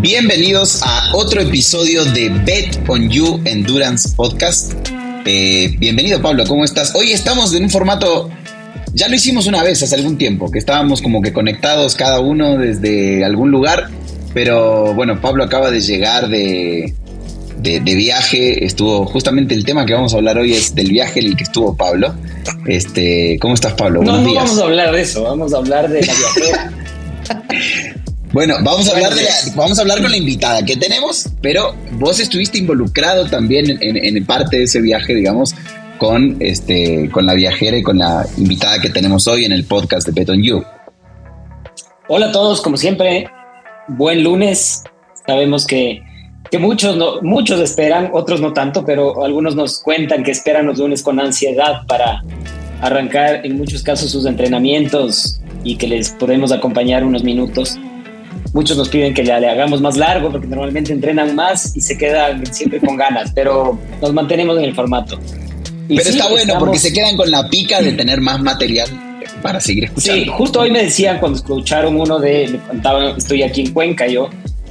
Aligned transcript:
Bienvenidos 0.00 0.80
a 0.82 1.14
otro 1.14 1.42
episodio 1.42 2.06
de 2.06 2.30
Bet 2.30 2.88
on 2.88 3.10
You 3.10 3.38
Endurance 3.44 4.08
Podcast. 4.16 4.72
Eh, 5.26 5.74
bienvenido 5.78 6.22
Pablo, 6.22 6.44
¿cómo 6.46 6.64
estás? 6.64 6.94
Hoy 6.94 7.12
estamos 7.12 7.52
en 7.54 7.64
un 7.64 7.70
formato, 7.70 8.30
ya 8.94 9.08
lo 9.08 9.16
hicimos 9.16 9.46
una 9.46 9.62
vez 9.62 9.82
hace 9.82 9.94
algún 9.96 10.16
tiempo, 10.16 10.50
que 10.50 10.58
estábamos 10.58 11.02
como 11.02 11.20
que 11.20 11.34
conectados 11.34 11.96
cada 11.96 12.18
uno 12.18 12.56
desde 12.56 13.26
algún 13.26 13.50
lugar, 13.50 13.90
pero 14.32 14.94
bueno, 14.94 15.20
Pablo 15.20 15.44
acaba 15.44 15.70
de 15.70 15.82
llegar 15.82 16.30
de, 16.30 16.94
de, 17.58 17.94
viaje, 17.94 18.64
estuvo 18.64 19.04
justamente 19.04 19.54
el 19.54 19.66
tema 19.66 19.84
que 19.84 19.92
vamos 19.92 20.14
a 20.14 20.16
hablar 20.16 20.38
hoy 20.38 20.54
es 20.54 20.74
del 20.74 20.88
viaje 20.92 21.20
en 21.20 21.26
el 21.26 21.36
que 21.36 21.44
estuvo 21.44 21.76
Pablo. 21.76 22.14
Este, 22.66 23.38
¿Cómo 23.38 23.52
estás 23.52 23.74
Pablo? 23.74 24.02
No, 24.02 24.18
no 24.18 24.34
vamos 24.34 24.58
a 24.58 24.62
hablar 24.62 24.92
de 24.94 25.02
eso, 25.02 25.24
vamos 25.24 25.52
a 25.52 25.58
hablar 25.58 25.90
de 25.90 26.00
la 26.06 26.14
viajera. 26.14 26.72
Bueno, 28.32 28.54
vamos 28.62 28.88
a 28.88 28.92
hablar 28.92 29.12
de 29.12 29.26
vamos 29.56 29.76
a 29.76 29.82
hablar 29.82 30.00
con 30.00 30.10
la 30.12 30.16
invitada 30.16 30.64
que 30.64 30.76
tenemos, 30.76 31.28
pero 31.42 31.74
vos 31.94 32.20
estuviste 32.20 32.58
involucrado 32.58 33.26
también 33.26 33.76
en, 33.80 34.24
parte 34.24 34.58
de 34.58 34.62
ese 34.64 34.80
viaje, 34.80 35.16
digamos, 35.16 35.52
con 35.98 36.36
este, 36.38 37.10
con 37.10 37.26
la 37.26 37.34
viajera 37.34 37.76
y 37.76 37.82
con 37.82 37.98
la 37.98 38.24
invitada 38.36 38.80
que 38.80 38.88
tenemos 38.88 39.26
hoy 39.26 39.46
en 39.46 39.52
el 39.52 39.64
podcast 39.64 40.06
de 40.06 40.12
Beton 40.12 40.40
You. 40.44 40.62
Hola 42.06 42.26
a 42.26 42.32
todos, 42.32 42.60
como 42.60 42.76
siempre, 42.76 43.28
buen 43.88 44.22
lunes. 44.22 44.84
Sabemos 45.26 45.66
que, 45.66 46.00
que 46.52 46.58
muchos 46.60 46.96
no, 46.96 47.20
muchos 47.22 47.58
esperan, 47.58 48.10
otros 48.12 48.40
no 48.40 48.52
tanto, 48.52 48.84
pero 48.84 49.24
algunos 49.24 49.56
nos 49.56 49.80
cuentan 49.80 50.22
que 50.22 50.30
esperan 50.30 50.66
los 50.66 50.78
lunes 50.78 51.02
con 51.02 51.18
ansiedad 51.18 51.84
para 51.88 52.22
arrancar 52.80 53.44
en 53.44 53.58
muchos 53.58 53.82
casos 53.82 54.12
sus 54.12 54.24
entrenamientos 54.24 55.40
y 55.64 55.76
que 55.76 55.88
les 55.88 56.10
podemos 56.10 56.52
acompañar 56.52 57.02
unos 57.02 57.24
minutos. 57.24 57.76
Muchos 58.52 58.76
nos 58.76 58.88
piden 58.88 59.14
que 59.14 59.22
le, 59.22 59.32
hagamos 59.32 59.80
más 59.80 59.96
largo 59.96 60.30
porque 60.30 60.46
normalmente 60.46 60.92
entrenan 60.92 61.34
más 61.36 61.76
y 61.76 61.80
se 61.80 61.96
quedan 61.96 62.44
siempre 62.52 62.80
con 62.80 62.96
ganas, 62.96 63.30
pero 63.32 63.78
nos 64.00 64.12
mantenemos 64.12 64.58
en 64.58 64.64
el 64.64 64.74
formato. 64.74 65.18
pero 65.88 66.00
está 66.00 66.28
bueno 66.28 66.54
porque 66.58 66.78
se 66.78 66.92
quedan 66.92 67.16
con 67.16 67.30
la 67.30 67.48
pica 67.48 67.80
de 67.80 67.92
tener 67.92 68.20
más 68.20 68.40
material 68.40 68.88
para 69.42 69.60
seguir 69.60 69.84
escuchando. 69.84 70.24
Sí, 70.24 70.30
justo 70.36 70.60
hoy 70.60 70.70
me 70.70 70.82
decían 70.82 71.18
cuando 71.18 71.38
escucharon 71.38 72.00
uno 72.00 72.18
de, 72.18 72.48
me 72.48 72.58
contaban, 72.58 73.16
estoy 73.16 73.42
aquí 73.42 73.62
en 73.62 73.72
Cuenca, 73.72 74.06
yo, 74.08 74.28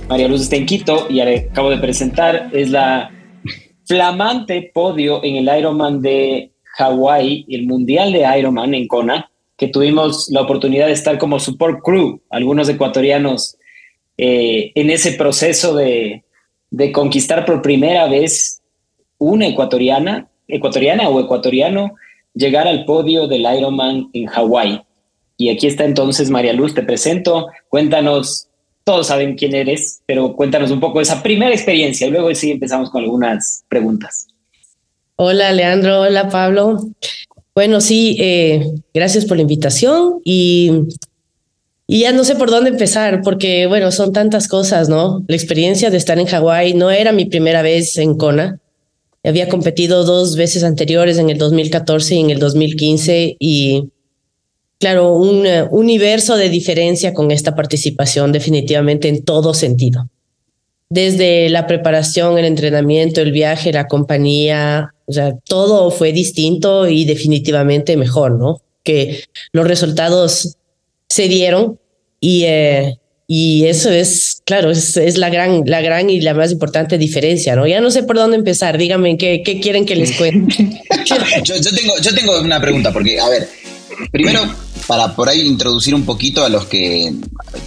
María 0.09 0.27
Luz 0.27 0.41
está 0.41 0.58
en 0.58 0.66
Quito 0.66 1.08
y 1.09 1.21
acabo 1.21 1.69
de 1.69 1.77
presentar, 1.77 2.49
es 2.52 2.69
la 2.69 3.11
flamante 3.86 4.71
podio 4.73 5.23
en 5.23 5.38
el 5.38 5.58
Ironman 5.58 6.02
de 6.02 6.52
Hawái, 6.77 7.45
el 7.49 7.66
Mundial 7.66 8.11
de 8.11 8.25
Ironman 8.38 8.73
en 8.73 8.88
Kona, 8.88 9.31
que 9.58 9.67
tuvimos 9.67 10.30
la 10.30 10.41
oportunidad 10.41 10.88
de 10.88 10.93
estar 10.93 11.17
como 11.17 11.39
support 11.39 11.80
crew, 11.83 12.21
algunos 12.30 12.69
ecuatorianos 12.69 13.58
eh, 14.22 14.73
en 14.75 14.89
ese 14.89 15.14
proceso 15.14 15.73
de, 15.75 16.25
conquistar 16.92 17.45
por 17.45 17.62
primera 17.62 18.09
vez 18.09 18.61
una 19.17 19.48
ecuatoriana, 19.48 20.28
ecuatoriana 20.45 21.08
o 21.08 21.22
ecuatoriano, 21.22 21.95
llegar 22.34 22.67
al 22.67 22.84
podio 22.84 23.28
del 23.28 23.48
Ironman 23.58 24.09
en 24.11 24.26
Hawái. 24.26 24.81
Y 25.38 25.50
aquí 25.50 25.67
está 25.67 25.86
entonces 25.86 26.30
María 26.30 26.52
Luz, 26.52 26.73
te 26.73 26.84
presento, 26.84 27.48
cuéntanos, 27.70 28.50
todos 28.84 29.08
saben 29.08 29.36
quién 29.36 29.56
eres, 29.56 30.02
pero 30.06 30.36
cuéntanos 30.36 30.70
un 30.72 30.81
poco 30.81 31.00
esa 31.00 31.23
primera 31.23 31.54
experiencia 31.54 32.06
y 32.06 32.11
luego 32.11 32.36
sí 32.36 32.52
empezamos 32.52 32.89
con 32.89 33.04
algunas 33.04 33.64
preguntas. 33.70 34.28
Hola 35.16 35.54
Leandro, 35.54 36.02
hola 36.02 36.28
Pablo. 36.28 36.78
Bueno, 37.56 37.80
sí, 37.80 38.17
eh, 38.20 38.70
gracias 38.94 39.23
por 39.23 39.38
la 39.38 39.44
invitación 39.44 40.20
y 40.26 40.89
y 41.92 42.02
ya 42.02 42.11
no 42.11 42.23
sé 42.23 42.36
por 42.36 42.52
dónde 42.52 42.70
empezar, 42.70 43.23
porque 43.23 43.66
bueno, 43.66 43.92
son 43.92 44.14
tantas 44.14 44.48
cosas, 44.48 44.89
¿no? 44.89 45.26
La 45.27 45.36
experiencia 45.36 45.89
de 45.89 45.98
estar 45.98 46.20
en 46.20 46.27
Hawái 46.27 46.76
no 46.76 46.92
era 46.92 47.11
mi 47.11 47.26
primera 47.26 47.64
vez 47.64 47.98
en 47.98 48.16
Kona. 48.16 48.60
Había 49.23 49.50
competido 49.50 50.04
dos 50.04 50.36
veces 50.36 50.64
anteriores, 50.64 51.17
en 51.17 51.32
el 51.32 51.39
2014 51.39 52.14
y 52.14 52.20
en 52.20 52.30
el 52.30 52.38
2015, 52.38 53.38
y 53.39 53.89
claro, 54.78 55.16
un 55.16 55.48
universo 55.72 56.38
de 56.38 56.49
diferencia 56.49 57.16
con 57.16 57.32
esta 57.32 57.55
participación 57.55 58.32
definitivamente 58.33 59.08
en 59.08 59.23
todo 59.23 59.55
sentido. 59.55 60.08
Desde 60.89 61.49
la 61.49 61.66
preparación, 61.66 62.38
el 62.38 62.45
entrenamiento, 62.45 63.20
el 63.20 63.32
viaje, 63.32 63.73
la 63.73 63.88
compañía, 63.88 64.94
o 65.08 65.11
sea, 65.11 65.36
todo 65.39 65.89
fue 65.89 66.11
distinto 66.11 66.88
y 66.88 67.05
definitivamente 67.05 67.98
mejor, 67.98 68.33
¿no? 68.33 68.61
Que 68.83 69.23
los 69.54 69.67
resultados 69.67 70.55
se 71.10 71.28
dieron 71.28 71.79
y, 72.19 72.43
eh, 72.45 72.97
y 73.27 73.65
eso 73.65 73.89
es, 73.91 74.41
claro, 74.45 74.71
es, 74.71 74.97
es, 74.97 75.17
la, 75.17 75.30
gran, 75.30 75.63
la 75.65 75.81
gran 75.81 76.09
y 76.09 76.19
la 76.21 76.33
más 76.33 76.52
importante 76.52 76.97
diferencia, 76.97 77.55
¿no? 77.55 77.67
Ya 77.67 77.80
no 77.80 77.91
sé 77.91 78.03
por 78.03 78.15
dónde 78.15 78.37
empezar, 78.37 78.77
díganme 78.77 79.17
qué, 79.17 79.43
qué 79.45 79.59
quieren 79.59 79.85
que 79.85 79.95
les 79.95 80.13
cuente. 80.13 80.55
yo, 81.05 81.55
yo, 81.55 81.71
tengo, 81.71 81.93
yo 82.02 82.15
tengo 82.15 82.39
una 82.39 82.59
pregunta, 82.59 82.91
porque, 82.91 83.19
a 83.19 83.30
ver, 83.30 83.47
primero, 84.11 84.41
para 84.87 85.15
por 85.15 85.30
ahí 85.30 85.41
introducir 85.41 85.93
un 85.93 86.05
poquito 86.05 86.43
a 86.43 86.49
los 86.49 86.65
que, 86.65 87.13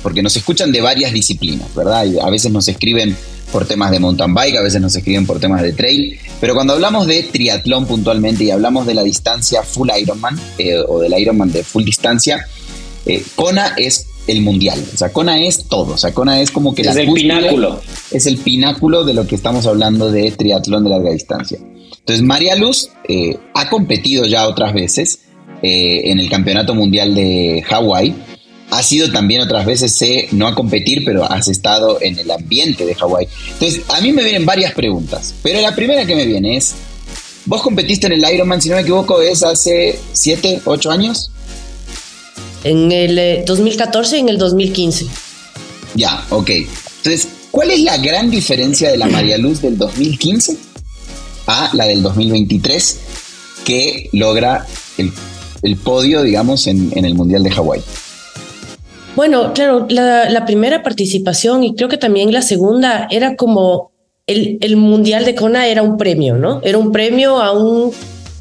porque 0.02 0.22
nos 0.22 0.36
escuchan 0.36 0.72
de 0.72 0.80
varias 0.80 1.12
disciplinas, 1.12 1.72
¿verdad? 1.74 2.06
Y 2.06 2.18
a 2.18 2.28
veces 2.28 2.50
nos 2.50 2.66
escriben 2.66 3.16
por 3.52 3.64
temas 3.66 3.92
de 3.92 4.00
mountain 4.00 4.34
bike, 4.34 4.56
a 4.56 4.62
veces 4.62 4.80
nos 4.80 4.96
escriben 4.96 5.26
por 5.26 5.38
temas 5.38 5.62
de 5.62 5.72
trail, 5.72 6.18
pero 6.40 6.54
cuando 6.54 6.72
hablamos 6.72 7.06
de 7.06 7.22
triatlón 7.22 7.86
puntualmente 7.86 8.42
y 8.42 8.50
hablamos 8.50 8.86
de 8.86 8.94
la 8.94 9.04
distancia 9.04 9.62
full 9.62 9.90
Ironman 10.00 10.40
eh, 10.58 10.78
o 10.88 10.98
del 10.98 11.16
Ironman 11.16 11.52
de 11.52 11.62
full 11.62 11.84
distancia, 11.84 12.48
eh, 13.06 13.22
Kona 13.36 13.74
es 13.76 14.06
el 14.26 14.42
mundial. 14.42 14.82
O 14.92 14.96
sea, 14.96 15.12
Kona 15.12 15.44
es 15.44 15.68
todo. 15.68 15.94
O 15.94 15.98
sea, 15.98 16.12
Kona 16.12 16.40
es 16.40 16.50
como 16.50 16.74
que 16.74 16.82
es 16.82 16.96
el 16.96 17.12
pináculo. 17.12 17.80
Es 18.10 18.26
el 18.26 18.38
pináculo 18.38 19.04
de 19.04 19.14
lo 19.14 19.26
que 19.26 19.34
estamos 19.34 19.66
hablando 19.66 20.10
de 20.10 20.30
triatlón 20.30 20.84
de 20.84 20.90
larga 20.90 21.10
distancia. 21.10 21.58
Entonces, 21.98 22.22
María 22.22 22.56
Luz 22.56 22.90
eh, 23.08 23.36
ha 23.54 23.68
competido 23.68 24.26
ya 24.26 24.48
otras 24.48 24.72
veces 24.74 25.20
eh, 25.62 26.10
en 26.10 26.20
el 26.20 26.28
Campeonato 26.28 26.74
Mundial 26.74 27.14
de 27.14 27.62
Hawái. 27.66 28.14
Ha 28.70 28.82
sido 28.82 29.12
también 29.12 29.42
otras 29.42 29.66
veces, 29.66 29.94
sé, 29.94 30.28
no 30.32 30.46
a 30.46 30.54
competir, 30.54 31.04
pero 31.04 31.30
has 31.30 31.48
estado 31.48 31.98
en 32.00 32.18
el 32.18 32.30
ambiente 32.30 32.86
de 32.86 32.94
Hawái. 32.94 33.28
Entonces, 33.52 33.82
a 33.88 34.00
mí 34.00 34.12
me 34.12 34.24
vienen 34.24 34.46
varias 34.46 34.72
preguntas. 34.72 35.34
Pero 35.42 35.60
la 35.60 35.74
primera 35.74 36.06
que 36.06 36.16
me 36.16 36.24
viene 36.24 36.56
es, 36.56 36.74
vos 37.44 37.60
competiste 37.60 38.06
en 38.06 38.14
el 38.14 38.32
Ironman, 38.32 38.62
si 38.62 38.70
no 38.70 38.76
me 38.76 38.82
equivoco, 38.82 39.20
es 39.20 39.42
hace 39.42 39.98
7, 40.12 40.62
8 40.64 40.90
años 40.90 41.31
en 42.64 42.92
el 42.92 43.44
2014 43.44 44.14
eh, 44.14 44.18
y 44.18 44.22
en 44.22 44.28
el 44.28 44.38
2015. 44.38 45.06
Ya, 45.94 46.24
ok. 46.30 46.50
Entonces, 46.50 47.28
¿cuál 47.50 47.70
es 47.70 47.80
la 47.80 47.98
gran 47.98 48.30
diferencia 48.30 48.90
de 48.90 48.96
la 48.96 49.06
María 49.08 49.38
Luz 49.38 49.60
del 49.62 49.76
2015 49.78 50.56
a 51.46 51.70
la 51.74 51.86
del 51.86 52.02
2023 52.02 52.98
que 53.64 54.08
logra 54.12 54.66
el, 54.98 55.76
podio, 55.76 56.22
digamos, 56.22 56.66
en, 56.66 56.92
el 56.94 57.14
Mundial 57.14 57.42
de 57.42 57.50
Hawái? 57.50 57.82
Bueno, 59.14 59.52
claro, 59.52 59.86
la, 59.88 60.44
primera 60.46 60.82
participación 60.82 61.64
y 61.64 61.74
creo 61.74 61.88
que 61.88 61.98
también 61.98 62.32
la 62.32 62.42
segunda 62.42 63.06
era 63.10 63.36
como 63.36 63.92
el, 64.26 64.58
el, 64.60 64.76
Mundial 64.76 65.24
de 65.24 65.34
Kona 65.34 65.66
era 65.66 65.82
un 65.82 65.98
premio, 65.98 66.36
¿no? 66.36 66.60
Era 66.64 66.78
un 66.78 66.92
premio 66.92 67.40
a, 67.40 67.52
un, 67.52 67.92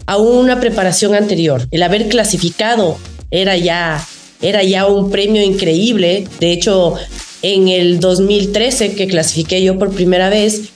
a 0.05 0.17
una 0.17 0.59
preparación 0.59 1.13
anterior. 1.13 1.67
El 1.71 1.83
haber 1.83 2.07
clasificado 2.07 2.97
era 3.31 3.57
ya, 3.57 4.05
era 4.41 4.63
ya 4.63 4.85
un 4.87 5.09
premio 5.09 5.41
increíble. 5.43 6.27
De 6.39 6.51
hecho, 6.51 6.95
en 7.41 7.67
el 7.67 7.99
2013 7.99 8.95
que 8.95 9.07
clasifiqué 9.07 9.63
yo 9.63 9.77
por 9.77 9.91
primera 9.91 10.29
vez, 10.29 10.69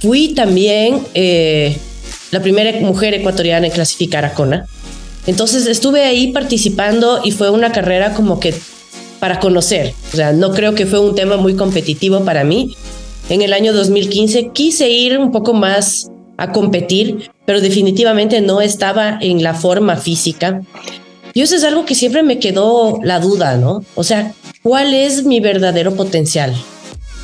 fui 0.00 0.34
también 0.34 1.00
eh, 1.14 1.76
la 2.30 2.40
primera 2.40 2.78
mujer 2.80 3.14
ecuatoriana 3.14 3.66
en 3.66 3.72
clasificar 3.72 4.24
a 4.24 4.34
Kona. 4.34 4.66
Entonces 5.26 5.66
estuve 5.66 6.04
ahí 6.04 6.32
participando 6.32 7.20
y 7.24 7.30
fue 7.30 7.50
una 7.50 7.72
carrera 7.72 8.12
como 8.12 8.40
que 8.40 8.54
para 9.20 9.40
conocer. 9.40 9.94
O 10.12 10.16
sea, 10.16 10.32
no 10.32 10.52
creo 10.52 10.74
que 10.74 10.84
fue 10.84 10.98
un 10.98 11.14
tema 11.14 11.36
muy 11.36 11.54
competitivo 11.56 12.24
para 12.24 12.44
mí. 12.44 12.76
En 13.30 13.40
el 13.40 13.54
año 13.54 13.72
2015 13.72 14.50
quise 14.52 14.90
ir 14.90 15.16
un 15.18 15.32
poco 15.32 15.54
más 15.54 16.10
a 16.36 16.52
competir, 16.52 17.30
pero 17.46 17.60
definitivamente 17.60 18.40
no 18.42 18.60
estaba 18.60 19.18
en 19.22 19.42
la 19.42 19.54
forma 19.54 19.96
física. 19.96 20.60
Y 21.34 21.42
eso 21.42 21.56
es 21.56 21.64
algo 21.64 21.84
que 21.84 21.96
siempre 21.96 22.22
me 22.22 22.38
quedó 22.38 23.00
la 23.02 23.18
duda, 23.18 23.56
¿no? 23.56 23.84
O 23.96 24.04
sea, 24.04 24.32
¿cuál 24.62 24.94
es 24.94 25.24
mi 25.24 25.40
verdadero 25.40 25.96
potencial? 25.96 26.54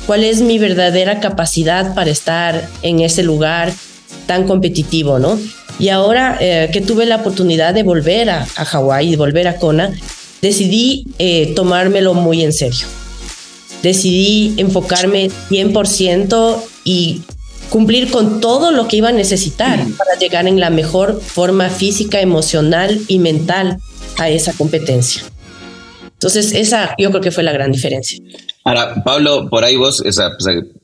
¿Cuál 0.05 0.25
es 0.25 0.41
mi 0.41 0.59
verdadera 0.59 1.21
capacidad 1.21 1.95
para 1.95 2.09
estar 2.09 2.67
en 2.81 2.99
ese 2.99 3.23
lugar 3.23 3.71
tan 4.27 4.45
competitivo, 4.47 5.17
¿no? 5.17 5.39
Y 5.79 5.89
ahora 5.89 6.37
eh, 6.41 6.69
que 6.73 6.81
tuve 6.81 7.05
la 7.05 7.17
oportunidad 7.17 7.73
de 7.73 7.83
volver 7.83 8.29
a, 8.29 8.45
Hawái 8.45 9.13
y 9.13 9.15
volver 9.15 9.47
a 9.47 9.55
Kona, 9.55 9.93
decidí 10.41 11.07
eh, 11.17 11.53
tomármelo 11.55 12.13
muy 12.13 12.43
en 12.43 12.51
serio. 12.51 12.85
Decidí 13.81 14.55
enfocarme 14.57 15.31
100% 15.49 16.57
y 16.83 17.21
cumplir 17.69 18.11
con 18.11 18.41
todo 18.41 18.71
lo 18.71 18.89
que 18.89 18.97
iba 18.97 19.09
a 19.09 19.13
necesitar 19.13 19.79
para 19.97 20.19
llegar 20.19 20.47
en 20.47 20.59
la 20.59 20.69
mejor 20.69 21.21
forma 21.21 21.69
física, 21.69 22.19
emocional 22.19 22.99
y 23.07 23.17
mental 23.19 23.79
a 24.17 24.29
esa 24.29 24.53
competencia. 24.53 25.23
Entonces, 26.13 26.53
esa 26.53 26.95
yo 26.97 27.09
creo 27.09 27.21
que 27.21 27.31
fue 27.31 27.43
la 27.43 27.51
gran 27.51 27.71
diferencia. 27.71 28.19
Ahora, 28.63 29.03
Pablo, 29.03 29.49
por 29.49 29.63
ahí 29.63 29.75
vos, 29.75 30.03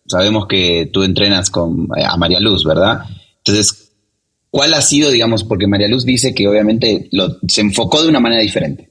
sabemos 0.08 0.48
que 0.48 0.90
tú 0.92 1.04
entrenas 1.04 1.50
con, 1.52 1.88
a 1.96 2.18
María 2.18 2.40
Luz, 2.40 2.66
¿verdad? 2.66 3.02
Entonces, 3.38 3.92
¿cuál 4.50 4.74
ha 4.74 4.82
sido, 4.82 5.12
digamos, 5.12 5.44
porque 5.44 5.68
María 5.68 5.88
Luz 5.88 6.06
dice 6.06 6.34
que 6.34 6.48
obviamente 6.48 7.08
lo, 7.12 7.38
se 7.48 7.62
enfocó 7.62 8.02
de 8.02 8.10
una 8.10 8.20
manera 8.20 8.42
diferente? 8.42 8.90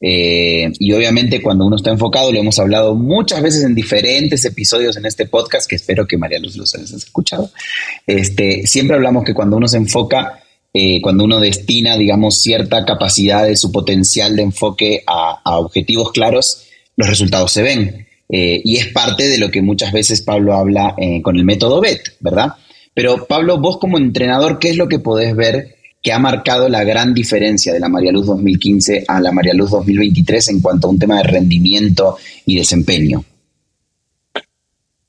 Eh, 0.00 0.70
y 0.78 0.92
obviamente 0.92 1.42
cuando 1.42 1.64
uno 1.66 1.76
está 1.76 1.90
enfocado, 1.90 2.30
lo 2.30 2.38
hemos 2.38 2.58
hablado 2.58 2.94
muchas 2.94 3.42
veces 3.42 3.64
en 3.64 3.74
diferentes 3.74 4.44
episodios 4.44 4.96
en 4.96 5.06
este 5.06 5.26
podcast, 5.26 5.68
que 5.68 5.76
espero 5.76 6.06
que 6.06 6.18
María 6.18 6.38
Luz 6.38 6.56
los 6.56 6.74
hayas 6.74 6.92
escuchado. 6.92 7.50
Este, 8.06 8.66
siempre 8.66 8.96
hablamos 8.96 9.24
que 9.24 9.34
cuando 9.34 9.56
uno 9.56 9.66
se 9.68 9.78
enfoca, 9.78 10.44
eh, 10.78 11.00
cuando 11.00 11.24
uno 11.24 11.40
destina, 11.40 11.96
digamos, 11.96 12.40
cierta 12.40 12.84
capacidad 12.84 13.46
de 13.46 13.56
su 13.56 13.72
potencial 13.72 14.36
de 14.36 14.42
enfoque 14.42 15.02
a, 15.06 15.58
objetivos 15.58 16.12
claros, 16.12 16.66
los 16.96 17.08
resultados 17.08 17.50
se 17.50 17.62
ven. 17.62 18.06
Eh, 18.28 18.60
y 18.62 18.76
es 18.76 18.88
parte 18.88 19.26
de 19.26 19.38
lo 19.38 19.50
que 19.50 19.62
muchas 19.62 19.90
veces 19.90 20.20
Pablo 20.20 20.54
habla 20.54 20.94
con 21.22 21.36
el 21.36 21.44
método 21.44 21.80
BET, 21.80 22.00
¿verdad? 22.20 22.54
Pero 22.92 23.26
Pablo, 23.26 23.58
vos 23.58 23.78
como 23.78 23.96
entrenador, 23.96 24.58
¿qué 24.58 24.68
es 24.68 24.76
lo 24.76 24.88
que 24.88 24.98
podés 24.98 25.34
ver 25.34 25.76
que 26.02 26.12
ha 26.12 26.18
marcado 26.18 26.68
la 26.68 26.84
gran 26.84 27.14
diferencia 27.14 27.72
de 27.72 27.80
la 27.80 27.88
María 27.88 28.12
Luz 28.12 28.26
2015 28.26 29.04
a 29.08 29.20
la 29.20 29.32
María 29.32 29.54
Luz 29.54 29.70
2023 29.70 30.48
en 30.48 30.60
cuanto 30.60 30.88
a 30.88 30.90
un 30.90 30.98
tema 30.98 31.16
de 31.16 31.22
rendimiento 31.22 32.16
y 32.44 32.56
desempeño? 32.56 33.24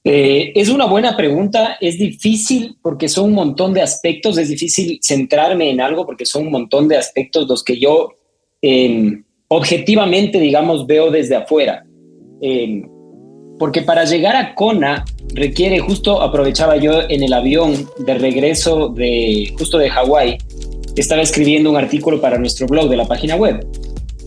Eh, 0.09 0.53
es 0.55 0.69
una 0.69 0.85
buena 0.85 1.17
pregunta, 1.17 1.77
es 1.81 1.99
difícil 1.99 2.77
porque 2.81 3.09
son 3.09 3.25
un 3.25 3.33
montón 3.33 3.73
de 3.73 3.81
aspectos, 3.81 4.37
es 4.37 4.47
difícil 4.47 4.99
centrarme 5.01 5.69
en 5.69 5.81
algo 5.81 6.05
porque 6.05 6.25
son 6.25 6.43
un 6.45 6.51
montón 6.53 6.87
de 6.87 6.95
aspectos 6.95 7.45
los 7.45 7.61
que 7.61 7.77
yo 7.77 8.13
em, 8.61 9.25
objetivamente, 9.49 10.39
digamos, 10.39 10.87
veo 10.87 11.11
desde 11.11 11.35
afuera. 11.35 11.85
Em, 12.39 12.87
porque 13.59 13.81
para 13.81 14.05
llegar 14.05 14.37
a 14.37 14.55
Kona 14.55 15.03
requiere, 15.33 15.79
justo 15.79 16.21
aprovechaba 16.21 16.77
yo 16.77 17.01
en 17.09 17.23
el 17.23 17.33
avión 17.33 17.73
de 17.99 18.13
regreso 18.13 18.87
de 18.87 19.53
justo 19.59 19.77
de 19.77 19.89
Hawái, 19.89 20.37
estaba 20.95 21.21
escribiendo 21.21 21.69
un 21.69 21.75
artículo 21.75 22.21
para 22.21 22.37
nuestro 22.37 22.65
blog 22.65 22.87
de 22.87 22.95
la 22.95 23.09
página 23.09 23.35
web 23.35 23.67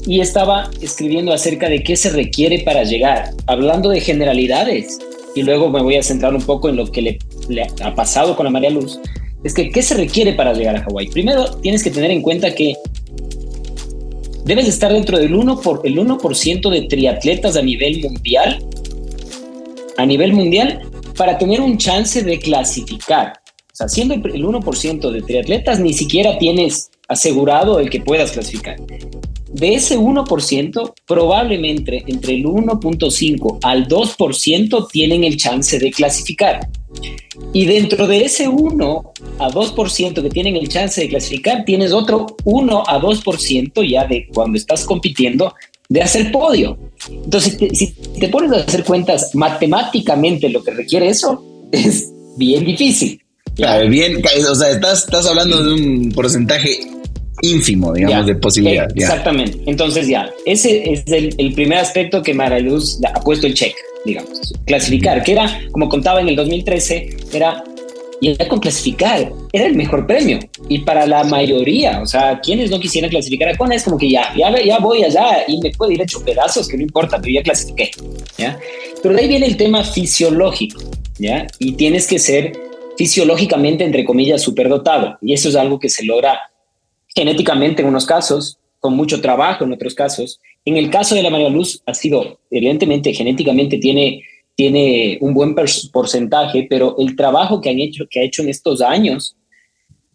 y 0.06 0.21
estaba 0.21 0.71
escribiendo 0.82 1.32
acerca 1.32 1.71
de 1.71 1.82
qué 1.82 1.97
se 1.97 2.11
requiere 2.11 2.59
para 2.67 2.85
llegar, 2.85 3.31
hablando 3.47 3.88
de 3.88 4.03
generalidades 4.03 4.99
y 5.35 5.43
luego 5.43 5.71
me 5.71 5.82
voy 5.82 5.97
a 5.97 6.03
centrar 6.03 6.35
un 6.35 6.43
poco 6.43 6.69
en 6.69 6.77
lo 6.77 6.91
que 6.91 7.19
le, 7.49 7.67
ha 7.82 7.94
pasado 7.94 8.37
con 8.37 8.44
la 8.44 8.50
María 8.50 8.71
Luz. 8.71 9.00
Es 9.43 9.55
que, 9.55 9.71
¿qué 9.71 9.82
se 9.82 9.94
requiere 9.94 10.35
para 10.35 10.53
llegar 10.53 10.77
a 10.77 10.82
Hawái? 10.82 11.09
Primero, 11.09 11.50
tienes 11.56 11.82
que 11.82 11.91
tener 11.91 12.11
en 12.11 12.23
cuenta 12.23 12.55
que 12.55 12.75
debes 14.44 14.69
estar 14.69 14.93
dentro 14.93 15.19
del 15.19 15.35
1%, 15.35 15.62
por, 15.62 15.81
el 15.85 15.99
1 15.99 16.19
de 16.71 16.82
triatletas 16.82 17.56
a 17.56 17.62
nivel 17.62 18.03
mundial, 18.03 18.65
a 19.97 20.06
nivel 20.06 20.32
mundial, 20.32 20.82
para 21.17 21.38
tener 21.38 21.61
un 21.61 21.79
chance 21.79 22.23
de 22.23 22.38
clasificar 22.38 23.41
sea, 23.81 23.88
siendo 23.88 24.15
el 24.15 24.44
1% 24.44 25.11
de 25.11 25.23
triatletas, 25.23 25.81
ni 25.81 25.93
siquiera 25.93 26.38
tienes 26.38 26.90
asegurado 27.11 27.81
el 27.81 27.91
que 27.91 28.01
puedas 28.01 28.31
clasificar. 28.31 28.77
De 29.53 29.75
ese 29.75 29.99
1%, 29.99 30.93
probablemente 31.07 32.05
entre 32.07 32.37
el 32.37 32.45
1.5 32.45 33.59
al 33.65 33.89
2% 33.89 34.89
tienen 34.93 35.25
el 35.25 35.37
chance 35.37 35.77
de 35.81 35.91
clasificar. 35.91 36.69
Y 37.53 37.67
dentro 37.67 38.07
de 38.07 38.25
ese 38.25 38.49
1 38.49 39.12
a 39.41 39.51
2% 39.51 40.23
que 40.23 40.31
tienen 40.31 40.55
el 40.55 40.69
chance 40.69 41.01
de 41.01 41.09
clasificar, 41.09 41.65
tienes 41.65 41.93
otro 41.93 42.27
1 42.45 42.85
a 42.87 43.01
2% 43.01 43.91
ya 43.91 44.06
de 44.06 44.29
cuando 44.33 44.56
estás 44.56 44.85
compitiendo 44.85 45.53
de 45.89 46.01
hacer 46.01 46.31
podio. 46.31 46.79
Entonces, 47.11 47.59
si 47.73 47.89
te 48.21 48.29
pones 48.29 48.53
a 48.53 48.59
hacer 48.59 48.85
cuentas 48.85 49.35
matemáticamente 49.35 50.49
lo 50.49 50.63
que 50.63 50.71
requiere 50.71 51.09
eso, 51.09 51.45
es 51.73 52.09
bien 52.37 52.65
difícil. 52.65 53.21
Claro, 53.56 53.89
bien, 53.89 54.23
o 54.49 54.55
sea, 54.55 54.71
estás, 54.71 55.05
estás 55.05 55.27
hablando 55.27 55.65
de 55.65 55.73
un 55.75 56.13
porcentaje 56.13 56.79
ínfimo, 57.43 57.93
digamos, 57.93 58.27
de 58.27 58.35
posibilidad. 58.37 58.89
exactamente. 58.95 59.59
Entonces, 59.67 60.09
ya, 60.09 60.31
ese 60.45 60.93
es 60.93 61.05
el, 61.07 61.53
primer 61.55 61.79
aspecto 61.79 62.23
que 62.23 62.35
Maraluz 62.35 62.99
ha 63.05 63.21
puesto 63.21 63.47
el 63.47 63.55
check, 63.55 63.75
digamos, 64.05 64.53
clasificar, 64.67 65.23
que 65.23 65.33
era, 65.33 65.61
como 65.73 65.89
contaba 65.89 66.21
en 66.21 66.29
el 66.29 66.37
2013, 66.37 67.17
era 67.33 67.65
ya 68.21 68.49
con 68.49 68.59
clasificar 68.59 69.33
era 69.53 69.67
el 69.67 69.75
mejor 69.75 70.07
premio. 70.07 70.39
Y 70.69 70.81
para 70.81 71.07
la 71.07 71.25
mayoría, 71.25 72.01
o 72.03 72.07
sea, 72.07 72.41
quienes 72.41 72.71
no 72.71 72.79
quisieran 72.79 73.11
clasificar 73.11 73.49
a 73.49 73.57
Kona 73.57 73.75
es 73.75 73.85
como 73.85 73.99
que 73.99 74.11
ya, 74.11 74.33
ya, 74.37 74.55
ya 74.63 74.79
voy 74.79 75.03
allá 75.03 75.45
y 75.49 75.61
me 75.61 75.71
puedo 75.71 75.91
ir 75.91 76.03
hecho 76.03 76.23
pedazos, 76.25 76.69
que 76.69 76.77
no 76.77 76.83
importa, 76.83 77.19
pero 77.21 77.33
ya 77.33 77.43
clasifiqué. 77.43 77.91
¿ya? 78.37 78.59
Pero 79.03 79.15
de 79.15 79.23
ahí 79.23 79.29
viene 79.29 79.47
el 79.47 79.57
tema 79.57 79.83
fisiológico, 79.83 80.83
¿ya? 81.19 81.47
Y 81.59 81.73
tienes 81.73 82.07
que 82.07 82.19
ser 82.19 82.53
fisiológicamente, 82.97 83.85
entre 83.85 84.05
comillas, 84.05 84.43
superdotado. 84.43 85.19
Y 85.23 85.33
eso 85.33 85.49
es 85.49 85.57
algo 85.57 85.79
que 85.79 85.89
se 85.89 86.05
logra 86.05 86.39
genéticamente 87.15 87.83
en 87.83 87.89
unos 87.89 88.07
casos, 88.07 88.59
con 88.79 88.97
mucho 88.97 89.21
trabajo 89.21 89.65
en 89.65 89.73
otros 89.73 89.95
casos. 89.95 90.41
En 90.65 90.77
el 90.77 90.91
caso 90.91 91.15
de 91.15 91.23
la 91.23 91.31
María 91.31 91.51
Luz 91.51 91.83
ha 91.87 91.95
sido, 91.95 92.39
evidentemente, 92.51 93.12
genéticamente 93.12 93.79
tiene, 93.79 94.23
tiene 94.55 95.19
un 95.21 95.35
buen 95.35 95.55
porcentaje, 95.93 96.67
pero 96.69 96.97
el 96.99 97.17
trabajo 97.17 97.61
que, 97.61 97.71
han 97.71 97.79
hecho, 97.79 98.07
que 98.09 98.21
ha 98.21 98.25
hecho 98.25 98.43
en 98.43 98.49
estos 98.49 98.81
años, 98.81 99.37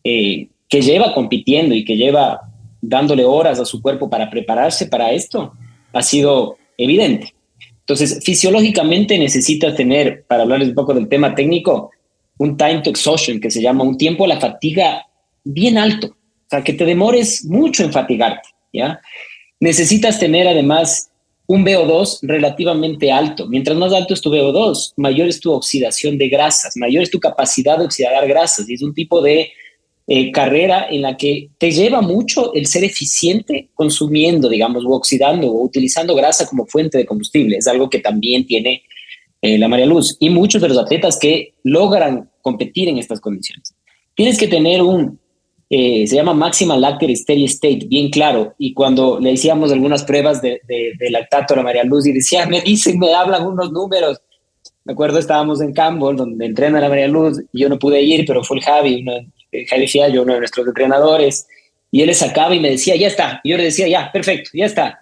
eh, 0.03 0.47
que 0.67 0.81
lleva 0.81 1.13
compitiendo 1.13 1.75
y 1.75 1.85
que 1.85 1.95
lleva 1.95 2.41
dándole 2.81 3.25
horas 3.25 3.59
a 3.59 3.65
su 3.65 3.81
cuerpo 3.81 4.09
para 4.09 4.29
prepararse 4.29 4.87
para 4.87 5.11
esto, 5.11 5.53
ha 5.93 6.01
sido 6.01 6.57
evidente. 6.77 7.33
Entonces, 7.79 8.19
fisiológicamente 8.23 9.17
necesitas 9.17 9.75
tener, 9.75 10.23
para 10.27 10.43
hablarles 10.43 10.69
un 10.69 10.75
poco 10.75 10.93
del 10.93 11.07
tema 11.07 11.35
técnico, 11.35 11.91
un 12.37 12.57
time 12.57 12.81
to 12.81 12.89
exhaustion, 12.89 13.39
que 13.39 13.51
se 13.51 13.61
llama 13.61 13.83
un 13.83 13.97
tiempo 13.97 14.25
a 14.25 14.27
la 14.27 14.39
fatiga 14.39 15.05
bien 15.43 15.77
alto, 15.77 16.15
o 16.45 16.49
sea, 16.49 16.63
que 16.63 16.73
te 16.73 16.85
demores 16.85 17.45
mucho 17.45 17.83
en 17.83 17.91
fatigarte, 17.91 18.49
¿ya? 18.71 18.99
Necesitas 19.59 20.19
tener 20.19 20.47
además 20.47 21.09
un 21.47 21.65
VO2 21.65 22.19
relativamente 22.23 23.11
alto. 23.11 23.47
Mientras 23.47 23.77
más 23.77 23.93
alto 23.93 24.13
es 24.13 24.21
tu 24.21 24.31
VO2, 24.31 24.93
mayor 24.97 25.27
es 25.27 25.39
tu 25.39 25.51
oxidación 25.51 26.17
de 26.17 26.29
grasas, 26.29 26.75
mayor 26.75 27.03
es 27.03 27.11
tu 27.11 27.19
capacidad 27.19 27.77
de 27.77 27.85
oxidar 27.85 28.27
grasas. 28.27 28.69
Y 28.69 28.73
es 28.73 28.81
un 28.81 28.93
tipo 28.93 29.21
de 29.21 29.51
eh, 30.07 30.31
carrera 30.31 30.87
en 30.89 31.01
la 31.01 31.17
que 31.17 31.49
te 31.57 31.71
lleva 31.71 32.01
mucho 32.01 32.53
el 32.53 32.67
ser 32.67 32.83
eficiente 32.83 33.69
consumiendo, 33.73 34.49
digamos, 34.49 34.85
o 34.85 34.89
oxidando 34.89 35.47
o 35.47 35.63
utilizando 35.63 36.15
grasa 36.15 36.47
como 36.47 36.65
fuente 36.65 36.97
de 36.97 37.05
combustible. 37.05 37.57
Es 37.57 37.67
algo 37.67 37.89
que 37.89 37.99
también 37.99 38.45
tiene 38.45 38.83
eh, 39.41 39.57
la 39.57 39.67
María 39.67 39.85
Luz, 39.85 40.17
y 40.19 40.29
muchos 40.29 40.61
de 40.61 40.69
los 40.69 40.77
atletas 40.77 41.19
que 41.19 41.53
logran 41.63 42.31
competir 42.41 42.89
en 42.89 42.97
estas 42.97 43.19
condiciones. 43.19 43.75
Tienes 44.15 44.37
que 44.39 44.47
tener 44.47 44.81
un, 44.81 45.19
eh, 45.77 46.07
se 46.07 46.15
llama 46.15 46.33
máxima 46.33 46.77
lactate 46.77 47.15
steady 47.15 47.45
state, 47.45 47.87
bien 47.87 48.09
claro. 48.09 48.53
Y 48.57 48.73
cuando 48.73 49.19
le 49.19 49.33
hacíamos 49.33 49.71
algunas 49.71 50.03
pruebas 50.03 50.41
de, 50.41 50.61
de, 50.67 51.09
lactato 51.09 51.53
a 51.53 51.57
la 51.57 51.63
María 51.63 51.83
Luz 51.83 52.05
y 52.05 52.13
decía, 52.13 52.45
me 52.45 52.61
dicen, 52.61 52.97
me 52.97 53.13
hablan 53.13 53.45
unos 53.45 53.71
números. 53.71 54.21
Me 54.85 54.93
acuerdo, 54.93 55.19
estábamos 55.19 55.61
en 55.61 55.73
Campbell, 55.73 56.15
donde 56.15 56.45
entrena 56.45 56.79
la 56.79 56.89
María 56.89 57.07
Luz, 57.07 57.41
y 57.51 57.61
yo 57.61 57.69
no 57.69 57.77
pude 57.77 58.01
ir, 58.01 58.23
pero 58.25 58.43
fue 58.43 58.57
el 58.57 58.63
Javi, 58.63 59.01
uno, 59.01 59.13
el 59.51 59.67
Javi 59.67 59.87
Fiallo, 59.87 60.21
uno 60.21 60.33
de 60.33 60.39
nuestros 60.39 60.67
entrenadores, 60.67 61.47
y 61.91 62.01
él 62.01 62.07
le 62.07 62.13
sacaba 62.13 62.53
y 62.55 62.59
me 62.59 62.69
decía, 62.69 62.95
ya 62.95 63.07
está. 63.07 63.41
Y 63.43 63.49
yo 63.49 63.57
le 63.57 63.63
decía, 63.63 63.87
ya, 63.87 64.11
perfecto, 64.11 64.51
ya 64.53 64.65
está 64.65 64.99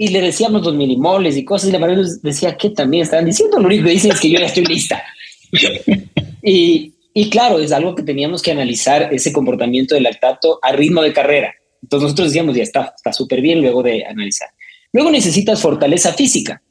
y 0.00 0.08
le 0.08 0.20
decíamos 0.20 0.64
los 0.64 0.74
minimoles 0.74 1.36
y 1.36 1.44
cosas, 1.44 1.68
y 1.68 1.72
la 1.72 1.80
María 1.80 1.98
decía 2.22 2.56
que 2.56 2.70
también 2.70 3.02
estaban 3.02 3.26
diciendo, 3.26 3.58
lo 3.58 3.66
único 3.66 3.84
que 3.84 3.90
dicen 3.90 4.12
es 4.12 4.20
que 4.20 4.30
yo 4.30 4.38
ya 4.38 4.46
estoy 4.46 4.64
lista. 4.64 5.02
y, 6.42 6.94
y 7.20 7.30
claro, 7.30 7.58
es 7.58 7.72
algo 7.72 7.96
que 7.96 8.04
teníamos 8.04 8.42
que 8.42 8.52
analizar 8.52 9.12
ese 9.12 9.32
comportamiento 9.32 9.96
del 9.96 10.04
lactato 10.04 10.60
a 10.62 10.70
ritmo 10.70 11.02
de 11.02 11.12
carrera. 11.12 11.52
Entonces 11.82 12.04
nosotros 12.04 12.28
decíamos, 12.28 12.54
ya 12.54 12.62
está, 12.62 12.94
está 12.94 13.12
súper 13.12 13.40
bien 13.40 13.60
luego 13.60 13.82
de 13.82 14.04
analizar. 14.04 14.48
Luego 14.92 15.10
necesitas 15.10 15.60
fortaleza 15.60 16.12
física, 16.12 16.62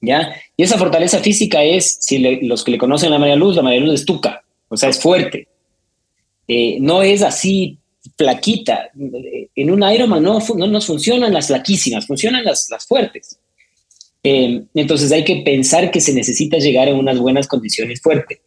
¿ya? 0.00 0.34
Y 0.56 0.64
esa 0.64 0.76
fortaleza 0.76 1.20
física 1.20 1.62
es, 1.62 1.98
si 2.00 2.18
los 2.18 2.64
que 2.64 2.72
le 2.72 2.78
conocen 2.78 3.12
a 3.12 3.20
María 3.20 3.36
Luz, 3.36 3.54
la 3.54 3.62
María 3.62 3.78
Luz 3.78 4.00
es 4.00 4.04
tuca, 4.04 4.42
o 4.66 4.76
sea, 4.76 4.88
es 4.88 4.98
fuerte. 4.98 5.46
Eh, 6.48 6.78
no 6.80 7.04
es 7.04 7.22
así 7.22 7.78
flaquita. 8.18 8.90
En 9.54 9.70
un 9.70 9.88
Ironman 9.88 10.20
no, 10.20 10.40
no 10.56 10.66
nos 10.66 10.84
funcionan 10.84 11.32
las 11.32 11.46
flaquísimas, 11.46 12.08
funcionan 12.08 12.44
las, 12.44 12.66
las 12.72 12.84
fuertes. 12.84 13.38
Eh, 14.24 14.64
entonces 14.74 15.12
hay 15.12 15.22
que 15.22 15.42
pensar 15.44 15.92
que 15.92 16.00
se 16.00 16.12
necesita 16.12 16.58
llegar 16.58 16.88
en 16.88 16.96
unas 16.96 17.20
buenas 17.20 17.46
condiciones 17.46 18.00
fuertes. 18.02 18.40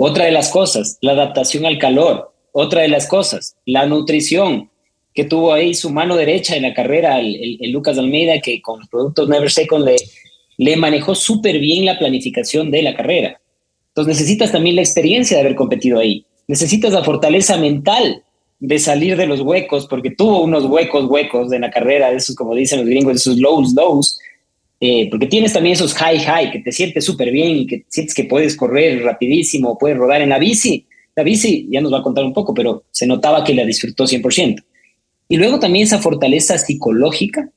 Otra 0.00 0.26
de 0.26 0.30
las 0.30 0.50
cosas, 0.50 0.96
la 1.00 1.10
adaptación 1.10 1.66
al 1.66 1.76
calor. 1.76 2.32
Otra 2.52 2.82
de 2.82 2.88
las 2.88 3.08
cosas, 3.08 3.56
la 3.66 3.84
nutrición, 3.84 4.70
que 5.12 5.24
tuvo 5.24 5.52
ahí 5.52 5.74
su 5.74 5.90
mano 5.90 6.14
derecha 6.14 6.54
en 6.54 6.62
la 6.62 6.72
carrera, 6.72 7.18
el, 7.18 7.58
Lucas 7.72 7.98
Almeida, 7.98 8.40
que 8.40 8.62
con 8.62 8.78
los 8.78 8.88
productos 8.88 9.28
Never 9.28 9.50
Second 9.50 9.84
le, 9.84 9.96
le 10.56 10.76
manejó 10.76 11.16
súper 11.16 11.58
bien 11.58 11.84
la 11.84 11.98
planificación 11.98 12.70
de 12.70 12.82
la 12.82 12.94
carrera. 12.94 13.40
Entonces 13.88 14.14
necesitas 14.14 14.52
también 14.52 14.76
la 14.76 14.82
experiencia 14.82 15.36
de 15.36 15.40
haber 15.40 15.56
competido 15.56 15.98
ahí. 15.98 16.24
Necesitas 16.46 16.92
la 16.92 17.02
fortaleza 17.02 17.56
mental 17.56 18.22
de 18.60 18.78
salir 18.78 19.16
de 19.16 19.26
los 19.26 19.40
huecos, 19.40 19.88
porque 19.88 20.12
tuvo 20.12 20.42
unos 20.42 20.64
huecos, 20.66 21.06
huecos 21.06 21.52
en 21.52 21.62
la 21.62 21.72
carrera, 21.72 22.12
esos 22.12 22.36
como 22.36 22.54
dicen 22.54 22.78
los 22.78 22.88
gringos, 22.88 23.16
esos 23.16 23.36
lows, 23.38 23.74
lows, 23.74 24.20
eh, 24.80 25.08
porque 25.10 25.26
tienes 25.26 25.52
también 25.52 25.74
esos 25.74 25.94
high 25.94 26.20
high 26.20 26.52
que 26.52 26.60
te 26.60 26.72
sientes 26.72 27.04
súper 27.04 27.30
bien 27.30 27.56
y 27.56 27.66
que 27.66 27.84
sientes 27.88 28.14
que 28.14 28.24
puedes 28.24 28.56
correr 28.56 29.02
rapidísimo, 29.02 29.76
puedes 29.76 29.98
rodar 29.98 30.22
en 30.22 30.28
la 30.30 30.38
bici. 30.38 30.86
La 31.16 31.24
bici 31.24 31.66
ya 31.68 31.80
nos 31.80 31.92
va 31.92 31.98
a 31.98 32.02
contar 32.02 32.24
un 32.24 32.32
poco, 32.32 32.54
pero 32.54 32.84
se 32.90 33.06
notaba 33.06 33.42
que 33.42 33.54
la 33.54 33.64
disfrutó 33.64 34.04
100%. 34.04 34.62
Y 35.28 35.36
luego 35.36 35.58
también 35.58 35.84
esa 35.84 35.98
fortaleza 35.98 36.56
psicológica. 36.58 37.50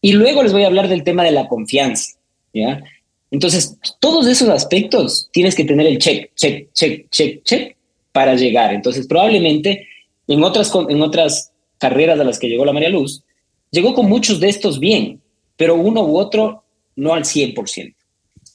Y 0.00 0.12
luego 0.12 0.42
les 0.42 0.52
voy 0.52 0.64
a 0.64 0.66
hablar 0.66 0.88
del 0.88 1.04
tema 1.04 1.24
de 1.24 1.32
la 1.32 1.48
confianza, 1.48 2.18
¿ya? 2.52 2.84
Entonces, 3.30 3.78
todos 4.00 4.26
esos 4.26 4.48
aspectos 4.48 5.28
tienes 5.32 5.54
que 5.54 5.64
tener 5.64 5.86
el 5.86 5.98
check, 5.98 6.34
check, 6.34 6.72
check, 6.72 7.10
check, 7.10 7.42
check 7.42 7.76
para 8.12 8.34
llegar. 8.34 8.72
Entonces, 8.72 9.06
probablemente 9.06 9.86
en 10.28 10.42
otras, 10.42 10.72
en 10.88 11.02
otras 11.02 11.52
carreras 11.78 12.20
a 12.20 12.24
las 12.24 12.38
que 12.38 12.48
llegó 12.48 12.64
la 12.64 12.72
María 12.72 12.88
Luz, 12.88 13.24
llegó 13.70 13.94
con 13.94 14.08
muchos 14.08 14.40
de 14.40 14.48
estos 14.48 14.78
bien, 14.78 15.20
pero 15.58 15.74
uno 15.74 16.06
u 16.06 16.16
otro 16.16 16.64
no 16.96 17.12
al 17.12 17.24
100%. 17.24 17.94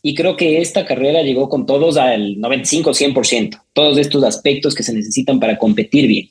Y 0.02 0.16
creo 0.16 0.36
que 0.36 0.60
esta 0.60 0.86
carrera 0.86 1.22
llegó 1.22 1.48
con 1.48 1.68
todos 1.68 1.98
al 1.98 2.38
95-100%, 2.38 3.62
todos 3.74 4.00
estos 4.00 4.24
aspectos 4.24 4.74
que 4.74 4.84
se 4.84 4.94
necesitan 4.94 5.40
para 5.40 5.60
competir 5.60 6.08
bien. 6.08 6.30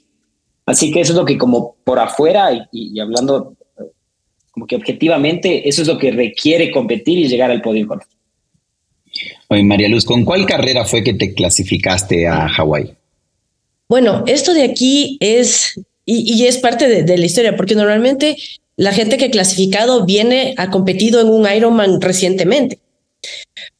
Así 0.67 0.91
que 0.91 1.00
eso 1.00 1.12
es 1.12 1.19
lo 1.19 1.25
que 1.25 1.38
como 1.38 1.76
por 1.85 1.99
afuera 1.99 2.69
y, 2.73 2.99
hablando 2.99 3.55
eh, 3.79 3.85
como 4.50 4.67
que 4.67 4.76
objetivamente, 4.76 5.69
eso 5.69 5.83
es 5.83 5.88
lo 5.88 5.99
que 5.99 6.11
requiere 6.11 6.71
competir 6.71 7.19
y 7.19 7.29
llegar 7.29 7.50
al 7.50 7.62
podio. 7.62 7.88
Oye, 9.49 9.62
María 9.62 9.88
Luz, 9.88 10.05
¿con 10.05 10.25
cuál 10.25 10.47
carrera 10.47 10.85
fue 10.85 11.02
que 11.02 11.14
te 11.14 11.35
clasificaste 11.35 12.26
a 12.26 12.49
Hawái? 12.49 12.95
Bueno, 13.88 14.25
esto 14.26 14.55
de 14.55 14.64
aquí 14.64 15.19
es, 15.21 15.79
y, 16.07 16.47
es 16.47 16.59
parte 16.59 17.02
de, 17.02 17.19
la 17.19 17.26
historia, 17.26 17.57
porque 17.57 17.75
normalmente 17.75 18.37
la 18.76 18.93
gente 18.93 19.17
que 19.17 19.26
ha 19.26 19.31
clasificado 19.31 20.05
viene, 20.05 20.55
ha 20.57 20.71
competido 20.71 21.21
en 21.21 21.29
un 21.29 21.47
Ironman 21.50 22.00
recientemente. 22.00 22.79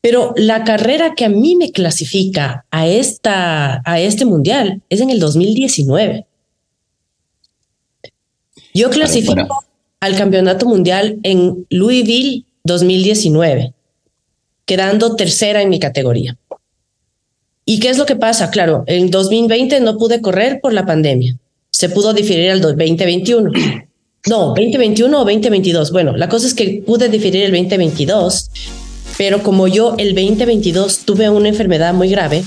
Pero 0.01 0.35
la 0.37 0.65
carrera 0.65 1.15
que 1.15 1.25
a 1.25 1.29
mí 1.29 1.57
me 1.57 1.73
clasifica 1.73 2.67
a, 2.71 2.87
esta, 2.87 3.83
a 3.85 4.01
este 4.01 4.25
mundial 4.25 4.83
es 4.89 5.01
en 5.01 5.11
el 5.11 5.19
2019. 5.19 6.27
Yo 8.75 8.91
clasifico 8.91 9.65
al 10.01 10.17
campeonato 10.17 10.67
mundial 10.67 11.19
en 11.23 11.67
Louisville 11.71 12.45
2019, 12.65 13.73
quedando 14.65 15.17
tercera 15.17 15.63
en 15.63 15.69
mi 15.69 15.79
categoría. 15.79 16.37
¿Y 17.65 17.79
qué 17.81 17.91
es 17.91 17.99
lo 17.99 18.07
que 18.07 18.17
pasa? 18.17 18.51
Claro, 18.51 18.85
en 18.87 19.11
2020 19.11 19.81
no 19.81 19.99
pude 19.99 20.21
correr 20.21 20.61
por 20.61 20.73
la 20.73 20.87
pandemia. 20.87 21.37
Se 21.71 21.89
pudo 21.89 22.13
diferir 22.13 22.51
al 22.51 22.61
2021. 22.61 23.51
No, 24.29 24.55
2021 24.55 25.21
o 25.21 25.25
2022. 25.25 25.91
Bueno, 25.91 26.17
la 26.17 26.29
cosa 26.29 26.47
es 26.47 26.55
que 26.55 26.81
pude 26.87 27.09
diferir 27.09 27.43
el 27.43 27.51
2022, 27.51 28.51
pero 29.19 29.43
como 29.43 29.67
yo 29.67 29.97
el 29.99 30.15
2022 30.15 31.01
tuve 31.01 31.29
una 31.29 31.49
enfermedad 31.49 31.93
muy 31.93 32.09
grave, 32.09 32.45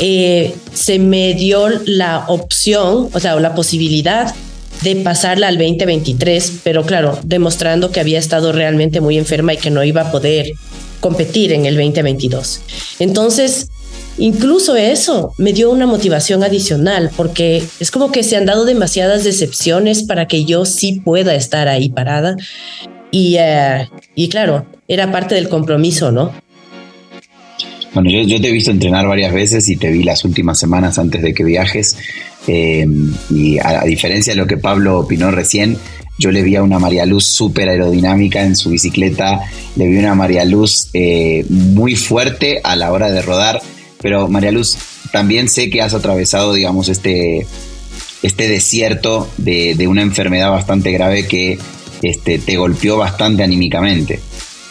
eh, 0.00 0.54
se 0.74 0.98
me 0.98 1.32
dio 1.32 1.70
la 1.86 2.26
opción, 2.28 3.08
o 3.10 3.20
sea, 3.20 3.36
la 3.40 3.54
posibilidad 3.54 4.34
de 4.82 4.96
pasarla 4.96 5.48
al 5.48 5.56
2023, 5.56 6.60
pero 6.62 6.84
claro, 6.84 7.18
demostrando 7.24 7.90
que 7.90 8.00
había 8.00 8.18
estado 8.18 8.52
realmente 8.52 9.00
muy 9.00 9.16
enferma 9.16 9.54
y 9.54 9.56
que 9.56 9.70
no 9.70 9.82
iba 9.82 10.02
a 10.02 10.12
poder 10.12 10.52
competir 11.00 11.54
en 11.54 11.64
el 11.64 11.74
2022. 11.76 12.60
Entonces, 12.98 13.70
incluso 14.18 14.76
eso 14.76 15.32
me 15.38 15.52
dio 15.52 15.70
una 15.70 15.86
motivación 15.86 16.42
adicional 16.42 17.10
porque 17.16 17.62
es 17.80 17.90
como 17.90 18.12
que 18.12 18.22
se 18.22 18.36
han 18.36 18.46
dado 18.46 18.64
demasiadas 18.64 19.24
decepciones 19.24 20.02
para 20.02 20.26
que 20.28 20.44
yo 20.44 20.64
sí 20.64 21.00
pueda 21.04 21.34
estar 21.34 21.68
ahí 21.68 21.88
parada. 21.88 22.36
Y, 23.10 23.36
eh, 23.38 23.88
y 24.14 24.28
claro, 24.28 24.66
era 24.86 25.10
parte 25.10 25.34
del 25.34 25.48
compromiso, 25.48 26.12
¿no? 26.12 26.32
Bueno, 27.94 28.10
yo, 28.10 28.40
te 28.40 28.48
he 28.48 28.52
visto 28.52 28.70
entrenar 28.70 29.06
varias 29.06 29.32
veces 29.32 29.68
y 29.68 29.76
te 29.76 29.90
vi 29.90 30.02
las 30.02 30.24
últimas 30.24 30.58
semanas 30.58 30.98
antes 30.98 31.22
de 31.22 31.32
que 31.32 31.42
viajes. 31.42 31.96
Eh, 32.46 32.86
y 33.30 33.58
a, 33.58 33.80
a, 33.80 33.84
diferencia 33.84 34.34
de 34.34 34.36
lo 34.36 34.46
que 34.46 34.58
Pablo 34.58 34.98
opinó 34.98 35.30
recién, 35.30 35.78
yo 36.18 36.32
le 36.32 36.42
vi 36.42 36.56
a 36.56 36.62
una 36.62 36.80
María 36.80 37.06
Luz 37.06 37.26
súper 37.26 37.68
aerodinámica 37.68 38.42
en 38.42 38.56
su 38.56 38.70
bicicleta, 38.70 39.40
le 39.76 39.86
vi 39.86 39.98
una 39.98 40.16
María 40.16 40.44
Luz 40.44 40.90
eh, 40.92 41.44
muy 41.48 41.94
fuerte 41.94 42.60
a 42.64 42.74
la 42.74 42.90
hora 42.90 43.10
de 43.10 43.22
rodar, 43.22 43.62
pero 44.00 44.28
María 44.28 44.52
Luz, 44.52 44.76
también 45.12 45.48
sé 45.48 45.70
que 45.70 45.82
has 45.82 45.94
atravesado, 45.94 46.52
digamos, 46.52 46.88
este, 46.88 47.46
este 48.22 48.48
desierto 48.48 49.28
de, 49.36 49.86
una 49.88 50.02
enfermedad 50.02 50.50
bastante 50.50 50.92
grave 50.92 51.26
que 51.26 51.58
este, 52.02 52.38
te 52.38 52.56
golpeó 52.56 52.96
bastante 52.96 53.42
anímicamente. 53.42 54.20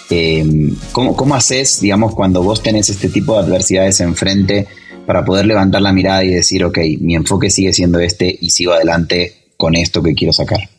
Em, 0.10 0.76
¿cómo, 0.92 1.16
¿Cómo 1.16 1.36
haces, 1.36 1.82
digamos, 1.82 2.16
cuando 2.16 2.42
vos 2.42 2.64
tenés 2.64 2.90
este 2.90 3.10
tipo 3.10 3.34
de 3.34 3.40
adversidades 3.40 4.00
enfrente 4.00 4.68
para 5.06 5.26
poder 5.26 5.46
levantar 5.46 5.82
la 5.82 5.92
mirada 5.92 6.24
y 6.24 6.30
decir, 6.30 6.64
ok, 6.64 6.78
mi 7.00 7.16
enfoque 7.16 7.50
sigue 7.50 7.74
siendo 7.74 8.00
este 8.00 8.38
y 8.40 8.50
sigo 8.52 8.74
adelante 8.74 9.36
con 9.58 9.76
esto 9.76 10.02
que 10.02 10.14
quiero 10.14 10.32
sacar? 10.34 10.70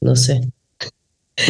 no 0.00 0.14
sé. 0.14 0.40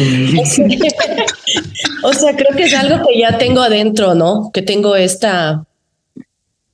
o 2.03 2.13
sea, 2.13 2.35
creo 2.35 2.55
que 2.55 2.63
es 2.63 2.73
algo 2.73 3.07
que 3.07 3.19
ya 3.19 3.37
tengo 3.37 3.61
adentro, 3.61 4.15
¿no? 4.15 4.51
Que 4.51 4.61
tengo 4.61 4.95
esta, 4.95 5.66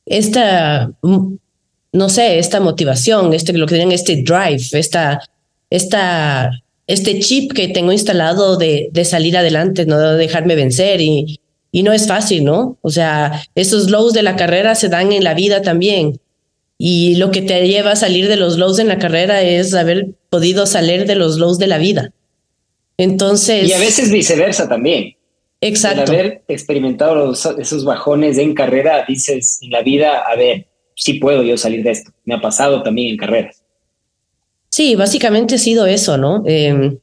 esta, 0.06 0.92
mm, 1.02 1.36
no 1.94 2.10
sé, 2.10 2.40
esta 2.40 2.60
motivación, 2.60 3.34
este, 3.34 3.54
lo 3.54 3.66
que 3.66 3.76
tienen 3.76 3.92
este 3.92 4.24
drive, 4.24 4.64
esta, 4.74 5.22
esta, 5.70 6.52
este 6.88 7.20
chip 7.20 7.54
que 7.54 7.70
tengo 7.70 7.92
instalado 7.92 8.58
de, 8.58 8.90
de 8.92 9.06
salir 9.06 9.38
adelante, 9.38 9.86
no 9.86 10.00
de 10.00 10.18
dejarme 10.18 10.56
vencer 10.56 11.02
y, 11.02 11.40
y 11.72 11.84
no 11.84 11.92
es 11.92 12.08
fácil, 12.08 12.46
¿no? 12.46 12.78
O 12.82 12.92
sea, 12.92 13.44
esos 13.56 13.90
lows 13.90 14.14
de 14.14 14.22
la 14.22 14.36
carrera 14.36 14.76
se 14.76 14.90
dan 14.90 15.12
en 15.12 15.24
la 15.24 15.34
vida 15.34 15.64
también. 15.64 16.20
Y 16.78 17.16
lo 17.16 17.32
que 17.32 17.42
te 17.42 17.68
lleva 17.68 17.92
a 17.92 17.96
salir 17.96 18.28
de 18.28 18.36
los 18.36 18.58
lows 18.58 18.78
en 18.78 18.88
la 18.88 19.00
carrera 19.00 19.42
es 19.42 19.74
haber 19.74 20.10
podido 20.30 20.66
salir 20.66 21.06
de 21.08 21.16
los 21.16 21.38
lows 21.38 21.58
de 21.58 21.68
la 21.68 21.80
vida. 21.80 22.12
Entonces. 22.98 23.68
Y 23.68 23.74
a 23.74 23.80
veces 23.80 24.12
viceversa 24.12 24.70
también. 24.70 25.16
Exacto. 25.64 26.02
Al 26.02 26.20
haber 26.20 26.44
experimentado 26.50 27.32
esos 27.32 27.86
bajones 27.86 28.38
en 28.38 28.54
carrera, 28.54 29.06
dices 29.08 29.60
en 29.62 29.72
la 29.72 29.82
vida, 29.82 30.24
a 30.30 30.36
ver, 30.36 30.68
sí 30.96 31.16
puedo 31.16 31.42
yo 31.42 31.58
salir 31.58 31.84
de 31.84 31.92
esto. 31.92 32.12
Me 32.26 32.36
ha 32.36 32.42
pasado 32.42 32.84
también 32.84 33.12
en 33.12 33.18
carreras. 33.18 33.64
Sí, 34.68 34.96
básicamente 34.96 35.56
ha 35.56 35.60
sido 35.60 35.86
eso, 35.86 36.18
¿no? 36.18 36.44
Em, 36.46 36.98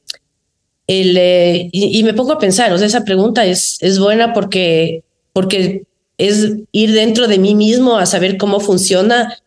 el, 0.85 1.17
eh, 1.17 1.69
y, 1.71 2.03
me 2.03 2.13
pongo 2.13 2.33
a 2.33 2.39
pensar, 2.39 2.71
o 2.71 2.77
sea, 2.77 2.85
esa 2.85 3.03
pregunta 3.03 3.45
es, 3.45 3.77
es 3.81 3.97
buena 3.97 4.33
porque, 4.33 5.03
porque 5.33 5.83
es 6.17 6.57
ir 6.71 6.91
dentro 6.91 7.27
de 7.27 7.39
mí 7.39 7.55
mismo 7.55 7.97
a 7.97 8.05
saber 8.05 8.37
cómo 8.37 8.59
funciona 8.59 9.37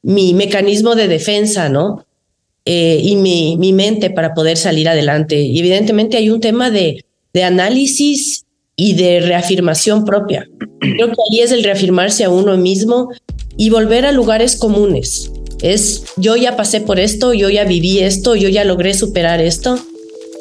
mi 0.00 0.32
mecanismo 0.32 0.94
de 0.94 1.08
defensa, 1.08 1.68
¿no? 1.68 2.06
Eh, 2.64 3.00
y 3.02 3.16
mi, 3.16 3.56
mi, 3.58 3.72
mente 3.72 4.08
para 4.08 4.32
poder 4.32 4.56
salir 4.56 4.88
adelante. 4.88 5.40
Y 5.40 5.58
evidentemente 5.58 6.16
hay 6.16 6.30
un 6.30 6.40
tema 6.40 6.70
de, 6.70 7.04
de 7.34 7.44
análisis 7.44 8.46
y 8.84 8.94
de 8.94 9.20
reafirmación 9.20 10.04
propia. 10.04 10.48
Creo 10.80 11.06
que 11.06 11.14
ahí 11.30 11.38
es 11.38 11.52
el 11.52 11.62
reafirmarse 11.62 12.24
a 12.24 12.30
uno 12.30 12.56
mismo 12.56 13.10
y 13.56 13.70
volver 13.70 14.04
a 14.04 14.10
lugares 14.10 14.56
comunes. 14.56 15.30
Es 15.62 16.02
yo 16.16 16.34
ya 16.34 16.56
pasé 16.56 16.80
por 16.80 16.98
esto, 16.98 17.32
yo 17.32 17.48
ya 17.48 17.62
viví 17.62 18.00
esto, 18.00 18.34
yo 18.34 18.48
ya 18.48 18.64
logré 18.64 18.94
superar 18.94 19.40
esto. 19.40 19.78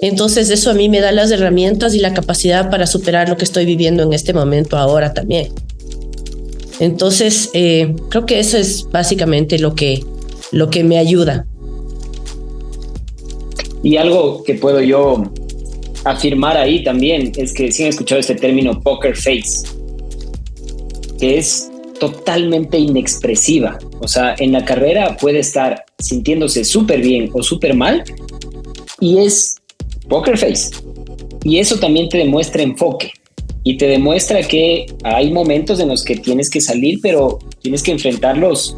Entonces 0.01 0.49
eso 0.49 0.71
a 0.71 0.73
mí 0.73 0.89
me 0.89 1.01
da 1.01 1.11
las 1.11 1.29
herramientas 1.29 1.93
y 1.93 1.99
la 1.99 2.15
capacidad 2.15 2.71
para 2.71 2.87
superar 2.87 3.29
lo 3.29 3.37
que 3.37 3.45
estoy 3.45 3.65
viviendo 3.67 4.01
en 4.01 4.11
este 4.11 4.33
momento 4.33 4.75
ahora 4.75 5.13
también. 5.13 5.49
Entonces, 6.79 7.51
eh, 7.53 7.93
creo 8.09 8.25
que 8.25 8.39
eso 8.39 8.57
es 8.57 8.87
básicamente 8.91 9.59
lo 9.59 9.75
que, 9.75 10.03
lo 10.51 10.71
que 10.71 10.83
me 10.83 10.97
ayuda. 10.97 11.45
Y 13.83 13.97
algo 13.97 14.43
que 14.43 14.55
puedo 14.55 14.81
yo 14.81 15.31
afirmar 16.03 16.57
ahí 16.57 16.83
también 16.83 17.31
es 17.37 17.53
que 17.53 17.71
si 17.71 17.83
han 17.83 17.89
escuchado 17.89 18.19
este 18.19 18.35
término 18.35 18.79
poker 18.81 19.15
face, 19.15 19.67
que 21.19 21.37
es 21.37 21.69
totalmente 21.99 22.79
inexpresiva. 22.79 23.77
O 23.99 24.07
sea, 24.07 24.35
en 24.39 24.51
la 24.51 24.65
carrera 24.65 25.15
puede 25.17 25.39
estar 25.39 25.85
sintiéndose 25.99 26.65
súper 26.65 27.01
bien 27.01 27.29
o 27.33 27.43
súper 27.43 27.75
mal 27.75 28.03
y 28.99 29.19
es 29.19 29.55
poker 30.09 30.37
face. 30.37 30.71
Y 31.43 31.59
eso 31.59 31.77
también 31.77 32.09
te 32.09 32.17
demuestra 32.17 32.63
enfoque 32.63 33.11
y 33.63 33.77
te 33.77 33.87
demuestra 33.87 34.41
que 34.41 34.87
hay 35.03 35.31
momentos 35.31 35.79
en 35.79 35.89
los 35.89 36.03
que 36.03 36.15
tienes 36.15 36.49
que 36.49 36.61
salir, 36.61 36.99
pero 37.01 37.37
tienes 37.61 37.83
que 37.83 37.91
enfrentarlos 37.91 38.75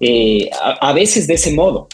eh, 0.00 0.50
a, 0.60 0.92
veces 0.92 1.28
de 1.28 1.34
ese 1.34 1.52
modo. 1.52 1.86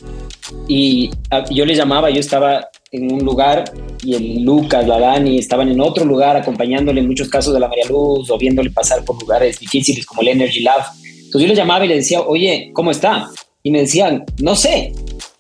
Y 0.67 1.11
yo 1.51 1.67
le 1.67 1.75
llamaba, 1.75 2.09
yo 2.09 2.21
estaba 2.21 2.69
en 2.95 3.13
un 3.13 3.25
lugar 3.25 3.65
y 4.05 4.15
el 4.15 4.43
Lucas, 4.45 4.87
la 4.87 5.01
Dani 5.01 5.39
estaban 5.39 5.69
en 5.69 5.81
otro 5.81 6.05
lugar 6.05 6.37
acompañándole 6.37 7.01
en 7.01 7.09
muchos 7.09 7.29
casos 7.29 7.53
de 7.53 7.59
la 7.59 7.69
María 7.69 7.87
Luz 7.89 8.31
o 8.31 8.39
viéndole 8.39 8.71
pasar 8.71 9.05
por 9.05 9.21
lugares 9.21 9.59
difíciles 9.59 10.07
como 10.07 10.23
el 10.23 10.29
Energy 10.29 10.61
Lab. 10.61 10.81
Entonces 11.03 11.43
yo 11.43 11.49
le 11.49 11.57
llamaba 11.57 11.85
y 11.85 11.89
le 11.89 11.97
decía, 11.97 12.21
oye, 12.21 12.71
¿cómo 12.73 12.93
está? 12.93 13.29
Y 13.65 13.71
me 13.73 13.81
decían, 13.81 14.25
no 14.41 14.55
sé. 14.55 14.93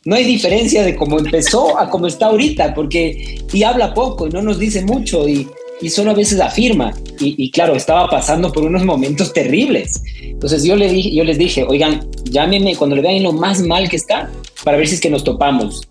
no 0.05 0.17
hay 0.17 0.25
diferencia 0.25 0.83
de 0.83 0.97
cómo 0.97 1.19
empezó 1.19 1.79
a 1.79 1.89
cómo 1.89 2.09
está 2.09 2.27
ahorita, 2.27 2.75
porque 2.75 3.39
y 3.53 3.63
habla 3.63 3.95
poco 3.95 4.27
y 4.27 4.31
no 4.31 4.43
nos 4.43 4.59
dice 4.59 4.83
mucho 4.85 5.29
y, 5.29 5.49
y 5.81 5.91
solo 5.91 6.11
a 6.11 6.15
veces 6.15 6.41
afirma. 6.41 6.93
Y, 7.21 7.51
claro, 7.53 7.77
estaba 7.77 8.09
pasando 8.09 8.51
por 8.51 8.65
unos 8.65 8.85
momentos 8.85 9.33
terribles. 9.33 10.03
Entonces 10.21 10.65
yo, 10.65 10.75
le 10.75 10.89
dije, 10.89 11.15
yo 11.15 11.23
les 11.23 11.39
dije, 11.39 11.65
oigan, 11.65 12.07
llámenme 12.25 12.75
cuando 12.75 12.97
le 12.97 13.03
vean 13.03 13.23
lo 13.23 13.33
más 13.33 13.61
mal 13.61 13.89
que 13.89 13.97
está, 13.97 14.31
para 14.65 14.77
ver 14.77 14.89
si 14.89 14.95
es 14.95 15.01
que 15.01 15.11
nos 15.11 15.23
topamos. 15.23 15.83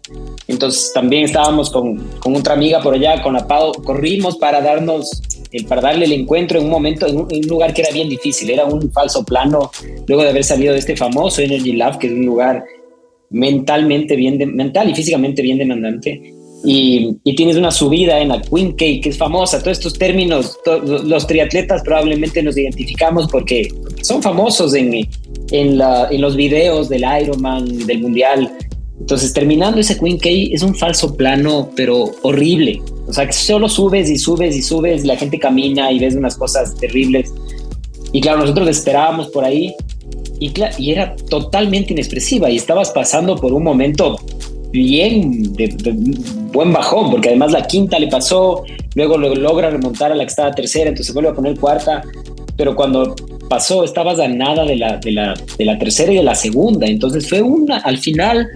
Entonces 0.47 0.91
también 0.93 1.23
estábamos 1.23 1.69
con, 1.69 1.97
con 2.19 2.35
otra 2.35 2.55
amiga 2.55 2.81
por 2.81 2.95
allá, 2.95 3.21
con 3.21 3.35
Apado, 3.37 3.71
corrimos 3.71 4.37
para 4.37 4.61
darnos, 4.61 5.21
el, 5.51 5.65
para 5.65 5.81
darle 5.81 6.05
el 6.05 6.11
encuentro 6.11 6.59
en 6.59 6.65
un 6.65 6.71
momento, 6.71 7.07
en 7.07 7.17
un, 7.17 7.27
en 7.31 7.43
un, 7.43 7.47
lugar 7.47 7.73
que 7.73 7.83
era 7.83 7.91
bien 7.91 8.09
difícil, 8.09 8.49
era 8.49 8.65
un 8.65 8.91
falso 8.91 9.23
plano, 9.23 9.71
luego 10.07 10.23
de 10.23 10.29
haber 10.29 10.43
salido 10.43 10.73
de 10.73 10.79
este 10.79 10.97
famoso 10.97 11.41
Energy 11.41 11.73
Lab, 11.73 11.99
que 11.99 12.07
es 12.07 12.13
un 12.13 12.25
lugar 12.25 12.65
mentalmente 13.33 14.15
bien, 14.15 14.37
de, 14.37 14.45
mental 14.45 14.89
y 14.89 14.95
físicamente 14.95 15.41
bien 15.41 15.57
demandante. 15.57 16.33
Y, 16.65 17.17
y, 17.25 17.35
tienes 17.35 17.57
una 17.57 17.71
subida 17.71 18.21
en 18.21 18.29
la 18.29 18.41
Queen 18.41 18.71
Cake, 18.71 19.01
que 19.01 19.09
es 19.09 19.17
famosa. 19.17 19.59
Todos 19.59 19.79
estos 19.79 19.99
términos, 19.99 20.57
to, 20.63 20.79
los 20.79 21.27
triatletas 21.27 21.81
probablemente 21.83 22.41
nos 22.41 22.57
identificamos 22.57 23.27
porque 23.29 23.67
son 24.01 24.23
famosos 24.23 24.73
en, 24.73 25.05
en, 25.51 25.77
la, 25.77 26.07
en 26.09 26.21
los 26.21 26.37
videos 26.37 26.87
del 26.87 27.03
Ironman, 27.21 27.85
del 27.85 27.99
Mundial. 27.99 28.49
Entonces, 28.99 29.33
terminando 29.33 29.79
ese 29.79 29.97
Queen 29.97 30.17
Cake 30.17 30.53
es 30.53 30.61
un 30.61 30.75
falso 30.75 31.15
plano, 31.15 31.69
pero 31.75 32.11
horrible. 32.21 32.81
O 33.07 33.13
sea, 33.13 33.25
que 33.25 33.33
solo 33.33 33.67
subes 33.67 34.09
y 34.09 34.17
subes 34.17 34.55
y 34.55 34.61
subes, 34.61 35.03
la 35.05 35.17
gente 35.17 35.39
camina 35.39 35.91
y 35.91 35.99
ves 35.99 36.15
unas 36.15 36.37
cosas 36.37 36.75
terribles. 36.75 37.33
Y 38.11 38.21
claro, 38.21 38.39
nosotros 38.39 38.69
esperábamos 38.69 39.29
por 39.29 39.43
ahí 39.43 39.75
y, 40.39 40.53
y 40.77 40.91
era 40.91 41.15
totalmente 41.15 41.93
inexpresiva 41.93 42.49
y 42.49 42.57
estabas 42.57 42.91
pasando 42.91 43.35
por 43.35 43.53
un 43.53 43.63
momento 43.63 44.19
bien 44.71 45.53
de, 45.53 45.67
de, 45.67 45.93
buen 46.51 46.73
bajón, 46.73 47.11
porque 47.11 47.29
además 47.29 47.51
la 47.51 47.65
quinta 47.65 47.99
le 47.99 48.07
pasó, 48.07 48.63
luego 48.95 49.17
lo 49.17 49.33
logra 49.35 49.69
remontar 49.69 50.11
a 50.11 50.15
la 50.15 50.23
que 50.23 50.29
estaba 50.29 50.51
tercera, 50.51 50.89
entonces 50.89 51.13
vuelve 51.13 51.29
a 51.29 51.33
poner 51.33 51.59
cuarta, 51.59 52.03
pero 52.57 52.75
cuando 52.75 53.15
pasó 53.49 53.83
estabas 53.83 54.19
a 54.19 54.27
nada 54.27 54.65
de 54.65 54.75
la, 54.75 54.97
de 54.97 55.11
la, 55.11 55.33
de 55.57 55.65
la 55.65 55.77
tercera 55.77 56.11
y 56.11 56.17
de 56.17 56.23
la 56.23 56.35
segunda, 56.35 56.87
entonces 56.87 57.29
fue 57.29 57.41
una, 57.41 57.77
al 57.77 57.97
final 57.99 58.47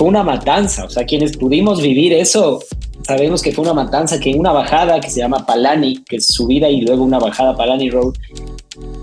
fue 0.00 0.08
una 0.08 0.22
matanza, 0.22 0.86
o 0.86 0.88
sea, 0.88 1.04
quienes 1.04 1.36
pudimos 1.36 1.82
vivir 1.82 2.14
eso, 2.14 2.58
sabemos 3.02 3.42
que 3.42 3.52
fue 3.52 3.64
una 3.64 3.74
matanza, 3.74 4.18
que 4.18 4.30
en 4.30 4.40
una 4.40 4.50
bajada 4.50 4.98
que 4.98 5.10
se 5.10 5.20
llama 5.20 5.44
Palani, 5.44 6.02
que 6.08 6.16
es 6.16 6.28
subida 6.28 6.70
y 6.70 6.80
luego 6.80 7.04
una 7.04 7.18
bajada 7.18 7.54
Palani 7.54 7.90
Road, 7.90 8.14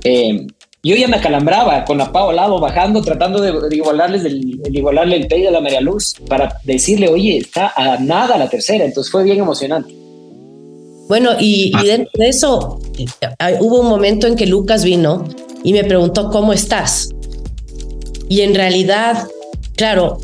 eh, 0.03 0.47
yo 0.81 0.95
ya 0.95 1.07
me 1.07 1.17
acalambraba 1.17 1.85
con 1.85 1.99
la 1.99 2.11
Pau 2.11 2.31
al 2.31 2.37
lado, 2.37 2.59
bajando, 2.59 3.03
tratando 3.03 3.39
de, 3.39 3.69
de 3.69 3.75
igualarles 3.75 4.25
el, 4.25 4.59
de 4.59 4.75
igualarle 4.75 5.17
el 5.17 5.27
pay 5.27 5.45
a 5.45 5.51
la 5.51 5.61
María 5.61 5.81
Luz 5.81 6.15
para 6.27 6.57
decirle, 6.63 7.09
oye, 7.09 7.37
está 7.37 7.73
a 7.75 7.99
nada 7.99 8.35
la 8.35 8.49
tercera. 8.49 8.83
Entonces 8.83 9.11
fue 9.11 9.23
bien 9.23 9.37
emocionante. 9.37 9.93
Bueno, 11.07 11.33
y, 11.39 11.71
y 11.79 11.85
dentro 11.85 12.11
de 12.15 12.29
eso 12.29 12.79
hubo 13.59 13.81
un 13.81 13.87
momento 13.87 14.25
en 14.25 14.35
que 14.35 14.47
Lucas 14.47 14.83
vino 14.83 15.25
y 15.63 15.73
me 15.73 15.83
preguntó 15.83 16.31
cómo 16.31 16.53
estás. 16.53 17.11
Y 18.29 18.41
en 18.41 18.55
realidad, 18.55 19.27
claro, 19.75 20.17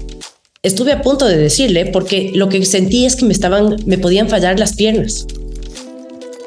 estuve 0.63 0.93
a 0.93 1.01
punto 1.01 1.27
de 1.27 1.37
decirle 1.37 1.85
porque 1.85 2.31
lo 2.33 2.49
que 2.49 2.65
sentí 2.65 3.05
es 3.05 3.17
que 3.17 3.25
me 3.25 3.33
estaban, 3.33 3.75
me 3.85 3.97
podían 3.97 4.29
fallar 4.29 4.57
las 4.57 4.75
piernas. 4.75 5.27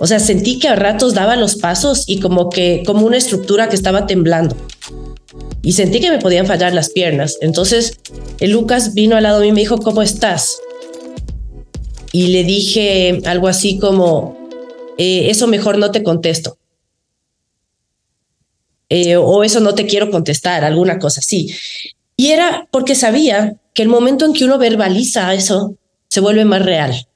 O 0.01 0.07
sea, 0.07 0.19
sentí 0.19 0.59
que 0.59 0.69
a 0.69 0.77
ratos 0.77 1.15
daba 1.15 1.37
los 1.37 1.57
pasos 1.57 2.05
y 2.07 2.21
como 2.21 2.51
que, 2.51 2.83
como 2.85 3.07
una 3.07 3.17
estructura 3.17 3.69
que 3.69 3.77
estaba 3.77 4.07
temblando. 4.07 4.57
Y 5.63 5.73
sentí 5.73 6.01
que 6.01 6.11
me 6.11 6.19
podían 6.19 6.47
fallar 6.47 6.75
las 6.75 6.91
piernas. 6.91 7.39
Entonces, 7.41 7.99
Lucas 8.41 8.95
vino 8.95 9.17
al 9.17 9.23
lado 9.23 9.41
de 9.41 9.47
mí 9.47 9.51
y 9.51 9.53
me 9.53 9.61
dijo, 9.61 9.79
¿cómo 9.79 10.03
estás? 10.03 10.59
Y 12.13 12.29
le 12.29 12.45
dije 12.45 13.21
algo 13.25 13.49
así 13.49 13.79
como, 13.79 14.37
eh, 14.97 15.29
eso 15.31 15.47
mejor 15.47 15.79
no 15.79 15.91
te 15.91 16.03
contesto. 16.03 16.59
Eh, 18.89 19.17
o 19.17 19.43
eso 19.43 19.61
no 19.61 19.75
te 19.75 19.87
quiero 19.87 20.11
contestar, 20.11 20.63
alguna 20.63 20.99
cosa 20.99 21.21
así. 21.21 21.55
Y 22.17 22.29
era 22.29 22.67
porque 22.71 22.95
sabía 22.95 23.57
que 23.75 23.83
el 23.83 23.89
momento 23.89 24.25
en 24.25 24.33
que 24.33 24.45
uno 24.45 24.59
verbaliza 24.59 25.35
eso, 25.35 25.77
se 26.09 26.21
vuelve 26.21 26.45
más 26.45 26.65
real. 26.65 27.07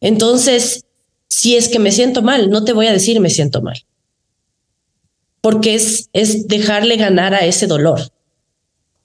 Entonces, 0.00 0.84
si 1.28 1.56
es 1.56 1.68
que 1.68 1.78
me 1.78 1.90
siento 1.90 2.22
mal, 2.22 2.50
no 2.50 2.64
te 2.64 2.72
voy 2.72 2.86
a 2.86 2.92
decir 2.92 3.20
me 3.20 3.30
siento 3.30 3.60
mal. 3.60 3.84
Porque 5.40 5.74
es, 5.74 6.08
es 6.12 6.46
dejarle 6.46 6.96
ganar 6.96 7.34
a 7.34 7.44
ese 7.44 7.66
dolor. 7.66 8.00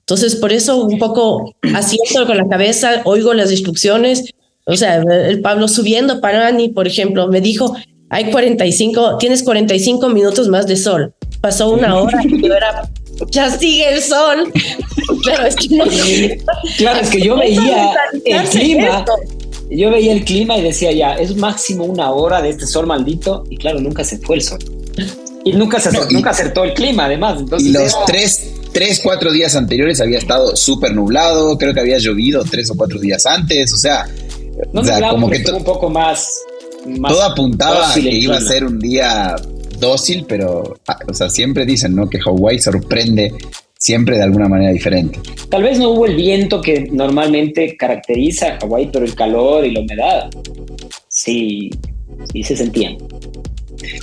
Entonces, 0.02 0.36
por 0.36 0.52
eso 0.52 0.84
un 0.84 0.98
poco 0.98 1.56
asiento 1.76 2.26
con 2.26 2.38
la 2.38 2.48
cabeza, 2.48 3.02
oigo 3.06 3.34
las 3.34 3.52
instrucciones. 3.52 4.34
O 4.66 4.76
sea, 4.76 4.98
el 4.98 5.42
Pablo 5.42 5.68
subiendo 5.68 6.22
para 6.22 6.48
Ani, 6.48 6.70
por 6.70 6.88
ejemplo, 6.88 7.28
me 7.28 7.42
dijo, 7.42 7.76
hay 8.10 8.32
45, 8.32 9.18
tienes 9.20 9.44
45 9.44 10.10
minutos 10.10 10.48
más 10.48 10.66
de 10.68 10.78
sol. 10.78 11.14
Pasó 11.42 11.70
una 11.70 11.96
hora 11.96 12.22
y 12.24 12.42
yo 12.42 12.54
era, 12.54 12.90
ya 13.32 13.58
sigue 13.58 13.94
el 13.94 14.02
sol. 14.02 14.52
claro, 15.24 15.46
es 15.46 15.56
que 15.56 15.76
no. 15.76 15.86
Claro, 16.78 17.00
es 17.00 17.10
que 17.10 17.22
yo 17.22 17.38
veía 17.38 17.94
el 18.26 18.50
clima. 18.50 19.00
Esto 19.00 19.14
yo 19.70 19.92
veía 19.92 20.14
el 20.14 20.26
clima 20.26 20.58
y 20.58 20.64
decía 20.64 20.92
ya, 20.92 21.14
es 21.14 21.36
máximo 21.36 21.84
una 21.84 22.12
hora 22.12 22.42
de 22.42 22.50
este 22.50 22.66
sol 22.66 22.88
maldito 22.88 23.44
y 23.50 23.58
claro, 23.58 23.80
nunca 23.80 24.04
se 24.04 24.18
fue 24.18 24.38
el 24.38 24.42
sol. 24.42 24.60
Y 25.46 25.54
nunca, 25.54 25.80
se, 25.80 25.92
no, 25.92 26.02
y, 26.10 26.14
nunca 26.14 26.32
acertó 26.32 26.64
el 26.64 26.74
clima, 26.74 27.06
además. 27.06 27.40
Entonces 27.40 27.70
y 27.70 27.72
los 27.72 27.94
era... 27.94 28.06
tres, 28.06 28.52
tres, 28.74 29.00
cuatro 29.02 29.32
días 29.32 29.56
anteriores 29.56 30.02
había 30.02 30.18
estado 30.18 30.56
súper 30.56 30.94
nublado, 30.94 31.58
creo 31.58 31.74
que 31.74 31.80
había 31.80 31.98
llovido 31.98 32.44
tres 32.44 32.70
o 32.72 32.76
cuatro 32.76 33.00
días 33.00 33.26
antes, 33.26 33.74
o 33.74 33.78
sea, 33.78 34.06
no, 34.74 34.82
o 34.82 34.84
sea 34.84 34.96
nublado, 34.96 35.14
como 35.14 35.30
que 35.30 35.44
un 35.52 35.64
poco 35.64 35.90
más, 35.90 36.42
más 36.88 37.12
todo 37.12 37.24
apuntaba 37.24 37.92
a 37.92 37.94
que 37.94 38.10
iba 38.10 38.38
a 38.38 38.42
ser 38.42 38.66
un 38.66 38.80
día 38.80 39.36
dócil, 39.80 40.26
pero 40.28 40.78
o 41.08 41.14
sea, 41.14 41.30
siempre 41.30 41.66
dicen 41.66 41.96
¿no? 41.96 42.10
que 42.10 42.20
Hawái 42.20 42.60
sorprende 42.60 43.34
siempre 43.78 44.18
de 44.18 44.24
alguna 44.24 44.48
manera 44.48 44.72
diferente. 44.72 45.20
Tal 45.50 45.64
vez 45.64 45.80
no 45.80 45.90
hubo 45.90 46.06
el 46.06 46.16
viento 46.16 46.62
que 46.62 46.90
normalmente 46.92 47.78
caracteriza 47.78 48.48
a 48.48 48.60
Hawái, 48.60 48.90
pero 48.92 49.06
el 49.06 49.16
calor 49.16 49.66
y 49.66 49.72
la 49.72 49.80
humedad 49.80 50.30
sí, 51.08 51.70
sí 52.32 52.44
se 52.44 52.58
sentían. 52.58 52.98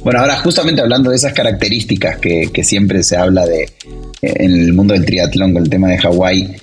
Bueno, 0.02 0.20
ahora 0.20 0.36
justamente 0.38 0.80
hablando 0.80 1.10
de 1.10 1.16
esas 1.16 1.34
características 1.34 2.18
que, 2.18 2.48
que 2.52 2.64
siempre 2.64 3.02
se 3.02 3.16
habla 3.16 3.46
de 3.46 3.64
eh, 3.64 3.68
en 4.22 4.52
el 4.52 4.72
mundo 4.72 4.94
del 4.94 5.04
triatlón 5.04 5.52
con 5.52 5.64
el 5.64 5.68
tema 5.68 5.88
de 5.88 5.98
Hawái, 5.98 6.56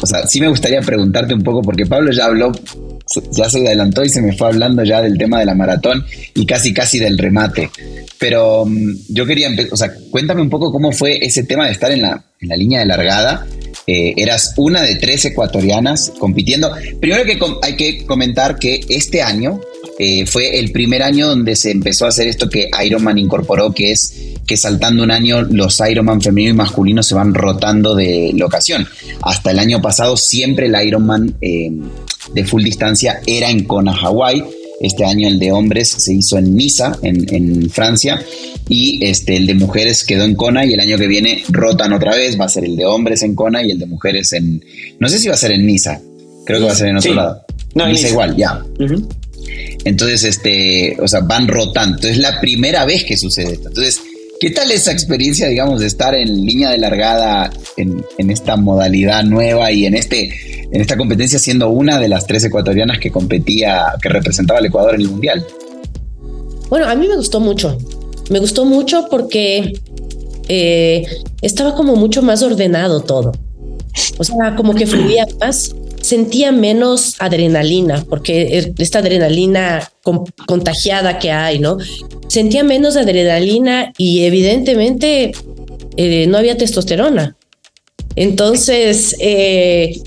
o 0.00 0.06
sea, 0.06 0.26
sí 0.26 0.40
me 0.40 0.48
gustaría 0.48 0.80
preguntarte 0.80 1.34
un 1.34 1.42
poco, 1.42 1.60
porque 1.60 1.86
Pablo 1.86 2.12
ya 2.12 2.26
habló, 2.26 2.52
ya 3.30 3.48
se 3.48 3.66
adelantó 3.66 4.04
y 4.04 4.08
se 4.08 4.22
me 4.22 4.36
fue 4.36 4.48
hablando 4.48 4.84
ya 4.84 5.02
del 5.02 5.18
tema 5.18 5.38
de 5.38 5.46
la 5.46 5.54
maratón 5.54 6.04
y 6.34 6.46
casi 6.46 6.72
casi 6.72 6.98
del 6.98 7.18
remate. 7.18 7.70
Pero 8.18 8.62
um, 8.62 8.96
yo 9.08 9.26
quería, 9.26 9.48
o 9.70 9.76
sea, 9.76 9.92
cuéntame 10.10 10.42
un 10.42 10.50
poco 10.50 10.70
cómo 10.70 10.92
fue 10.92 11.24
ese 11.24 11.44
tema 11.44 11.66
de 11.66 11.72
estar 11.72 11.90
en 11.90 12.02
la, 12.02 12.24
en 12.40 12.48
la 12.48 12.56
línea 12.56 12.80
de 12.80 12.86
largada. 12.86 13.46
Eh, 13.86 14.14
eras 14.16 14.54
una 14.56 14.82
de 14.82 14.94
tres 14.96 15.24
ecuatorianas 15.24 16.12
compitiendo. 16.18 16.72
Primero 17.00 17.24
que 17.24 17.38
hay 17.62 17.76
que 17.76 18.06
comentar 18.06 18.58
que 18.58 18.80
este 18.88 19.22
año 19.22 19.60
eh, 19.98 20.24
fue 20.26 20.58
el 20.58 20.72
primer 20.72 21.02
año 21.02 21.28
donde 21.28 21.56
se 21.56 21.70
empezó 21.70 22.06
a 22.06 22.08
hacer 22.08 22.28
esto 22.28 22.48
que 22.48 22.70
Ironman 22.84 23.18
incorporó, 23.18 23.72
que 23.72 23.92
es 23.92 24.14
que 24.46 24.56
saltando 24.56 25.02
un 25.02 25.10
año 25.10 25.42
los 25.42 25.80
Ironman 25.80 26.20
femenino 26.20 26.52
y 26.52 26.56
masculino 26.56 27.02
se 27.02 27.14
van 27.14 27.34
rotando 27.34 27.94
de 27.94 28.32
locación. 28.34 28.86
Hasta 29.22 29.50
el 29.50 29.58
año 29.58 29.82
pasado 29.82 30.16
siempre 30.16 30.66
el 30.66 30.86
Ironman 30.86 31.34
eh, 31.40 31.70
de 32.34 32.44
full 32.44 32.62
distancia 32.62 33.20
era 33.26 33.50
en 33.50 33.64
Kona, 33.64 33.92
Hawái. 33.94 34.44
Este 34.80 35.04
año 35.04 35.28
el 35.28 35.38
de 35.38 35.52
hombres 35.52 35.88
se 35.88 36.12
hizo 36.12 36.38
en 36.38 36.56
Niza, 36.56 36.98
en, 37.02 37.32
en, 37.32 37.70
Francia, 37.70 38.20
y 38.68 39.04
este, 39.04 39.36
el 39.36 39.46
de 39.46 39.54
mujeres 39.54 40.02
quedó 40.02 40.24
en 40.24 40.34
Kona 40.34 40.66
y 40.66 40.72
el 40.72 40.80
año 40.80 40.98
que 40.98 41.06
viene 41.06 41.44
rotan 41.50 41.92
otra 41.92 42.16
vez, 42.16 42.40
va 42.40 42.46
a 42.46 42.48
ser 42.48 42.64
el 42.64 42.74
de 42.74 42.84
hombres 42.84 43.22
en 43.22 43.36
Kona 43.36 43.62
y 43.62 43.70
el 43.70 43.78
de 43.78 43.86
mujeres 43.86 44.32
en... 44.32 44.64
No 44.98 45.08
sé 45.08 45.20
si 45.20 45.28
va 45.28 45.34
a 45.34 45.36
ser 45.36 45.52
en 45.52 45.66
Niza, 45.66 46.00
creo 46.44 46.58
que 46.58 46.64
va 46.66 46.72
a 46.72 46.74
ser 46.74 46.88
en 46.88 46.96
otro 46.96 47.10
sí. 47.10 47.16
lado. 47.16 47.44
No, 47.74 47.86
Niza 47.86 48.08
igual, 48.08 48.36
ya. 48.36 48.60
Uh 48.80 48.82
-huh. 48.82 49.08
Entonces, 49.84 50.24
este, 50.24 50.96
o 51.00 51.06
sea, 51.06 51.20
van 51.20 51.46
rotando. 51.48 51.96
Entonces, 51.96 52.16
es 52.16 52.22
la 52.22 52.40
primera 52.40 52.84
vez 52.84 53.04
que 53.04 53.16
sucede 53.16 53.52
esto. 53.52 53.68
Entonces, 53.68 54.00
¿qué 54.42 54.50
tal 54.50 54.72
esa 54.72 54.90
experiencia, 54.90 55.46
digamos, 55.46 55.78
de 55.78 55.86
estar 55.86 56.16
en 56.16 56.44
línea 56.44 56.70
de 56.70 56.78
largada 56.78 57.52
en, 57.76 58.04
esta 58.28 58.56
modalidad 58.56 59.22
nueva 59.22 59.70
y 59.70 59.86
en 59.86 59.94
este, 59.94 60.64
en 60.64 60.80
esta 60.80 60.96
competencia 60.96 61.38
siendo 61.38 61.68
una 61.68 62.00
de 62.00 62.08
las 62.08 62.26
tres 62.26 62.42
ecuatorianas 62.42 62.98
que 62.98 63.12
competía, 63.12 63.94
que 64.02 64.08
representaba 64.08 64.58
al 64.58 64.66
Ecuador 64.66 64.96
en 64.96 65.02
el 65.02 65.10
Mundial? 65.10 65.46
Bueno, 66.68 66.88
a 66.88 66.96
mí 66.96 67.06
me 67.06 67.14
gustó 67.14 67.38
mucho. 67.38 67.78
Me 68.30 68.40
gustó 68.40 68.64
mucho 68.64 69.06
porque 69.08 69.74
eh, 70.48 71.06
estaba 71.40 71.76
como 71.76 71.94
mucho 71.94 72.20
más 72.20 72.42
ordenado 72.42 73.00
todo. 73.00 73.30
O 74.18 74.24
sea, 74.24 74.56
como 74.56 74.74
que 74.74 74.88
fluía 74.88 75.24
más 75.38 75.72
sentía 76.12 76.52
menos 76.52 77.16
adrenalina, 77.20 78.04
porque 78.06 78.74
esta 78.76 78.98
adrenalina 78.98 79.90
con, 80.02 80.26
contagiada 80.46 81.18
que 81.18 81.30
hay, 81.30 81.58
¿no? 81.58 81.78
Sentía 82.28 82.64
menos 82.64 82.98
adrenalina 82.98 83.94
y 83.96 84.24
evidentemente 84.24 85.32
eh, 85.96 86.26
no 86.26 86.36
había 86.36 86.58
testosterona. 86.58 87.34
Entonces, 88.14 89.16
eh, 89.20 90.02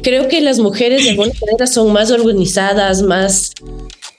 creo 0.00 0.28
que 0.28 0.40
las 0.42 0.60
mujeres 0.60 1.02
de 1.02 1.10
alguna 1.10 1.32
manera 1.40 1.66
son 1.66 1.92
más 1.92 2.12
organizadas, 2.12 3.02
más 3.02 3.50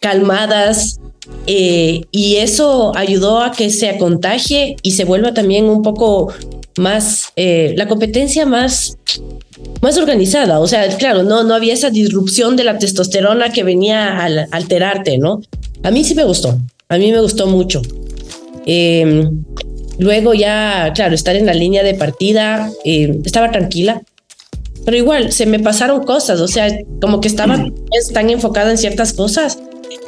calmadas, 0.01 0.99
eh, 1.47 2.01
y 2.11 2.35
eso 2.35 2.91
ayudó 2.97 3.39
a 3.39 3.53
que 3.53 3.69
se 3.69 3.97
contagie 3.97 4.75
y 4.83 4.91
se 4.91 5.05
vuelva 5.05 5.33
también 5.33 5.69
un 5.69 5.83
poco 5.83 6.33
más, 6.79 7.31
eh, 7.35 7.73
la 7.77 7.87
competencia 7.87 8.45
más, 8.45 8.97
más 9.81 9.97
organizada. 9.97 10.59
O 10.59 10.67
sea, 10.67 10.87
claro, 10.97 11.23
no, 11.23 11.43
no 11.43 11.53
había 11.53 11.73
esa 11.73 11.89
disrupción 11.89 12.55
de 12.55 12.63
la 12.63 12.79
testosterona 12.79 13.51
que 13.51 13.63
venía 13.63 14.17
a 14.17 14.25
alterarte, 14.51 15.17
¿no? 15.17 15.41
A 15.83 15.91
mí 15.91 16.03
sí 16.03 16.15
me 16.15 16.23
gustó, 16.23 16.57
a 16.89 16.97
mí 16.97 17.11
me 17.11 17.21
gustó 17.21 17.47
mucho. 17.47 17.81
Em, 18.65 19.43
luego 19.97 20.33
ya, 20.33 20.91
claro, 20.95 21.15
estar 21.15 21.35
en 21.35 21.45
la 21.45 21.53
línea 21.53 21.83
de 21.83 21.93
partida, 21.93 22.71
em, 22.83 23.21
estaba 23.25 23.51
tranquila, 23.51 24.01
pero 24.85 24.97
igual 24.97 25.31
se 25.31 25.45
me 25.45 25.59
pasaron 25.59 26.03
cosas, 26.03 26.39
o 26.39 26.47
sea, 26.47 26.67
como 27.01 27.21
que 27.21 27.27
estaba 27.27 27.57
mm. 27.57 27.73
tan 28.13 28.29
enfocada 28.29 28.71
en 28.71 28.77
ciertas 28.77 29.13
cosas. 29.13 29.59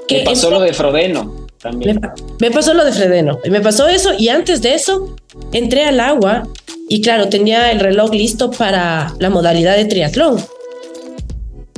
Que 0.08 0.20
me 0.20 0.24
pasó 0.24 0.50
lo 0.50 0.60
de 0.60 0.74
Frodeno 0.74 1.48
también. 1.62 2.02
Me, 2.40 2.52
pasó 2.52 2.74
lo 2.74 2.84
de 2.84 2.92
Frodeno, 2.92 3.40
me 3.50 3.62
pasó 3.62 3.88
eso 3.88 4.12
y 4.18 4.30
antes 4.30 4.62
de 4.62 4.74
eso 4.74 5.16
entré 5.54 5.86
al 5.86 6.00
agua 6.00 6.48
y 6.92 7.00
claro, 7.00 7.30
tenía 7.30 7.72
el 7.72 7.80
reloj 7.80 8.12
listo 8.12 8.52
para 8.52 9.16
la 9.18 9.30
modalidad 9.30 9.78
de 9.78 9.86
triatlón. 9.86 10.44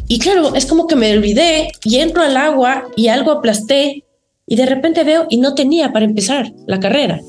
Y 0.08 0.17
claro, 0.17 0.56
es 0.56 0.65
como 0.65 0.88
que 0.88 0.95
me 0.95 1.15
olvidé 1.15 1.71
y 1.84 1.97
entro 1.97 2.23
al 2.23 2.36
agua 2.36 2.88
y 2.95 3.10
algo 3.10 3.30
aplasté 3.30 4.06
y 4.47 4.56
de 4.56 4.65
repente 4.65 5.04
veo 5.04 5.28
y 5.30 5.38
no 5.38 5.54
tenía 5.54 5.93
para 5.93 6.06
empezar 6.06 6.52
la 6.65 6.80
carrera. 6.80 7.21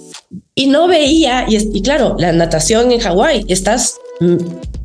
Y 0.55 0.69
no 0.69 0.89
veía, 0.89 1.45
y, 1.47 1.57
y 1.57 1.83
claro, 1.83 2.17
la 2.19 2.33
natación 2.33 2.91
en 2.91 3.01
Hawái, 3.01 3.45
estás 3.49 3.99
mm, 4.21 4.39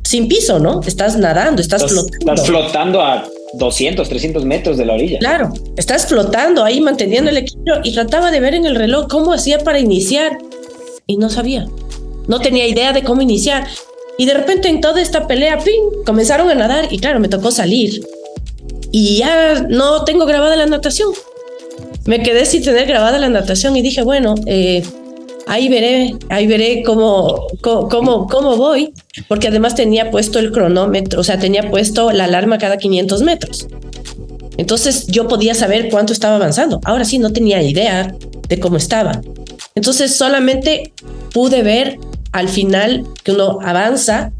sin 0.04 0.28
piso, 0.28 0.58
¿no? 0.58 0.82
Estás 0.86 1.16
nadando, 1.16 1.62
estás, 1.62 1.86
flotando. 1.90 2.34
Estás 2.34 2.46
flotando 2.46 3.00
a 3.00 3.26
200, 3.54 4.10
300 4.10 4.44
metros 4.44 4.76
de 4.76 4.84
la 4.84 4.92
orilla. 4.92 5.20
Claro, 5.20 5.54
estás 5.78 6.04
flotando 6.04 6.62
ahí 6.62 6.82
manteniendo 6.82 7.30
el 7.30 7.38
equilibrio 7.38 7.76
y 7.82 7.94
trataba 7.94 8.30
de 8.30 8.40
ver 8.40 8.52
en 8.52 8.66
el 8.66 8.74
reloj 8.74 9.08
cómo 9.08 9.32
hacía 9.32 9.60
para 9.60 9.78
iniciar 9.78 10.36
y 11.06 11.16
no 11.16 11.30
sabía. 11.30 11.66
No 12.28 12.40
tenía 12.40 12.66
idea 12.66 12.92
de 12.92 13.02
cómo 13.02 13.22
iniciar. 13.22 13.66
Y 14.18 14.26
de 14.26 14.34
repente 14.34 14.68
en 14.68 14.80
toda 14.80 15.00
esta 15.00 15.26
pelea, 15.26 15.58
¡ping! 15.58 16.04
comenzaron 16.04 16.48
a 16.50 16.54
nadar 16.54 16.88
y 16.90 16.98
claro, 16.98 17.20
me 17.20 17.28
tocó 17.28 17.50
salir. 17.50 18.00
Y 18.92 19.18
ya 19.18 19.66
no 19.68 20.04
tengo 20.04 20.26
grabada 20.26 20.56
la 20.56 20.66
natación. 20.66 21.10
Me 22.04 22.22
quedé 22.22 22.44
sin 22.44 22.62
tener 22.62 22.86
grabada 22.86 23.18
la 23.18 23.28
natación 23.28 23.76
y 23.76 23.82
dije, 23.82 24.02
bueno, 24.02 24.34
eh, 24.46 24.82
ahí 25.46 25.68
veré, 25.68 26.16
ahí 26.28 26.46
veré 26.46 26.82
cómo, 26.84 27.46
cómo, 27.60 28.26
cómo 28.26 28.56
voy, 28.56 28.92
porque 29.28 29.48
además 29.48 29.74
tenía 29.74 30.10
puesto 30.10 30.38
el 30.38 30.52
cronómetro, 30.52 31.20
o 31.20 31.24
sea, 31.24 31.38
tenía 31.38 31.70
puesto 31.70 32.12
la 32.12 32.24
alarma 32.24 32.58
cada 32.58 32.78
500 32.78 33.22
metros. 33.22 33.68
Entonces 34.56 35.06
yo 35.06 35.26
podía 35.26 35.54
saber 35.54 35.88
cuánto 35.88 36.12
estaba 36.12 36.36
avanzando. 36.36 36.80
Ahora 36.84 37.04
sí, 37.04 37.18
no 37.18 37.32
tenía 37.32 37.62
idea 37.62 38.14
de 38.48 38.60
cómo 38.60 38.76
estaba. 38.76 39.22
Entonces 39.74 40.14
solamente 40.14 40.92
pude 41.32 41.62
ver 41.62 41.98
al 42.32 42.48
final 42.48 43.06
que 43.24 43.32
uno 43.32 43.58
avanza 43.62 44.32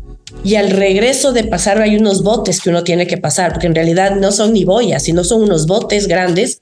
y 0.44 0.54
al 0.54 0.70
regreso 0.70 1.32
de 1.32 1.44
pasar 1.44 1.80
hay 1.80 1.96
unos 1.96 2.22
botes 2.22 2.60
que 2.60 2.70
uno 2.70 2.84
tiene 2.84 3.06
que 3.06 3.18
pasar, 3.18 3.52
porque 3.52 3.66
en 3.66 3.74
realidad 3.74 4.16
no 4.16 4.32
son 4.32 4.52
ni 4.52 4.64
boyas, 4.64 5.02
sino 5.02 5.24
son 5.24 5.42
unos 5.42 5.66
botes 5.66 6.06
grandes. 6.06 6.60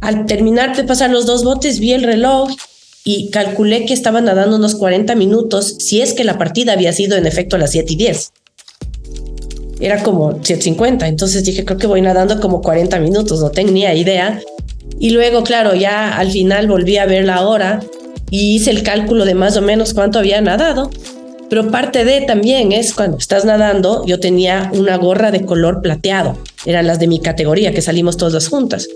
Al 0.00 0.26
terminar 0.26 0.76
de 0.76 0.84
pasar 0.84 1.10
los 1.10 1.26
dos 1.26 1.42
botes, 1.44 1.80
vi 1.80 1.92
el 1.92 2.02
reloj 2.02 2.50
y 3.04 3.30
calculé 3.30 3.86
que 3.86 3.94
estaba 3.94 4.20
nadando 4.20 4.56
unos 4.56 4.74
40 4.76 5.14
minutos 5.14 5.76
si 5.78 6.00
es 6.00 6.12
que 6.12 6.24
la 6.24 6.38
partida 6.38 6.74
había 6.74 6.92
sido 6.92 7.16
en 7.16 7.26
efecto 7.26 7.56
a 7.56 7.58
las 7.58 7.70
7 7.70 7.92
y 7.92 7.96
10. 7.96 8.32
Era 9.80 10.02
como 10.02 10.34
7.50, 10.34 11.08
entonces 11.08 11.44
dije, 11.44 11.64
creo 11.64 11.78
que 11.78 11.88
voy 11.88 12.02
nadando 12.02 12.40
como 12.40 12.60
40 12.60 13.00
minutos, 13.00 13.40
no 13.40 13.50
tenía 13.50 13.94
idea. 13.94 14.40
Y 15.00 15.10
luego, 15.10 15.42
claro, 15.42 15.74
ya 15.74 16.16
al 16.16 16.30
final 16.30 16.68
volví 16.68 16.98
a 16.98 17.06
ver 17.06 17.24
la 17.24 17.48
hora 17.48 17.80
y 18.32 18.56
hice 18.56 18.72
el 18.72 18.82
cálculo 18.82 19.24
de 19.24 19.36
más 19.36 19.56
o 19.56 19.62
menos 19.62 19.94
cuánto 19.94 20.18
había 20.18 20.40
nadado. 20.40 20.90
Pero 21.48 21.70
parte 21.70 22.04
de 22.04 22.22
también 22.22 22.72
es 22.72 22.94
cuando 22.94 23.18
estás 23.18 23.44
nadando, 23.44 24.04
yo 24.06 24.18
tenía 24.18 24.72
una 24.74 24.96
gorra 24.96 25.30
de 25.30 25.44
color 25.44 25.82
plateado, 25.82 26.38
eran 26.66 26.88
las 26.88 26.98
de 26.98 27.06
mi 27.06 27.20
categoría, 27.20 27.72
que 27.72 27.82
salimos 27.82 28.16
todas 28.16 28.48
juntas 28.48 28.88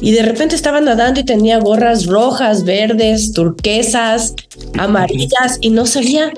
y 0.00 0.12
de 0.12 0.22
repente 0.22 0.54
estaba 0.54 0.80
nadando 0.80 1.20
y 1.20 1.24
tenía 1.24 1.58
gorras 1.58 2.06
rojas, 2.06 2.64
verdes, 2.64 3.32
turquesas, 3.32 4.34
amarillas 4.78 5.58
y 5.60 5.70
no 5.70 5.86
sabía. 5.86 6.32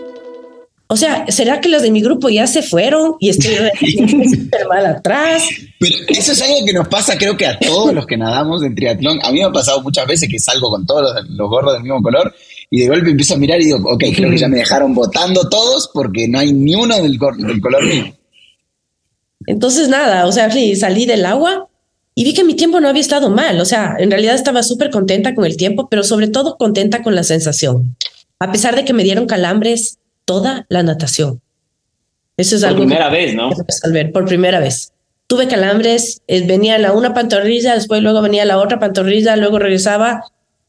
O 0.92 0.96
sea, 0.98 1.24
¿será 1.28 1.58
que 1.58 1.70
las 1.70 1.80
de 1.80 1.90
mi 1.90 2.02
grupo 2.02 2.28
ya 2.28 2.46
se 2.46 2.60
fueron 2.60 3.14
y 3.18 3.30
estoy 3.30 3.54
súper 3.80 4.68
mal 4.68 4.84
atrás? 4.84 5.42
Pero 5.80 5.96
eso 6.08 6.32
es 6.32 6.42
algo 6.42 6.66
que 6.66 6.74
nos 6.74 6.86
pasa, 6.86 7.16
creo 7.16 7.34
que 7.34 7.46
a 7.46 7.58
todos 7.58 7.94
los 7.94 8.04
que 8.04 8.18
nadamos 8.18 8.62
en 8.62 8.74
triatlón. 8.74 9.18
A 9.22 9.32
mí 9.32 9.38
me 9.38 9.46
ha 9.46 9.50
pasado 9.50 9.80
muchas 9.80 10.06
veces 10.06 10.28
que 10.28 10.38
salgo 10.38 10.68
con 10.68 10.84
todos 10.84 11.24
los, 11.30 11.48
gorros 11.48 11.72
del 11.72 11.82
mismo 11.82 12.02
color 12.02 12.34
y 12.68 12.80
de 12.80 12.88
golpe 12.88 13.08
empiezo 13.08 13.32
a 13.32 13.38
mirar 13.38 13.58
y 13.62 13.64
digo, 13.64 13.78
ok, 13.90 14.04
creo 14.14 14.28
que 14.28 14.36
ya 14.36 14.48
me 14.48 14.58
dejaron 14.58 14.92
votando 14.92 15.48
todos 15.48 15.88
porque 15.94 16.28
no 16.28 16.40
hay 16.40 16.52
ni 16.52 16.74
uno 16.74 16.94
del, 16.96 17.18
del 17.38 17.60
color 17.62 17.86
mío. 17.86 18.14
Entonces, 19.46 19.88
nada, 19.88 20.26
o 20.26 20.32
sea, 20.32 20.50
salí 20.76 21.06
del 21.06 21.24
agua 21.24 21.70
y 22.14 22.24
vi 22.24 22.34
que 22.34 22.44
mi 22.44 22.52
tiempo 22.52 22.80
no 22.80 22.90
había 22.90 23.00
estado 23.00 23.30
mal, 23.30 23.58
o 23.62 23.64
sea, 23.64 23.96
en 23.98 24.10
realidad 24.10 24.34
estaba 24.34 24.62
súper 24.62 24.90
contenta 24.90 25.34
con 25.34 25.46
el 25.46 25.56
tiempo, 25.56 25.88
pero 25.88 26.02
sobre 26.02 26.28
todo 26.28 26.58
contenta 26.58 27.02
con 27.02 27.14
la 27.14 27.22
sensación, 27.22 27.96
a 28.38 28.52
pesar 28.52 28.76
de 28.76 28.84
que 28.84 28.92
me 28.92 29.04
dieron 29.04 29.24
calambres 29.24 29.96
toda 30.24 30.66
la 30.68 30.82
natación. 30.82 31.40
Eso 32.36 32.56
es 32.56 32.62
por 32.62 32.70
algo 32.70 32.80
primera 32.80 33.10
vez, 33.10 33.34
¿no? 33.34 33.50
Resolver, 33.50 34.12
por 34.12 34.24
primera 34.24 34.58
vez. 34.60 34.92
Tuve 35.26 35.48
calambres, 35.48 36.22
eh, 36.26 36.46
venía 36.46 36.78
la 36.78 36.92
una 36.92 37.14
pantorrilla, 37.14 37.74
después 37.74 38.02
luego 38.02 38.22
venía 38.22 38.44
la 38.44 38.58
otra 38.58 38.78
pantorrilla, 38.78 39.36
luego 39.36 39.58
regresaba. 39.58 40.24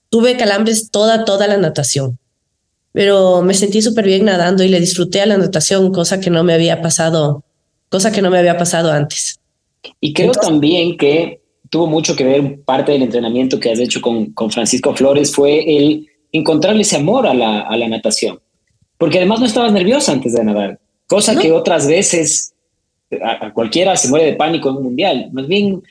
Tuve 0.09 0.37
calambres 0.37 0.91
toda, 0.91 1.25
toda 1.25 1.47
la 1.47 1.57
natación. 1.57 2.19
Pero 2.91 3.41
me 3.41 3.53
sentí 3.55 3.81
súper 3.81 4.05
bien 4.05 4.25
nadando 4.25 4.63
y 4.63 4.69
le 4.69 4.79
disfruté 4.79 5.21
a 5.21 5.25
la 5.25 5.37
natación, 5.37 5.91
cosa 5.91 6.19
que 6.19 6.29
no 6.29 6.43
me 6.43 6.53
había 6.53 6.81
pasado, 6.81 7.43
cosa 7.89 8.11
que 8.11 8.21
no 8.21 8.29
me 8.29 8.37
había 8.37 8.57
pasado 8.57 8.91
antes. 8.91 9.39
Y 9.99 10.13
creo 10.13 10.31
también 10.31 10.97
que 10.97 11.41
tuvo 11.69 11.87
mucho 11.87 12.15
que 12.15 12.23
ver 12.23 12.61
parte 12.61 12.91
del 12.91 13.01
entrenamiento 13.01 13.59
que 13.59 13.71
has 13.71 13.79
hecho 13.79 13.99
con, 13.99 14.31
con 14.33 14.51
Francisco 14.51 14.95
Flores 14.95 15.33
fue 15.33 15.77
el 15.77 16.07
encontrarle 16.31 16.83
ese 16.83 16.97
amor 16.97 17.25
a 17.25 17.33
la, 17.33 17.61
a 17.61 17.75
la 17.75 17.87
natación. 17.87 18.39
Porque 19.03 19.17
además 19.17 19.41
no 19.41 19.47
estabas 19.47 19.73
nerviosa 19.73 20.13
antes 20.13 20.31
de 20.31 20.45
nadar, 20.45 20.79
cosa 21.07 21.35
que 21.35 21.51
otras 21.51 21.89
veces 21.89 22.53
a, 23.21 23.51
cualquiera 23.51 23.97
se 23.97 24.07
muere 24.07 24.27
de 24.27 24.35
pánico 24.35 24.69
en 24.69 24.77
un 24.77 24.83
mundial. 24.83 25.29
Más 25.33 25.45
bien, 25.45 25.83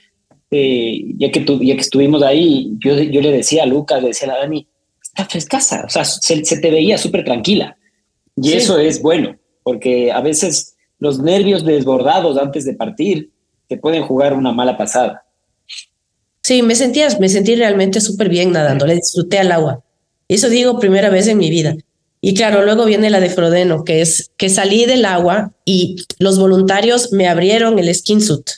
eh, 0.51 0.99
ya, 1.19 1.31
que 1.31 1.45
ya 1.45 1.75
que 1.75 1.83
estuvimos 1.83 2.23
ahí, 2.23 2.73
yo, 2.79 2.99
yo 2.99 3.21
le 3.21 3.31
decía 3.31 3.65
a 3.65 3.67
Lucas, 3.67 4.01
le 4.01 4.09
decía 4.09 4.33
a 4.33 4.39
Dani, 4.39 4.67
está 5.03 5.27
frescasa, 5.27 5.85
o 5.85 5.91
sea, 5.91 6.07
se, 6.07 6.41
te 6.41 6.71
veía 6.71 6.97
súper 6.97 7.23
tranquila. 7.23 7.77
Y 8.35 8.55
eso 8.55 8.79
es 8.79 9.03
bueno, 9.03 9.37
porque 9.63 10.11
a 10.11 10.23
veces 10.23 10.77
los 10.99 11.19
nervios 11.19 11.67
desbordados 11.67 12.39
antes 12.39 12.65
de 12.65 12.73
partir 12.73 13.31
pueden 13.77 14.05
jugar 14.05 14.33
una 14.33 14.53
mala 14.53 14.79
pasada. 14.79 15.27
Sí, 16.43 16.63
me 16.63 16.75
sentía, 16.77 17.09
me 17.21 17.29
sentí 17.29 17.57
realmente 17.57 18.01
súper 18.01 18.31
bien 18.31 18.53
nadando, 18.53 18.87
le 18.87 18.95
disfruté 18.95 19.39
al 19.39 19.53
agua. 19.53 19.85
Eso 20.29 20.49
digo 20.49 20.79
primera 20.79 21.11
vez 21.11 21.29
en 21.29 21.37
mi 21.37 21.51
vida. 21.51 21.77
Y 22.25 22.35
claro, 22.35 22.65
luego 22.65 22.85
viene 22.85 23.11
la 23.11 23.19
de 23.19 23.31
Frodeno, 23.31 23.83
que 23.83 24.01
es 24.01 24.31
que 24.37 24.49
salí 24.49 24.87
del 24.87 25.05
agua 25.05 25.53
y 25.65 26.07
los 26.21 26.39
voluntarios 26.39 27.13
me 27.13 27.27
abrieron 27.27 27.81
el 27.81 27.93
skin 27.93 28.21
suit. 28.21 28.49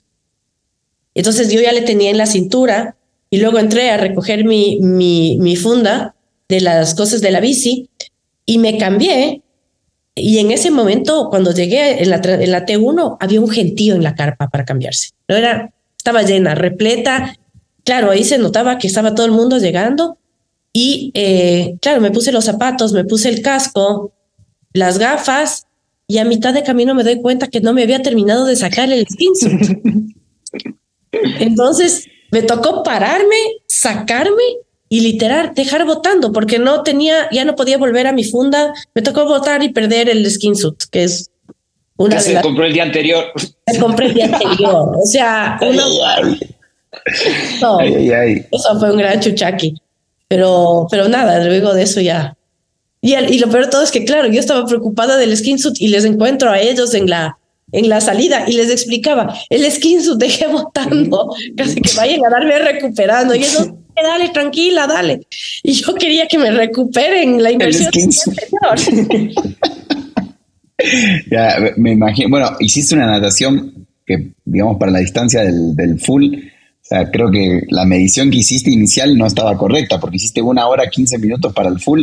Entonces 1.14 1.50
yo 1.50 1.62
ya 1.62 1.72
le 1.72 1.80
tenía 1.80 2.10
en 2.10 2.18
la 2.18 2.26
cintura 2.26 2.96
y 3.30 3.38
luego 3.38 3.58
entré 3.58 3.90
a 3.90 3.96
recoger 3.96 4.44
mi, 4.44 4.78
mi, 4.80 5.56
funda 5.56 6.14
de 6.46 6.60
las 6.60 6.94
cosas 6.94 7.22
de 7.22 7.30
la 7.30 7.40
bici 7.40 7.88
y 8.44 8.58
me 8.58 8.76
cambié 8.76 9.42
y 10.14 10.38
en 10.38 10.50
ese 10.50 10.70
momento, 10.70 11.28
cuando 11.30 11.52
llegué 11.52 12.02
en 12.02 12.10
la, 12.10 12.16
en 12.22 12.50
la 12.50 12.66
T1, 12.66 13.16
había 13.18 13.40
un 13.40 13.48
gentío 13.48 13.94
en 13.94 14.02
la 14.02 14.14
carpa 14.14 14.48
para 14.48 14.64
cambiarse. 14.64 15.10
No 15.26 15.36
era, 15.36 15.72
estaba 15.96 16.22
llena, 16.22 16.54
repleta. 16.54 17.34
Claro, 17.82 18.10
ahí 18.10 18.24
se 18.24 18.38
notaba 18.38 18.78
que 18.78 18.86
estaba 18.86 19.14
todo 19.14 19.26
el 19.26 19.32
mundo 19.32 19.58
llegando. 19.58 20.18
Y 20.76 21.12
eh, 21.14 21.76
claro, 21.80 22.00
me 22.00 22.10
puse 22.10 22.32
los 22.32 22.44
zapatos, 22.44 22.92
me 22.92 23.04
puse 23.04 23.28
el 23.28 23.42
casco, 23.42 24.12
las 24.72 24.98
gafas, 24.98 25.68
y 26.08 26.18
a 26.18 26.24
mitad 26.24 26.52
de 26.52 26.64
camino 26.64 26.94
me 26.94 27.04
doy 27.04 27.22
cuenta 27.22 27.46
que 27.46 27.60
no 27.60 27.72
me 27.72 27.84
había 27.84 28.02
terminado 28.02 28.44
de 28.44 28.56
sacar 28.56 28.92
el 28.92 29.06
skinsuit. 29.06 29.78
Entonces 31.38 32.06
me 32.32 32.42
tocó 32.42 32.82
pararme, 32.82 33.36
sacarme 33.66 34.42
y 34.88 35.00
literal 35.00 35.52
dejar 35.54 35.86
votando 35.86 36.32
porque 36.32 36.58
no 36.58 36.82
tenía, 36.82 37.30
ya 37.30 37.44
no 37.44 37.54
podía 37.54 37.78
volver 37.78 38.08
a 38.08 38.12
mi 38.12 38.24
funda. 38.24 38.74
Me 38.96 39.02
tocó 39.02 39.26
votar 39.26 39.62
y 39.62 39.68
perder 39.68 40.08
el 40.08 40.28
skin 40.28 40.56
suit, 40.56 40.82
que 40.90 41.04
es 41.04 41.30
una. 41.96 42.18
se 42.18 42.40
compró 42.40 42.64
el 42.64 42.72
día 42.72 42.82
anterior. 42.82 43.26
Se 43.66 43.78
compré 43.78 44.06
el 44.06 44.14
día 44.14 44.26
anterior. 44.26 44.90
O 45.00 45.06
sea, 45.06 45.56
no, 45.60 45.86
eso 47.80 48.80
fue 48.80 48.90
un 48.90 48.98
gran 48.98 49.20
chuchaqui. 49.20 49.76
Pero, 50.34 50.88
pero 50.90 51.08
nada, 51.08 51.44
luego 51.44 51.72
de 51.74 51.84
eso 51.84 52.00
ya. 52.00 52.36
Y, 53.00 53.14
y 53.14 53.38
lo 53.38 53.48
peor 53.48 53.66
de 53.66 53.70
todo 53.70 53.84
es 53.84 53.92
que, 53.92 54.04
claro, 54.04 54.26
yo 54.26 54.40
estaba 54.40 54.66
preocupada 54.66 55.16
del 55.16 55.36
skin 55.36 55.60
suit 55.60 55.76
y 55.78 55.86
les 55.86 56.04
encuentro 56.04 56.50
a 56.50 56.58
ellos 56.58 56.92
en 56.92 57.08
la, 57.08 57.38
en 57.70 57.88
la 57.88 58.00
salida 58.00 58.46
y 58.48 58.54
les 58.54 58.68
explicaba, 58.68 59.32
el 59.48 59.70
skinsuit 59.70 60.18
dejé 60.18 60.48
botando, 60.48 61.32
casi 61.56 61.80
que 61.80 61.96
vayan 61.96 62.26
a 62.26 62.30
darme 62.30 62.58
recuperando. 62.58 63.32
Y 63.36 63.44
ellos, 63.44 63.70
dale, 63.94 64.30
tranquila, 64.30 64.88
dale. 64.88 65.20
Y 65.62 65.74
yo 65.74 65.94
quería 65.94 66.26
que 66.26 66.36
me 66.38 66.50
recuperen 66.50 67.40
la 67.40 67.52
inversión. 67.52 67.92
ya, 71.30 71.58
me 71.76 71.92
imagino, 71.92 72.28
bueno, 72.28 72.56
hiciste 72.58 72.96
una 72.96 73.06
natación 73.06 73.86
que, 74.04 74.32
digamos, 74.44 74.78
para 74.78 74.90
la 74.90 74.98
distancia 74.98 75.42
del, 75.42 75.76
del 75.76 76.00
full, 76.00 76.34
o 76.84 76.86
sea, 76.86 77.10
creo 77.10 77.30
que 77.30 77.62
la 77.70 77.86
medición 77.86 78.30
que 78.30 78.36
hiciste 78.38 78.70
inicial 78.70 79.16
no 79.16 79.26
estaba 79.26 79.56
correcta, 79.56 79.98
porque 79.98 80.16
hiciste 80.16 80.42
una 80.42 80.68
hora 80.68 80.90
15 80.90 81.18
minutos 81.18 81.50
para 81.54 81.70
el 81.70 81.80
full. 81.80 82.02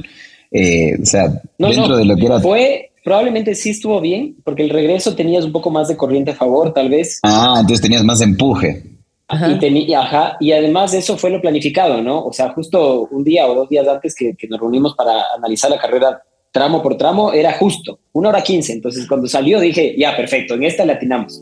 Eh, 0.49 0.97
o 0.99 1.05
sea, 1.05 1.31
dentro 1.57 1.97
de 1.97 2.05
lo 2.05 2.15
que 2.15 2.25
era. 2.25 2.39
Fue, 2.39 2.91
probablemente 3.03 3.53
sí 3.53 3.69
estuvo 3.69 4.01
bien, 4.01 4.37
porque 4.43 4.63
el 4.63 4.71
regreso 4.71 5.15
tenías 5.15 5.45
un 5.45 5.51
poco 5.51 5.69
más 5.69 5.87
de 5.87 5.95
corriente 5.95 6.31
a 6.31 6.35
favor, 6.35 6.73
tal 6.73 6.89
vez. 6.89 7.19
Ah, 7.21 7.57
entonces 7.59 7.79
tenías 7.79 8.03
más 8.03 8.21
empuje. 8.21 8.83
Ajá. 9.27 9.59
Y, 9.61 9.93
ajá, 9.93 10.37
y 10.39 10.51
además 10.51 10.95
eso 10.95 11.15
fue 11.15 11.29
lo 11.29 11.39
planificado, 11.39 12.01
¿no? 12.01 12.25
O 12.25 12.33
sea, 12.33 12.51
justo 12.51 13.07
un 13.11 13.23
día 13.23 13.45
o 13.47 13.53
dos 13.53 13.69
días 13.69 13.87
antes 13.87 14.15
que, 14.15 14.35
que 14.35 14.47
nos 14.47 14.59
reunimos 14.59 14.95
para 14.95 15.25
analizar 15.37 15.69
la 15.69 15.77
carrera 15.77 16.23
tramo 16.51 16.81
por 16.81 16.97
tramo, 16.97 17.31
era 17.31 17.53
justo, 17.53 17.99
una 18.13 18.29
hora 18.29 18.41
quince. 18.41 18.73
Entonces, 18.73 19.07
cuando 19.07 19.27
salió 19.27 19.59
dije, 19.59 19.95
ya, 19.95 20.17
perfecto, 20.17 20.55
en 20.55 20.63
esta 20.63 20.83
latinamos. 20.85 21.39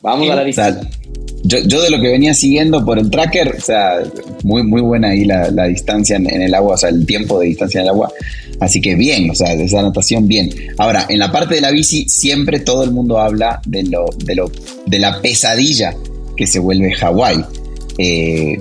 Vamos 0.00 0.30
a 0.30 0.36
la 0.36 0.44
distancia. 0.44 0.88
Yo, 1.46 1.80
de 1.80 1.90
lo 1.90 2.00
que 2.00 2.08
venía 2.08 2.34
siguiendo 2.34 2.84
por 2.84 2.98
el 2.98 3.08
tracker, 3.08 3.54
o 3.56 3.60
sea, 3.60 3.98
muy, 4.42 4.64
muy 4.64 4.80
buena 4.80 5.10
ahí 5.10 5.24
la, 5.24 5.66
distancia 5.66 6.16
en, 6.16 6.28
el 6.28 6.52
agua, 6.54 6.74
o 6.74 6.76
sea, 6.76 6.88
el 6.88 7.06
tiempo 7.06 7.38
de 7.38 7.46
distancia 7.46 7.80
en 7.80 7.84
el 7.84 7.90
agua. 7.90 8.12
Así 8.58 8.80
que 8.80 8.96
bien, 8.96 9.30
o 9.30 9.34
sea, 9.34 9.52
esa 9.52 9.80
anotación 9.80 10.26
bien. 10.26 10.50
Ahora, 10.78 11.06
en 11.08 11.18
la 11.18 11.30
parte 11.30 11.56
de 11.56 11.60
la 11.60 11.70
bici, 11.70 12.08
siempre 12.08 12.58
todo 12.60 12.82
el 12.82 12.90
mundo 12.90 13.20
habla 13.20 13.60
de, 13.66 13.84
lo, 13.84 14.06
de, 14.24 14.34
lo, 14.34 14.50
de 14.86 14.98
la 14.98 15.20
pesadilla 15.20 15.94
que 16.36 16.46
se 16.46 16.58
vuelve 16.58 16.92
Hawái. 16.94 17.44
Eh, 17.98 18.58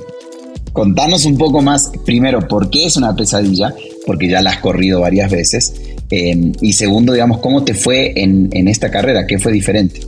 contanos 0.72 1.26
un 1.26 1.38
poco 1.38 1.62
más, 1.62 1.92
primero, 2.06 2.48
por 2.48 2.70
qué 2.70 2.86
es 2.86 2.98
una 2.98 3.16
pesadilla, 3.16 3.74
porque 4.06 4.28
ya 4.28 4.42
la 4.42 4.52
has 4.52 4.60
corrido 4.60 5.02
varias 5.02 5.32
veces. 5.32 5.74
Eh, 6.12 6.52
y 6.62 6.74
segundo, 6.74 7.14
digamos, 7.14 7.40
¿cómo 7.40 7.64
te 7.64 7.74
fue 7.74 8.14
en, 8.16 8.50
en 8.52 8.68
esta 8.68 8.92
carrera? 8.92 9.26
¿Qué 9.26 9.40
fue 9.40 9.52
diferente? 9.52 10.02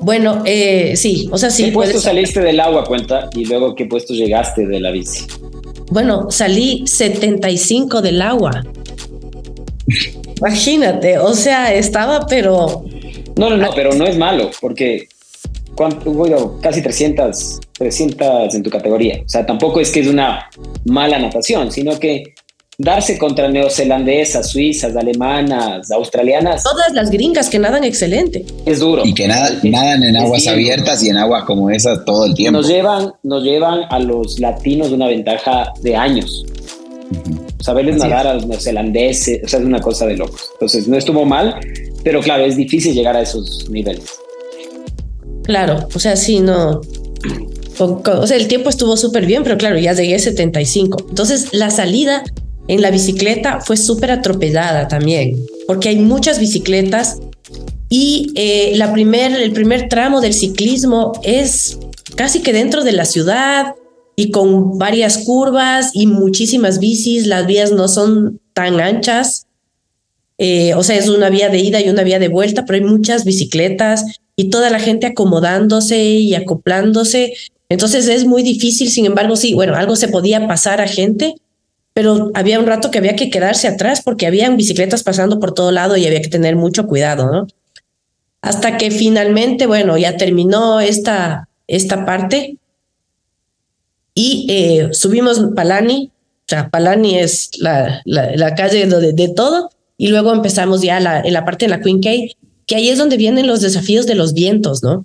Bueno, 0.00 0.42
eh, 0.44 0.96
sí, 0.96 1.28
o 1.32 1.38
sea, 1.38 1.50
sí. 1.50 1.66
¿Qué 1.66 1.72
puesto 1.72 2.00
saliste 2.00 2.40
del 2.40 2.60
agua, 2.60 2.84
cuenta? 2.84 3.28
Y 3.34 3.44
luego, 3.44 3.74
¿qué 3.74 3.86
puesto 3.86 4.14
llegaste 4.14 4.66
de 4.66 4.80
la 4.80 4.90
bici? 4.90 5.26
Bueno, 5.90 6.30
salí 6.30 6.86
75 6.86 8.00
del 8.02 8.22
agua. 8.22 8.64
Imagínate, 10.38 11.18
o 11.18 11.34
sea, 11.34 11.74
estaba, 11.74 12.26
pero... 12.26 12.84
No, 13.36 13.50
no, 13.50 13.56
no, 13.56 13.70
pero 13.74 13.94
no 13.94 14.06
es 14.06 14.16
malo, 14.16 14.50
porque 14.60 15.08
¿cuánto, 15.74 16.12
bueno, 16.12 16.58
casi 16.60 16.82
300, 16.82 17.60
300 17.72 18.54
en 18.54 18.62
tu 18.62 18.70
categoría. 18.70 19.20
O 19.24 19.28
sea, 19.28 19.46
tampoco 19.46 19.80
es 19.80 19.90
que 19.90 20.00
es 20.00 20.08
una 20.08 20.50
mala 20.84 21.18
natación, 21.18 21.72
sino 21.72 21.98
que 21.98 22.34
darse 22.80 23.18
contra 23.18 23.48
neozelandesas, 23.48 24.50
suizas, 24.50 24.94
alemanas, 24.94 25.90
australianas. 25.90 26.62
Todas 26.62 26.92
las 26.92 27.10
gringas 27.10 27.50
que 27.50 27.58
nadan 27.58 27.82
excelente. 27.82 28.46
Es 28.66 28.78
duro. 28.78 29.02
Y 29.04 29.12
que 29.14 29.26
nada, 29.26 29.50
nadan 29.64 30.04
en 30.04 30.16
aguas 30.16 30.46
abiertas 30.46 31.02
y 31.02 31.08
en 31.08 31.16
aguas 31.16 31.42
como 31.44 31.70
esas 31.70 32.04
todo 32.04 32.26
el 32.26 32.34
tiempo. 32.34 32.58
Nos 32.58 32.68
llevan, 32.68 33.12
nos 33.24 33.42
llevan 33.42 33.80
a 33.90 33.98
los 33.98 34.38
latinos 34.38 34.92
una 34.92 35.08
ventaja 35.08 35.72
de 35.82 35.96
años. 35.96 36.44
Uh 37.10 37.14
-huh. 37.14 37.62
Saberles 37.64 37.96
Así 37.96 38.04
nadar 38.08 38.26
es. 38.26 38.30
a 38.30 38.34
los 38.34 38.46
neozelandeses, 38.46 39.40
o 39.44 39.48
sea, 39.48 39.58
es 39.58 39.66
una 39.66 39.80
cosa 39.80 40.06
de 40.06 40.16
locos. 40.16 40.50
Entonces, 40.52 40.86
no 40.86 40.96
estuvo 40.96 41.24
mal, 41.24 41.56
pero 42.04 42.20
claro, 42.20 42.44
es 42.44 42.56
difícil 42.56 42.94
llegar 42.94 43.16
a 43.16 43.22
esos 43.22 43.68
niveles. 43.68 44.20
Claro, 45.42 45.88
o 45.92 45.98
sea, 45.98 46.14
sí, 46.14 46.38
no. 46.38 46.80
O 47.80 48.26
sea, 48.26 48.36
el 48.36 48.46
tiempo 48.46 48.68
estuvo 48.68 48.96
súper 48.96 49.26
bien, 49.26 49.42
pero 49.42 49.58
claro, 49.58 49.78
ya 49.78 49.94
llegué 49.94 50.14
a 50.14 50.18
75. 50.20 51.06
Entonces, 51.08 51.48
la 51.52 51.70
salida 51.70 52.22
en 52.68 52.82
la 52.82 52.90
bicicleta 52.90 53.60
fue 53.60 53.76
súper 53.76 54.10
atropellada 54.10 54.88
también, 54.88 55.36
porque 55.66 55.88
hay 55.88 55.98
muchas 55.98 56.38
bicicletas 56.38 57.18
y 57.88 58.32
eh, 58.36 58.72
la 58.76 58.92
primer, 58.92 59.32
el 59.32 59.52
primer 59.52 59.88
tramo 59.88 60.20
del 60.20 60.34
ciclismo 60.34 61.12
es 61.22 61.78
casi 62.14 62.40
que 62.40 62.52
dentro 62.52 62.84
de 62.84 62.92
la 62.92 63.06
ciudad 63.06 63.74
y 64.14 64.30
con 64.30 64.78
varias 64.78 65.18
curvas 65.18 65.90
y 65.94 66.06
muchísimas 66.06 66.78
bicis, 66.78 67.26
las 67.26 67.46
vías 67.46 67.72
no 67.72 67.88
son 67.88 68.40
tan 68.52 68.80
anchas, 68.80 69.46
eh, 70.38 70.74
o 70.74 70.84
sea, 70.84 70.96
es 70.96 71.08
una 71.08 71.30
vía 71.30 71.48
de 71.48 71.58
ida 71.58 71.80
y 71.80 71.88
una 71.88 72.04
vía 72.04 72.20
de 72.20 72.28
vuelta, 72.28 72.64
pero 72.64 72.76
hay 72.76 72.84
muchas 72.88 73.24
bicicletas 73.24 74.04
y 74.36 74.50
toda 74.50 74.70
la 74.70 74.78
gente 74.78 75.06
acomodándose 75.06 75.98
y 75.98 76.34
acoplándose. 76.34 77.34
Entonces 77.68 78.06
es 78.08 78.24
muy 78.24 78.42
difícil, 78.42 78.90
sin 78.90 79.06
embargo, 79.06 79.36
sí, 79.36 79.52
bueno, 79.54 79.74
algo 79.74 79.96
se 79.96 80.08
podía 80.08 80.46
pasar 80.46 80.80
a 80.80 80.86
gente, 80.86 81.34
pero 81.98 82.30
había 82.34 82.60
un 82.60 82.66
rato 82.68 82.92
que 82.92 82.98
había 82.98 83.16
que 83.16 83.28
quedarse 83.28 83.66
atrás 83.66 84.02
porque 84.04 84.28
habían 84.28 84.56
bicicletas 84.56 85.02
pasando 85.02 85.40
por 85.40 85.52
todo 85.52 85.72
lado 85.72 85.96
y 85.96 86.06
había 86.06 86.22
que 86.22 86.28
tener 86.28 86.54
mucho 86.54 86.86
cuidado, 86.86 87.28
¿no? 87.28 87.48
Hasta 88.40 88.76
que 88.76 88.92
finalmente, 88.92 89.66
bueno, 89.66 89.98
ya 89.98 90.16
terminó 90.16 90.78
esta, 90.78 91.48
esta 91.66 92.06
parte 92.06 92.56
y 94.14 94.46
eh, 94.48 94.90
subimos 94.92 95.40
Palani, 95.56 96.12
o 96.12 96.44
sea, 96.46 96.70
Palani 96.70 97.18
es 97.18 97.50
la, 97.58 98.00
la, 98.04 98.54
calle 98.54 98.86
de, 98.86 99.12
de, 99.12 99.28
todo, 99.30 99.68
y 99.96 100.06
luego 100.06 100.32
empezamos 100.32 100.82
ya 100.82 100.98
en 100.98 101.32
la 101.32 101.44
parte 101.44 101.64
de 101.64 101.70
la 101.70 101.80
Queen 101.80 102.00
K, 102.00 102.10
que 102.64 102.76
ahí 102.76 102.90
es 102.90 102.98
donde 102.98 103.16
vienen 103.16 103.48
los 103.48 103.60
desafíos 103.60 104.06
de 104.06 104.14
los 104.14 104.34
vientos, 104.34 104.84
¿no? 104.84 105.04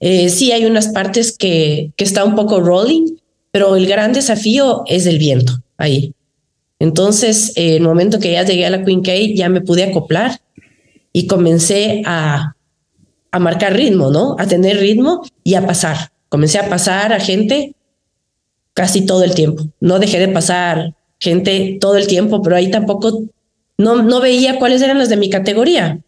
Eh, 0.00 0.30
sí, 0.30 0.50
hay 0.50 0.64
unas 0.64 0.88
partes 0.88 1.36
que, 1.36 1.92
que 1.94 2.04
está 2.04 2.24
un 2.24 2.36
poco 2.36 2.60
rolling, 2.60 3.18
pero 3.50 3.76
el 3.76 3.86
gran 3.86 4.14
desafío 4.14 4.82
es 4.86 5.04
el 5.04 5.18
viento 5.18 5.60
ahí. 5.78 6.14
Entonces, 6.78 7.52
eh, 7.56 7.76
el 7.76 7.82
momento 7.82 8.18
que 8.18 8.32
ya 8.32 8.44
llegué 8.44 8.66
a 8.66 8.70
la 8.70 8.84
Queen 8.84 9.02
K, 9.02 9.12
ya 9.34 9.48
me 9.48 9.60
pude 9.60 9.84
acoplar 9.84 10.40
y 11.12 11.26
comencé 11.26 12.02
a, 12.04 12.54
a 13.30 13.38
marcar 13.38 13.74
ritmo, 13.74 14.10
¿no? 14.10 14.36
A 14.38 14.46
tener 14.46 14.78
ritmo 14.78 15.22
y 15.42 15.54
a 15.54 15.66
pasar. 15.66 16.10
Comencé 16.28 16.58
a 16.58 16.68
pasar 16.68 17.12
a 17.12 17.20
gente 17.20 17.74
casi 18.74 19.06
todo 19.06 19.24
el 19.24 19.34
tiempo. 19.34 19.64
No 19.80 19.98
dejé 19.98 20.18
de 20.18 20.28
pasar 20.28 20.94
gente 21.18 21.78
todo 21.80 21.96
el 21.96 22.06
tiempo, 22.06 22.42
pero 22.42 22.56
ahí 22.56 22.70
tampoco 22.70 23.22
no, 23.78 24.02
no 24.02 24.20
veía 24.20 24.58
cuáles 24.58 24.82
eran 24.82 24.98
las 24.98 25.08
de 25.08 25.16
mi 25.16 25.30
categoría. 25.30 26.00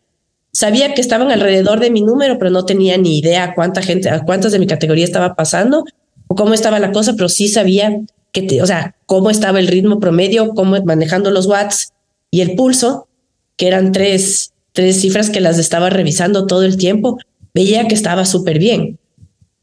Sabía 0.52 0.94
que 0.94 1.00
estaban 1.00 1.30
alrededor 1.30 1.80
de 1.80 1.90
mi 1.90 2.02
número, 2.02 2.38
pero 2.38 2.50
no 2.50 2.64
tenía 2.64 2.96
ni 2.98 3.18
idea 3.18 3.54
cuánta 3.54 3.82
gente, 3.82 4.10
a 4.10 4.20
cuántas 4.20 4.52
de 4.52 4.58
mi 4.58 4.66
categoría 4.66 5.04
estaba 5.04 5.34
pasando 5.34 5.84
o 6.26 6.34
cómo 6.34 6.52
estaba 6.52 6.78
la 6.78 6.92
cosa, 6.92 7.14
pero 7.14 7.28
sí 7.28 7.48
sabía 7.48 8.00
que, 8.32 8.42
te, 8.42 8.62
o 8.62 8.66
sea, 8.66 8.96
cómo 9.06 9.30
estaba 9.30 9.58
el 9.58 9.68
ritmo 9.68 10.00
promedio, 10.00 10.50
cómo 10.50 10.76
manejando 10.84 11.30
los 11.30 11.46
watts 11.46 11.92
y 12.30 12.40
el 12.40 12.54
pulso, 12.54 13.08
que 13.56 13.66
eran 13.66 13.92
tres, 13.92 14.52
tres 14.72 15.00
cifras 15.00 15.30
que 15.30 15.40
las 15.40 15.58
estaba 15.58 15.90
revisando 15.90 16.46
todo 16.46 16.62
el 16.64 16.76
tiempo. 16.76 17.18
Veía 17.54 17.88
que 17.88 17.94
estaba 17.94 18.24
súper 18.24 18.58
bien. 18.58 18.98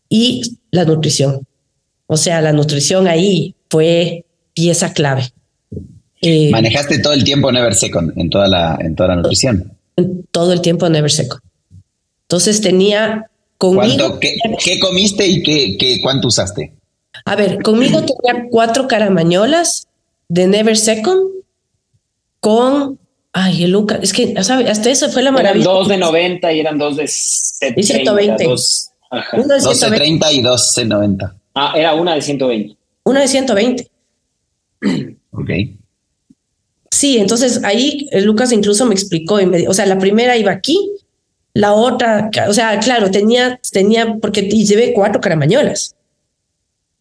Y 0.09 0.41
la 0.71 0.85
nutrición. 0.85 1.47
O 2.07 2.17
sea, 2.17 2.41
la 2.41 2.53
nutrición 2.53 3.07
ahí 3.07 3.55
fue 3.69 4.25
pieza 4.53 4.93
clave. 4.93 5.31
Eh, 6.21 6.49
¿Manejaste 6.51 6.99
todo 6.99 7.13
el 7.13 7.23
tiempo 7.23 7.51
Never 7.51 7.75
Second 7.75 8.17
en 8.17 8.29
toda 8.29 8.47
la, 8.47 8.77
en 8.81 8.95
toda 8.95 9.09
la 9.09 9.15
nutrición? 9.17 9.73
Todo 10.31 10.53
el 10.53 10.61
tiempo 10.61 10.89
Never 10.89 11.11
Second. 11.11 11.41
Entonces 12.23 12.61
tenía 12.61 13.29
conmigo. 13.57 14.19
Qué, 14.19 14.35
¿Qué, 14.63 14.79
comiste 14.79 15.27
y 15.27 15.43
qué, 15.43 15.77
qué, 15.77 15.99
cuánto 16.01 16.27
usaste? 16.27 16.73
A 17.23 17.35
ver, 17.35 17.61
conmigo 17.61 17.99
tenía 18.23 18.47
cuatro 18.49 18.87
caramañolas 18.87 19.87
de 20.27 20.47
Never 20.47 20.77
Second 20.77 21.29
con. 22.39 22.99
Ay, 23.37 23.65
el 23.65 23.71
Luca, 23.71 23.99
es 24.01 24.13
que 24.13 24.41
¿sabe? 24.43 24.69
hasta 24.69 24.89
eso 24.89 25.09
fue 25.09 25.21
la 25.21 25.31
maravilla. 25.31 25.65
Eran 25.65 25.75
dos 25.75 25.87
de 25.89 25.97
90 25.97 26.53
y 26.53 26.59
eran 26.61 26.77
dos 26.77 26.95
de 26.95 27.05
70, 27.05 27.81
120. 27.83 28.43
Dos, 28.45 28.91
ajá. 29.11 29.37
Uno 29.37 29.55
de 29.55 29.59
12, 29.59 29.91
30 29.91 30.31
y 30.31 30.41
dos 30.41 30.73
de 30.73 30.85
90. 30.85 31.35
Ah, 31.53 31.73
era 31.75 31.93
una 31.95 32.15
de 32.15 32.21
120. 32.21 32.77
Una 33.03 33.21
de 33.21 33.27
120. 33.27 33.91
Ok. 35.37 35.49
Sí, 36.89 37.17
entonces 37.17 37.61
ahí 37.65 38.07
Lucas 38.23 38.53
incluso 38.53 38.85
me 38.85 38.93
explicó, 38.93 39.41
y 39.41 39.45
me, 39.45 39.67
o 39.67 39.73
sea, 39.73 39.85
la 39.85 39.99
primera 39.99 40.37
iba 40.37 40.53
aquí, 40.53 40.93
la 41.53 41.73
otra, 41.73 42.29
o 42.47 42.53
sea, 42.53 42.79
claro, 42.79 43.11
tenía, 43.11 43.59
tenía, 43.69 44.15
porque 44.21 44.43
llevé 44.43 44.93
cuatro 44.93 45.19
caramañolas 45.19 45.93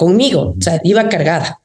conmigo, 0.05 0.55
o 0.59 0.61
sea, 0.61 0.79
iba 0.85 1.09
cargada. 1.09 1.61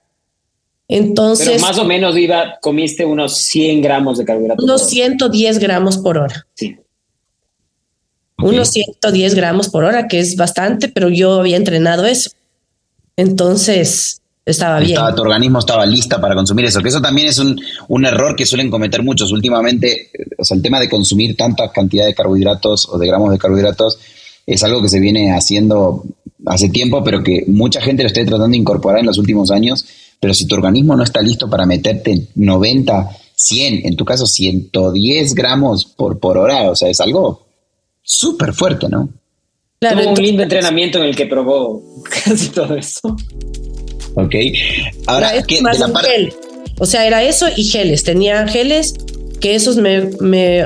Entonces. 0.87 1.49
Pero 1.49 1.59
más 1.59 1.77
o 1.77 1.83
menos 1.83 2.17
iba, 2.17 2.57
comiste 2.61 3.03
unos 3.03 3.35
100 3.35 3.81
gramos 3.81 4.17
de 4.17 4.23
carbohidratos. 4.23 4.63
Unos 4.63 4.87
110 4.87 5.59
gramos 5.59 5.97
por 5.97 6.17
hora. 6.17 6.47
Sí. 6.53 6.77
Okay. 8.37 8.55
Unos 8.55 8.69
110 8.69 9.35
gramos 9.35 9.67
por 9.67 9.83
hora, 9.83 10.07
que 10.07 10.19
es 10.19 10.37
bastante, 10.37 10.87
pero 10.87 11.09
yo 11.09 11.41
había 11.41 11.57
entrenado 11.57 12.05
eso. 12.05 12.31
Entonces, 13.17 14.21
estaba 14.45 14.79
bien. 14.79 14.97
tu 15.17 15.21
organismo 15.21 15.59
estaba 15.59 15.85
lista 15.85 16.21
para 16.21 16.33
consumir 16.33 16.63
eso, 16.63 16.81
que 16.81 16.87
eso 16.87 17.01
también 17.01 17.27
es 17.27 17.39
un, 17.39 17.59
un, 17.89 18.05
error 18.05 18.37
que 18.37 18.45
suelen 18.45 18.71
cometer 18.71 19.03
muchos 19.03 19.33
últimamente. 19.33 20.11
O 20.37 20.45
sea, 20.45 20.55
el 20.55 20.63
tema 20.63 20.79
de 20.79 20.89
consumir 20.89 21.35
tantas 21.35 21.71
cantidades 21.73 22.11
de 22.11 22.15
carbohidratos 22.15 22.87
o 22.89 22.97
de 22.97 23.05
gramos 23.05 23.31
de 23.31 23.37
carbohidratos 23.37 23.99
es 24.45 24.63
algo 24.63 24.81
que 24.81 24.89
se 24.89 25.01
viene 25.01 25.35
haciendo 25.35 26.05
hace 26.45 26.69
tiempo, 26.69 27.03
pero 27.03 27.23
que 27.23 27.43
mucha 27.47 27.81
gente 27.81 28.03
lo 28.03 28.07
está 28.07 28.21
tratando 28.21 28.49
de 28.49 28.57
incorporar 28.57 28.99
en 28.99 29.05
los 29.05 29.17
últimos 29.17 29.51
años. 29.51 29.85
Pero 30.19 30.33
si 30.33 30.45
tu 30.45 30.55
organismo 30.55 30.95
no 30.95 31.03
está 31.03 31.21
listo 31.21 31.49
para 31.49 31.65
meterte 31.65 32.27
90, 32.35 33.09
100, 33.35 33.85
en 33.85 33.95
tu 33.95 34.03
caso 34.03 34.25
110 34.25 35.33
gramos 35.33 35.85
por, 35.85 36.19
por 36.19 36.37
hora, 36.37 36.69
o 36.69 36.75
sea, 36.75 36.89
es 36.89 36.99
algo 36.99 37.45
súper 38.01 38.53
fuerte, 38.53 38.89
¿no? 38.89 39.09
Claro, 39.79 40.01
Tuvo 40.01 40.09
un 40.11 40.21
lindo 40.21 40.43
entrenamiento 40.43 40.97
en 40.97 41.05
el 41.05 41.15
que 41.15 41.25
probó 41.25 42.03
casi 42.25 42.49
todo 42.49 42.75
eso. 42.75 43.15
Ok. 44.15 44.35
Ahora, 45.07 45.41
¿qué, 45.43 45.61
de 45.61 45.79
la 45.79 45.87
parte... 45.87 46.33
O 46.79 46.85
sea, 46.85 47.05
era 47.05 47.23
eso 47.23 47.47
y 47.55 47.63
geles. 47.63 48.03
Tenía 48.03 48.47
geles 48.47 48.93
que 49.39 49.55
esos 49.55 49.77
me, 49.77 50.01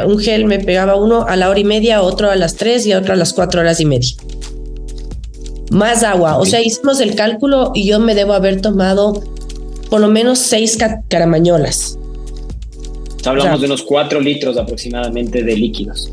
un 0.05 0.19
gel 0.19 0.45
me 0.45 0.59
pegaba 0.59 0.95
uno 0.95 1.25
a 1.27 1.35
la 1.35 1.49
hora 1.49 1.59
y 1.59 1.63
media, 1.63 2.01
otro 2.01 2.31
a 2.31 2.35
las 2.35 2.55
tres 2.55 2.85
y 2.85 2.93
otro 2.93 3.13
a 3.13 3.15
las 3.15 3.33
cuatro 3.33 3.61
horas 3.61 3.79
y 3.79 3.85
media. 3.85 4.09
Más 5.73 6.03
agua. 6.03 6.37
O 6.37 6.45
sea, 6.45 6.61
hicimos 6.61 7.01
el 7.01 7.15
cálculo 7.15 7.71
y 7.73 7.87
yo 7.87 7.99
me 7.99 8.13
debo 8.13 8.33
haber 8.33 8.61
tomado 8.61 9.23
por 9.89 9.99
lo 9.99 10.07
menos 10.07 10.37
seis 10.39 10.77
caramañolas. 11.09 11.97
Hablamos 13.25 13.59
de 13.59 13.65
unos 13.65 13.81
cuatro 13.81 14.19
litros 14.19 14.57
aproximadamente 14.57 15.43
de 15.43 15.55
líquidos. 15.55 16.11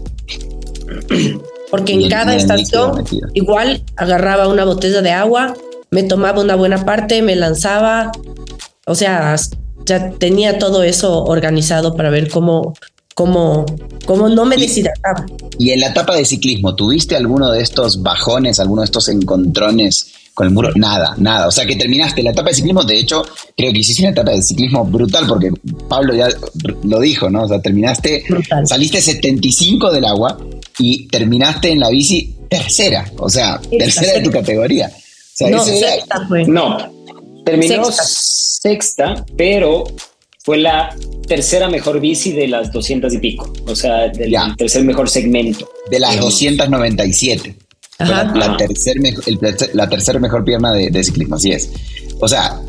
Porque 1.70 1.92
en 1.92 2.08
cada 2.08 2.34
estación 2.34 3.04
igual 3.34 3.82
agarraba 3.96 4.48
una 4.48 4.64
botella 4.64 5.02
de 5.02 5.10
agua, 5.10 5.54
me 5.90 6.04
tomaba 6.04 6.40
una 6.40 6.56
buena 6.56 6.84
parte, 6.84 7.20
me 7.20 7.36
lanzaba, 7.36 8.12
o 8.86 8.94
sea, 8.94 9.36
ya 9.84 10.10
tenía 10.12 10.58
todo 10.58 10.82
eso 10.82 11.24
organizado 11.24 11.96
para 11.96 12.10
ver 12.10 12.30
cómo, 12.30 12.74
cómo, 13.14 13.66
cómo 14.06 14.28
no 14.28 14.44
me 14.44 14.56
deshidrataba. 14.56 15.26
Y 15.58 15.70
en 15.70 15.80
la 15.80 15.88
etapa 15.88 16.16
de 16.16 16.24
ciclismo, 16.24 16.74
¿tuviste 16.74 17.16
alguno 17.16 17.50
de 17.50 17.62
estos 17.62 18.02
bajones, 18.02 18.60
alguno 18.60 18.82
de 18.82 18.86
estos 18.86 19.08
encontrones 19.08 20.12
con 20.34 20.46
el 20.46 20.52
muro? 20.52 20.70
Nada, 20.74 21.14
nada. 21.18 21.48
O 21.48 21.50
sea, 21.50 21.66
que 21.66 21.76
terminaste 21.76 22.22
la 22.22 22.30
etapa 22.30 22.48
de 22.48 22.54
ciclismo, 22.54 22.82
de 22.82 22.98
hecho, 22.98 23.22
creo 23.56 23.72
que 23.72 23.78
hiciste 23.78 24.02
una 24.02 24.12
etapa 24.12 24.32
de 24.32 24.42
ciclismo 24.42 24.84
brutal, 24.84 25.26
porque 25.26 25.50
Pablo 25.88 26.14
ya 26.14 26.28
lo 26.84 27.00
dijo, 27.00 27.28
¿no? 27.28 27.44
O 27.44 27.48
sea, 27.48 27.60
terminaste, 27.60 28.24
saliste 28.64 29.00
75 29.00 29.92
del 29.92 30.04
agua 30.04 30.38
y 30.78 31.08
terminaste 31.08 31.70
en 31.70 31.80
la 31.80 31.90
bici 31.90 32.36
tercera, 32.48 33.10
o 33.18 33.28
sea, 33.28 33.60
tercera 33.70 34.14
de 34.14 34.22
tu 34.22 34.30
categoría 34.30 34.90
no, 35.48 35.64
sexta 35.64 36.26
fue. 36.28 36.44
No, 36.44 36.78
terminó 37.44 37.84
sexta. 37.92 39.24
pero 39.36 39.84
fue 40.42 40.58
la 40.58 40.94
tercera 41.30 41.68
mejor 41.68 42.00
bici 42.00 42.32
de 42.32 42.48
las 42.48 42.72
200 42.72 43.14
y 43.14 43.18
pico, 43.18 43.52
o 43.64 43.76
sea, 43.76 44.08
del 44.08 44.34
tercer 44.58 44.82
mejor 44.82 45.08
segmento. 45.08 45.70
De 45.88 46.00
las 46.00 46.18
297. 46.18 47.54
La, 48.00 48.24
la, 48.34 48.56
tercer 48.56 48.96
la 49.74 49.88
tercera 49.88 50.18
mejor 50.18 50.44
pierna 50.44 50.72
de, 50.72 51.04
ciclismo, 51.04 51.36
así 51.36 51.52
es. 51.52 51.70
O 52.18 52.26
sea, 52.26 52.60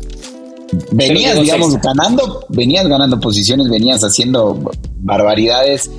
venías, 0.92 1.40
digamos, 1.40 1.76
ganando, 1.80 2.46
venías 2.50 2.86
ganando 2.86 3.18
posiciones, 3.18 3.68
venías 3.68 4.04
haciendo 4.04 4.70
barbaridades 5.00 5.90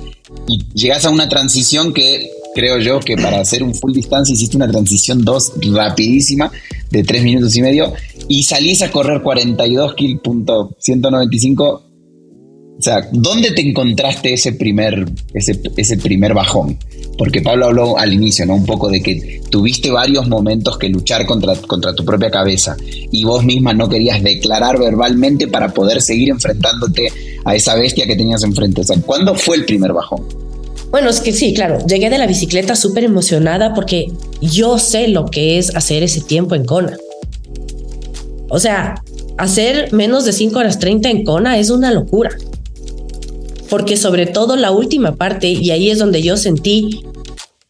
y 0.48 0.64
llegas 0.72 1.04
a 1.04 1.10
una 1.10 1.28
transición 1.28 1.92
que 1.92 2.30
creo 2.54 2.78
yo 2.78 2.98
que 3.00 3.16
para 3.16 3.40
hacer 3.40 3.62
un 3.62 3.74
full 3.74 3.92
distancia 3.92 4.32
hiciste 4.32 4.56
una 4.56 4.70
transición 4.70 5.22
2 5.22 5.52
rapidísima 5.74 6.50
de 6.90 7.02
3 7.02 7.24
minutos 7.24 7.54
y 7.56 7.60
medio 7.60 7.92
y 8.26 8.44
salís 8.44 8.80
a 8.80 8.90
correr 8.90 9.20
42 9.20 9.94
195. 10.78 11.93
O 12.78 12.82
sea, 12.82 13.08
¿dónde 13.12 13.52
te 13.52 13.62
encontraste 13.62 14.32
ese 14.32 14.52
primer, 14.52 15.06
ese, 15.32 15.60
ese 15.76 15.96
primer 15.96 16.34
bajón? 16.34 16.76
Porque 17.16 17.40
Pablo 17.40 17.66
habló 17.66 17.96
al 17.96 18.12
inicio, 18.12 18.44
¿no? 18.46 18.56
Un 18.56 18.66
poco 18.66 18.90
de 18.90 19.00
que 19.00 19.40
tuviste 19.48 19.90
varios 19.90 20.28
momentos 20.28 20.76
que 20.78 20.88
luchar 20.88 21.24
contra, 21.26 21.54
contra 21.54 21.94
tu 21.94 22.04
propia 22.04 22.30
cabeza 22.30 22.76
y 23.12 23.24
vos 23.24 23.44
misma 23.44 23.72
no 23.72 23.88
querías 23.88 24.22
declarar 24.22 24.78
verbalmente 24.78 25.46
para 25.46 25.72
poder 25.72 26.02
seguir 26.02 26.30
enfrentándote 26.30 27.08
a 27.44 27.54
esa 27.54 27.76
bestia 27.76 28.06
que 28.06 28.16
tenías 28.16 28.42
enfrente. 28.42 28.80
O 28.80 28.84
sea, 28.84 28.96
¿cuándo 29.00 29.34
fue 29.36 29.56
el 29.56 29.64
primer 29.64 29.92
bajón? 29.92 30.26
Bueno, 30.90 31.10
es 31.10 31.20
que 31.20 31.32
sí, 31.32 31.54
claro, 31.54 31.78
llegué 31.86 32.10
de 32.10 32.18
la 32.18 32.26
bicicleta 32.26 32.76
súper 32.76 33.04
emocionada 33.04 33.74
porque 33.74 34.12
yo 34.40 34.78
sé 34.78 35.08
lo 35.08 35.26
que 35.26 35.58
es 35.58 35.74
hacer 35.74 36.02
ese 36.02 36.20
tiempo 36.20 36.54
en 36.54 36.64
Kona. 36.64 36.96
O 38.48 38.58
sea, 38.58 39.02
hacer 39.38 39.92
menos 39.92 40.24
de 40.24 40.32
5 40.32 40.58
horas 40.58 40.78
30 40.78 41.10
en 41.10 41.24
Kona 41.24 41.58
es 41.58 41.70
una 41.70 41.92
locura. 41.92 42.30
Porque 43.68 43.96
sobre 43.96 44.26
todo 44.26 44.56
la 44.56 44.70
última 44.70 45.16
parte, 45.16 45.48
y 45.48 45.70
ahí 45.70 45.90
es 45.90 45.98
donde 45.98 46.22
yo 46.22 46.36
sentí 46.36 47.04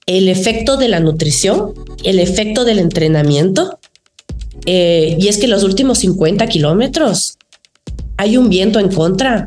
el 0.07 0.28
efecto 0.28 0.76
de 0.76 0.88
la 0.88 1.00
nutrición, 1.00 1.72
el 2.02 2.18
efecto 2.18 2.64
del 2.64 2.78
entrenamiento, 2.78 3.78
eh, 4.66 5.16
y 5.18 5.28
es 5.28 5.38
que 5.38 5.46
los 5.46 5.62
últimos 5.62 5.98
50 5.98 6.46
kilómetros 6.46 7.38
hay 8.16 8.37
un 8.37 8.48
viento 8.48 8.78
en 8.78 8.88
contra 8.90 9.46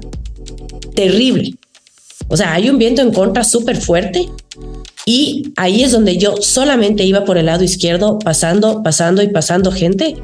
terrible. 0.96 1.56
O 2.28 2.36
sea, 2.36 2.54
hay 2.54 2.70
un 2.70 2.78
viento 2.78 3.02
en 3.02 3.12
contra 3.12 3.44
súper 3.44 3.78
fuerte 3.78 4.28
y 5.06 5.54
ahí 5.56 5.84
es 5.84 5.92
donde 5.94 6.18
yo 6.18 6.36
solamente 6.42 7.06
iba 7.06 7.24
por 7.24 7.38
el 7.38 7.46
lado 7.46 7.64
izquierdo, 7.64 8.20
pasando, 8.20 8.84
pasando 8.84 9.22
y 9.22 9.30
pasando 9.30 9.72
gente. 9.72 10.18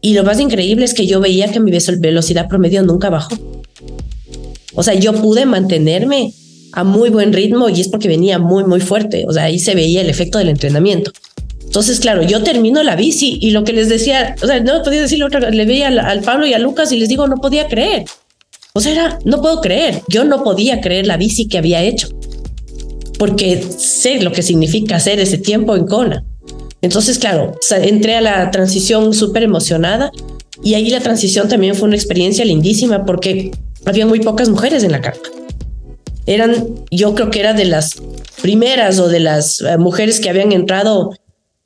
Y 0.00 0.14
lo 0.14 0.24
más 0.24 0.40
increíble 0.40 0.84
es 0.84 0.94
que 0.94 1.06
yo 1.06 1.20
veía 1.20 1.52
que 1.52 1.60
mi 1.60 1.70
velocidad 1.98 2.48
promedio 2.48 2.82
nunca 2.82 3.10
bajó. 3.10 3.36
O 4.76 4.82
sea, 4.82 4.94
yo 4.94 5.12
pude 5.14 5.46
mantenerme 5.46 6.32
a 6.72 6.84
muy 6.84 7.10
buen 7.10 7.32
ritmo 7.32 7.68
y 7.68 7.80
es 7.80 7.88
porque 7.88 8.08
venía 8.08 8.38
muy, 8.38 8.64
muy 8.64 8.80
fuerte. 8.80 9.24
O 9.26 9.32
sea, 9.32 9.44
ahí 9.44 9.58
se 9.58 9.74
veía 9.74 10.02
el 10.02 10.10
efecto 10.10 10.38
del 10.38 10.50
entrenamiento. 10.50 11.10
Entonces, 11.64 12.00
claro, 12.00 12.22
yo 12.22 12.42
termino 12.42 12.82
la 12.82 12.96
bici 12.96 13.38
y 13.40 13.50
lo 13.50 13.64
que 13.64 13.72
les 13.72 13.88
decía, 13.88 14.36
o 14.42 14.46
sea, 14.46 14.60
no 14.60 14.82
podía 14.82 15.02
decir 15.02 15.22
otra, 15.24 15.50
le 15.50 15.64
veía 15.64 15.88
al, 15.88 15.98
al 15.98 16.20
Pablo 16.20 16.46
y 16.46 16.54
a 16.54 16.58
Lucas 16.58 16.92
y 16.92 16.96
les 16.96 17.08
digo, 17.08 17.26
no 17.26 17.36
podía 17.36 17.66
creer. 17.66 18.04
O 18.72 18.80
sea, 18.80 18.92
era, 18.92 19.18
no 19.24 19.40
puedo 19.40 19.60
creer, 19.60 20.02
yo 20.08 20.24
no 20.24 20.44
podía 20.44 20.80
creer 20.80 21.06
la 21.06 21.16
bici 21.16 21.48
que 21.48 21.58
había 21.58 21.82
hecho, 21.82 22.08
porque 23.18 23.62
sé 23.78 24.20
lo 24.20 24.32
que 24.32 24.42
significa 24.42 24.96
hacer 24.96 25.18
ese 25.18 25.38
tiempo 25.38 25.74
en 25.74 25.86
Kona. 25.86 26.24
Entonces, 26.82 27.18
claro, 27.18 27.58
entré 27.70 28.16
a 28.16 28.20
la 28.20 28.50
transición 28.50 29.14
súper 29.14 29.42
emocionada 29.42 30.12
y 30.62 30.74
ahí 30.74 30.90
la 30.90 31.00
transición 31.00 31.48
también 31.48 31.74
fue 31.74 31.88
una 31.88 31.96
experiencia 31.96 32.44
lindísima 32.44 33.04
porque 33.06 33.50
había 33.86 34.06
muy 34.06 34.20
pocas 34.20 34.48
mujeres 34.48 34.84
en 34.84 34.92
la 34.92 35.00
carpa. 35.00 35.28
Eran, 36.26 36.74
yo 36.90 37.14
creo 37.14 37.30
que 37.30 37.40
era 37.40 37.54
de 37.54 37.64
las 37.64 37.94
primeras 38.42 38.98
o 38.98 39.08
de 39.08 39.20
las 39.20 39.60
eh, 39.60 39.78
mujeres 39.78 40.20
que 40.20 40.28
habían 40.28 40.52
entrado 40.52 41.16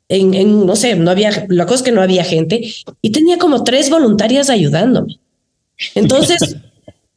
en, 0.08 0.34
en, 0.34 0.66
no 0.66 0.76
sé, 0.76 0.94
no 0.96 1.10
había, 1.10 1.46
la 1.48 1.64
cosa 1.64 1.76
es 1.76 1.82
que 1.82 1.92
no 1.92 2.02
había 2.02 2.24
gente 2.24 2.72
y 3.00 3.10
tenía 3.10 3.38
como 3.38 3.64
tres 3.64 3.90
voluntarias 3.90 4.50
ayudándome. 4.50 5.18
Entonces, 5.94 6.56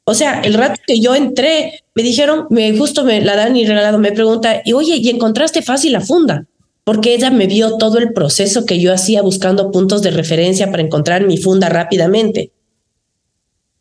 O 0.06 0.13
sea, 0.13 0.42
el 0.42 0.54
rato 0.54 0.82
que 0.86 1.00
yo 1.00 1.16
entré, 1.16 1.84
me 1.96 2.04
dijeron, 2.04 2.48
me 2.50 2.76
justo 2.78 3.06
me 3.06 3.22
la 3.22 3.36
dan 3.36 3.56
y 3.56 3.66
regalado, 3.66 4.00
me 4.00 4.12
pregunta, 4.12 4.62
y 4.66 4.74
oye, 4.74 4.98
¿y 4.98 5.10
encontraste 5.10 5.62
fácil 5.62 5.94
la 5.94 6.02
funda? 6.02 6.46
Porque 6.84 7.13
ella 7.13 7.30
me 7.32 7.48
vio 7.48 7.78
todo 7.78 8.00
el 8.00 8.12
proceso 8.12 8.66
que 8.66 8.82
yo 8.82 8.94
hacía 8.94 9.22
buscando 9.22 9.72
puntos 9.72 10.02
de 10.02 10.12
referencia 10.12 10.70
para 10.70 10.84
encontrar 10.84 11.26
mi 11.26 11.38
funda 11.38 11.70
rápidamente. 11.70 12.52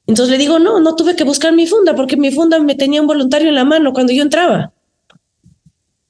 Entonces 0.07 0.33
le 0.33 0.39
digo, 0.39 0.59
no, 0.59 0.81
no 0.81 0.97
tuve 0.97 1.17
que 1.17 1.25
buscar 1.25 1.53
mi 1.53 1.67
funda 1.67 1.95
porque 1.95 2.17
mi 2.17 2.31
funda 2.33 2.59
me 2.59 2.75
tenía 2.75 3.01
un 3.01 3.07
voluntario 3.07 3.49
en 3.49 3.55
la 3.55 3.65
mano 3.65 3.93
cuando 3.93 4.13
yo 4.13 4.23
entraba. 4.23 4.73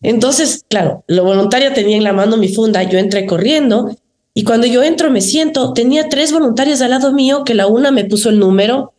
Entonces, 0.00 0.64
claro, 0.68 1.04
lo 1.06 1.24
voluntario 1.24 1.72
tenía 1.72 1.96
en 1.96 2.04
la 2.04 2.12
mano 2.12 2.36
mi 2.36 2.48
funda, 2.48 2.82
yo 2.82 2.98
entré 2.98 3.26
corriendo 3.26 3.96
y 4.34 4.44
cuando 4.44 4.66
yo 4.66 4.82
entro 4.82 5.10
me 5.10 5.20
siento, 5.20 5.72
tenía 5.74 6.08
tres 6.08 6.32
voluntarios 6.32 6.80
al 6.80 6.90
lado 6.90 7.12
mío 7.12 7.44
que 7.44 7.54
la 7.54 7.66
una 7.66 7.90
me 7.90 8.04
puso 8.04 8.30
el 8.30 8.38
número, 8.38 8.92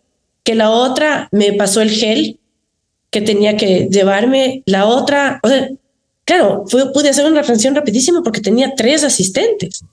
que 0.44 0.56
la 0.56 0.70
otra 0.70 1.28
me 1.32 1.54
pasó 1.54 1.82
el 1.82 1.90
gel 1.90 2.40
que 3.10 3.22
tenía 3.22 3.58
que 3.58 3.90
llevarme, 3.92 4.64
la 4.66 4.86
otra, 4.86 5.40
o 5.44 5.48
sea, 5.48 5.70
claro, 6.26 6.66
pude 6.66 7.10
hacer 7.10 7.26
una 7.26 7.42
reflexión 7.42 7.76
rapidísima 7.76 8.24
porque 8.24 8.42
tenía 8.42 8.74
tres 8.76 9.04
asistentes, 9.04 9.84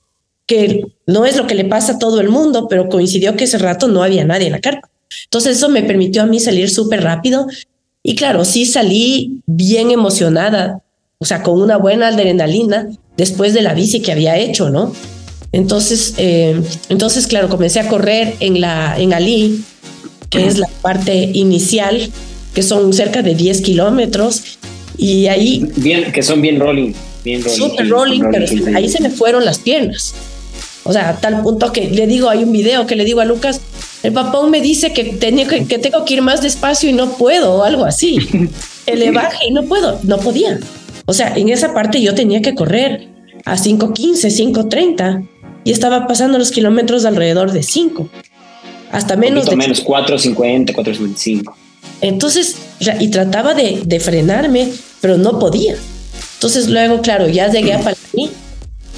que 0.51 0.85
no 1.07 1.27
es 1.27 1.37
lo 1.37 1.47
que 1.47 1.55
le 1.55 1.65
pasa 1.65 1.93
a 1.93 1.99
todo 2.01 2.21
el 2.21 2.29
mundo, 2.29 2.67
pero 2.69 2.89
coincidió 2.89 3.37
que 3.37 3.45
ese 3.45 3.57
rato 3.57 3.87
no 3.87 4.03
había 4.03 4.25
nadie 4.25 4.47
en 4.47 4.53
la 4.53 4.61
carpa. 4.61 4.91
Entonces 5.27 5.59
eso 5.59 5.69
me 5.69 5.85
permitió 5.85 6.23
a 6.23 6.27
mí 6.27 6.41
salir 6.41 6.69
súper 6.71 7.05
rápido 7.05 7.47
y 8.03 8.17
claro, 8.17 8.45
sí 8.45 8.67
salí 8.67 9.43
bien 9.47 9.93
emocionada, 9.93 10.83
o 11.19 11.25
sea, 11.25 11.45
con 11.45 11.63
una 11.63 11.77
buena 11.77 12.09
adrenalina 12.09 12.89
después 13.17 13.55
de 13.55 13.63
la 13.63 13.75
bici 13.75 14.01
que 14.01 14.11
había 14.11 14.39
hecho, 14.39 14.71
¿no? 14.71 14.93
Entonces, 15.53 16.15
eh, 16.17 16.61
entonces 16.89 17.29
claro, 17.29 17.49
comencé 17.49 17.79
a 17.79 17.87
correr 17.87 18.35
en 18.41 18.61
la 18.61 18.99
en 18.99 19.13
Ali 19.13 19.63
que 20.31 20.47
es 20.47 20.59
la 20.59 20.67
parte 20.83 21.31
inicial, 21.33 22.11
que 22.55 22.63
son 22.65 22.93
cerca 22.93 23.23
de 23.23 23.37
10 23.37 23.61
kilómetros. 23.61 24.59
Y 24.97 25.29
ahí... 25.29 25.65
Bien, 25.77 26.11
que 26.11 26.23
son 26.25 26.43
bien 26.43 26.59
rolling. 26.59 26.93
Bien 27.25 27.41
rolling. 27.41 27.57
Super 27.57 27.89
rolling, 27.89 28.23
pero 28.33 28.47
ahí 28.77 28.89
se 28.89 29.01
me 29.01 29.11
fueron 29.11 29.45
las 29.45 29.61
piernas. 29.61 30.15
O 30.85 30.93
sea, 30.93 31.11
a 31.11 31.21
tal 31.21 31.43
punto 31.43 31.73
que 31.73 31.91
le 31.91 32.07
digo, 32.07 32.31
hay 32.31 32.43
un 32.43 32.53
video 32.53 32.87
que 32.87 32.97
le 32.97 33.05
digo 33.05 33.21
a 33.21 33.25
Lucas, 33.25 33.61
el 34.03 34.13
papá 34.13 34.47
me 34.47 34.61
dice 34.61 34.93
que, 34.93 35.05
tenía 35.05 35.47
que, 35.47 35.67
que 35.67 35.79
tengo 35.79 36.05
que 36.05 36.15
ir 36.15 36.23
más 36.23 36.41
despacio 36.41 36.89
y 36.89 36.93
no 36.93 37.13
puedo, 37.13 37.55
o 37.55 37.65
algo 37.65 37.85
así. 37.85 38.19
le 38.87 39.11
baje 39.11 39.49
y 39.49 39.53
no 39.53 39.65
puedo, 39.65 39.99
no 40.03 40.19
podía. 40.19 40.59
O 41.07 41.13
sea, 41.13 41.35
en 41.37 41.49
esa 41.49 41.75
parte 41.75 42.01
yo 42.01 42.15
tenía 42.15 42.41
que 42.41 42.55
correr 42.55 43.09
a 43.45 43.57
5.15, 43.57 44.53
5.30 44.53 45.29
y 45.65 45.73
estaba 45.73 46.07
pasando 46.07 46.39
los 46.39 46.51
kilómetros 46.51 47.05
alrededor 47.05 47.53
de 47.53 47.63
5. 47.63 48.09
Hasta 48.93 49.17
menos 49.17 49.47
de... 49.47 49.57
menos 49.57 49.85
4.50, 49.85 50.75
4.55. 50.75 51.55
Entonces, 52.01 52.57
y 52.99 53.09
trataba 53.09 53.55
de, 53.55 53.83
de, 53.85 54.01
frenarme, 54.01 54.73
pero 55.01 55.19
no 55.19 55.39
podía. 55.39 55.77
Entonces 56.35 56.69
luego, 56.69 57.03
claro, 57.03 57.29
ya 57.29 57.49
llegué 57.49 57.75
a 57.75 57.79
Palani, 57.79 58.31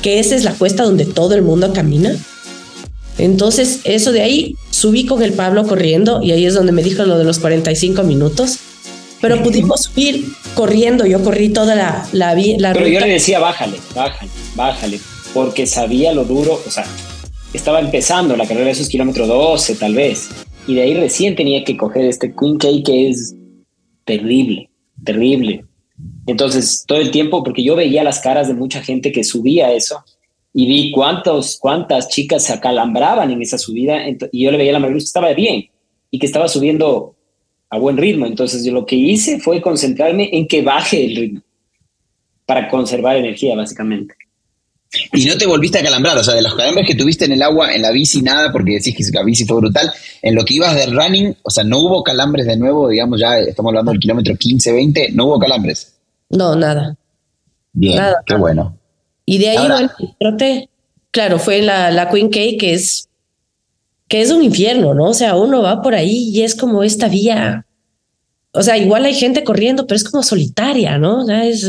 que 0.02 0.18
esa 0.18 0.34
es 0.34 0.44
la 0.44 0.54
cuesta 0.54 0.82
donde 0.82 1.06
todo 1.06 1.34
el 1.34 1.42
mundo 1.42 1.72
camina. 1.72 2.16
Entonces, 3.18 3.80
eso 3.84 4.12
de 4.12 4.22
ahí, 4.22 4.56
subí 4.70 5.06
con 5.06 5.22
el 5.22 5.32
Pablo 5.32 5.66
corriendo 5.66 6.22
y 6.22 6.32
ahí 6.32 6.44
es 6.44 6.54
donde 6.54 6.72
me 6.72 6.82
dijo 6.82 7.04
lo 7.04 7.18
de 7.18 7.24
los 7.24 7.38
45 7.38 8.02
minutos. 8.02 8.58
Pero 9.20 9.40
pudimos 9.40 9.82
subir 9.82 10.32
corriendo, 10.56 11.06
yo 11.06 11.22
corrí 11.22 11.50
toda 11.50 11.76
la, 11.76 12.08
la, 12.12 12.34
la 12.34 12.72
Pero 12.72 12.88
yo 12.88 12.98
le 12.98 13.08
decía, 13.08 13.38
bájale, 13.38 13.78
bájale, 13.94 14.30
bájale, 14.56 15.00
porque 15.32 15.64
sabía 15.64 16.12
lo 16.12 16.24
duro, 16.24 16.60
o 16.66 16.70
sea, 16.70 16.84
estaba 17.52 17.78
empezando 17.78 18.36
la 18.36 18.46
carrera 18.48 18.66
de 18.66 18.72
esos 18.72 18.88
kilómetros 18.88 19.28
12 19.28 19.76
tal 19.76 19.94
vez, 19.94 20.28
y 20.66 20.74
de 20.74 20.82
ahí 20.82 20.94
recién 20.94 21.36
tenía 21.36 21.62
que 21.62 21.76
coger 21.76 22.06
este 22.06 22.34
Queen 22.34 22.58
K 22.58 22.68
que 22.84 23.10
es 23.10 23.36
terrible, 24.04 24.70
terrible. 25.04 25.64
Entonces, 26.26 26.84
todo 26.86 26.98
el 26.98 27.10
tiempo, 27.10 27.42
porque 27.42 27.64
yo 27.64 27.74
veía 27.74 28.04
las 28.04 28.20
caras 28.20 28.48
de 28.48 28.54
mucha 28.54 28.82
gente 28.82 29.12
que 29.12 29.24
subía 29.24 29.72
eso, 29.72 30.04
y 30.54 30.66
vi 30.66 30.92
cuántos, 30.92 31.58
cuántas 31.58 32.08
chicas 32.08 32.44
se 32.44 32.52
acalambraban 32.52 33.30
en 33.30 33.42
esa 33.42 33.58
subida, 33.58 34.02
y 34.08 34.44
yo 34.44 34.50
le 34.50 34.58
veía 34.58 34.70
a 34.70 34.74
la 34.74 34.78
María 34.78 34.96
que 34.96 35.04
estaba 35.04 35.32
bien, 35.32 35.68
y 36.10 36.18
que 36.18 36.26
estaba 36.26 36.48
subiendo 36.48 37.16
a 37.70 37.78
buen 37.78 37.96
ritmo. 37.96 38.26
Entonces, 38.26 38.64
yo 38.64 38.72
lo 38.72 38.86
que 38.86 38.96
hice 38.96 39.40
fue 39.40 39.62
concentrarme 39.62 40.28
en 40.32 40.46
que 40.46 40.62
baje 40.62 41.04
el 41.04 41.16
ritmo, 41.16 41.40
para 42.46 42.68
conservar 42.68 43.16
energía, 43.16 43.56
básicamente. 43.56 44.14
Y 45.14 45.24
no 45.24 45.38
te 45.38 45.46
volviste 45.46 45.78
a 45.78 45.82
calambrar, 45.82 46.18
o 46.18 46.22
sea, 46.22 46.34
de 46.34 46.42
los 46.42 46.54
calambres 46.54 46.86
que 46.86 46.94
tuviste 46.94 47.24
en 47.24 47.32
el 47.32 47.42
agua, 47.42 47.74
en 47.74 47.80
la 47.80 47.90
bici, 47.90 48.20
nada, 48.20 48.52
porque 48.52 48.72
decís 48.72 48.94
que 48.94 49.18
la 49.18 49.24
bici 49.24 49.46
fue 49.46 49.56
brutal. 49.56 49.90
En 50.20 50.34
lo 50.34 50.44
que 50.44 50.54
ibas 50.54 50.74
de 50.74 50.86
running, 50.86 51.34
o 51.42 51.50
sea, 51.50 51.64
no 51.64 51.78
hubo 51.78 52.04
calambres 52.04 52.46
de 52.46 52.58
nuevo, 52.58 52.90
digamos, 52.90 53.18
ya 53.18 53.38
estamos 53.38 53.70
hablando 53.70 53.90
del 53.90 54.00
kilómetro 54.00 54.36
15, 54.36 54.72
20, 54.72 55.12
no 55.12 55.26
hubo 55.26 55.38
calambres. 55.38 55.91
No, 56.32 56.56
nada. 56.56 56.96
Bien, 57.72 58.00
qué 58.26 58.34
bueno. 58.34 58.76
Y 59.24 59.38
de 59.38 59.50
ahí, 59.50 59.68
bueno, 59.68 59.90
trote, 60.18 60.68
claro, 61.10 61.38
fue 61.38 61.62
la, 61.62 61.90
la 61.90 62.10
Queen 62.10 62.28
K, 62.28 62.40
que 62.58 62.74
es, 62.74 63.08
que 64.08 64.20
es 64.20 64.30
un 64.30 64.42
infierno, 64.42 64.94
¿no? 64.94 65.04
O 65.04 65.14
sea, 65.14 65.36
uno 65.36 65.62
va 65.62 65.80
por 65.80 65.94
ahí 65.94 66.30
y 66.30 66.42
es 66.42 66.54
como 66.54 66.82
esta 66.82 67.08
vía. 67.08 67.66
O 68.52 68.62
sea, 68.62 68.76
igual 68.76 69.04
hay 69.04 69.14
gente 69.14 69.44
corriendo, 69.44 69.86
pero 69.86 69.96
es 69.96 70.04
como 70.04 70.22
solitaria, 70.22 70.98
¿no? 70.98 71.22
O 71.22 71.26
sea, 71.26 71.46
es 71.46 71.66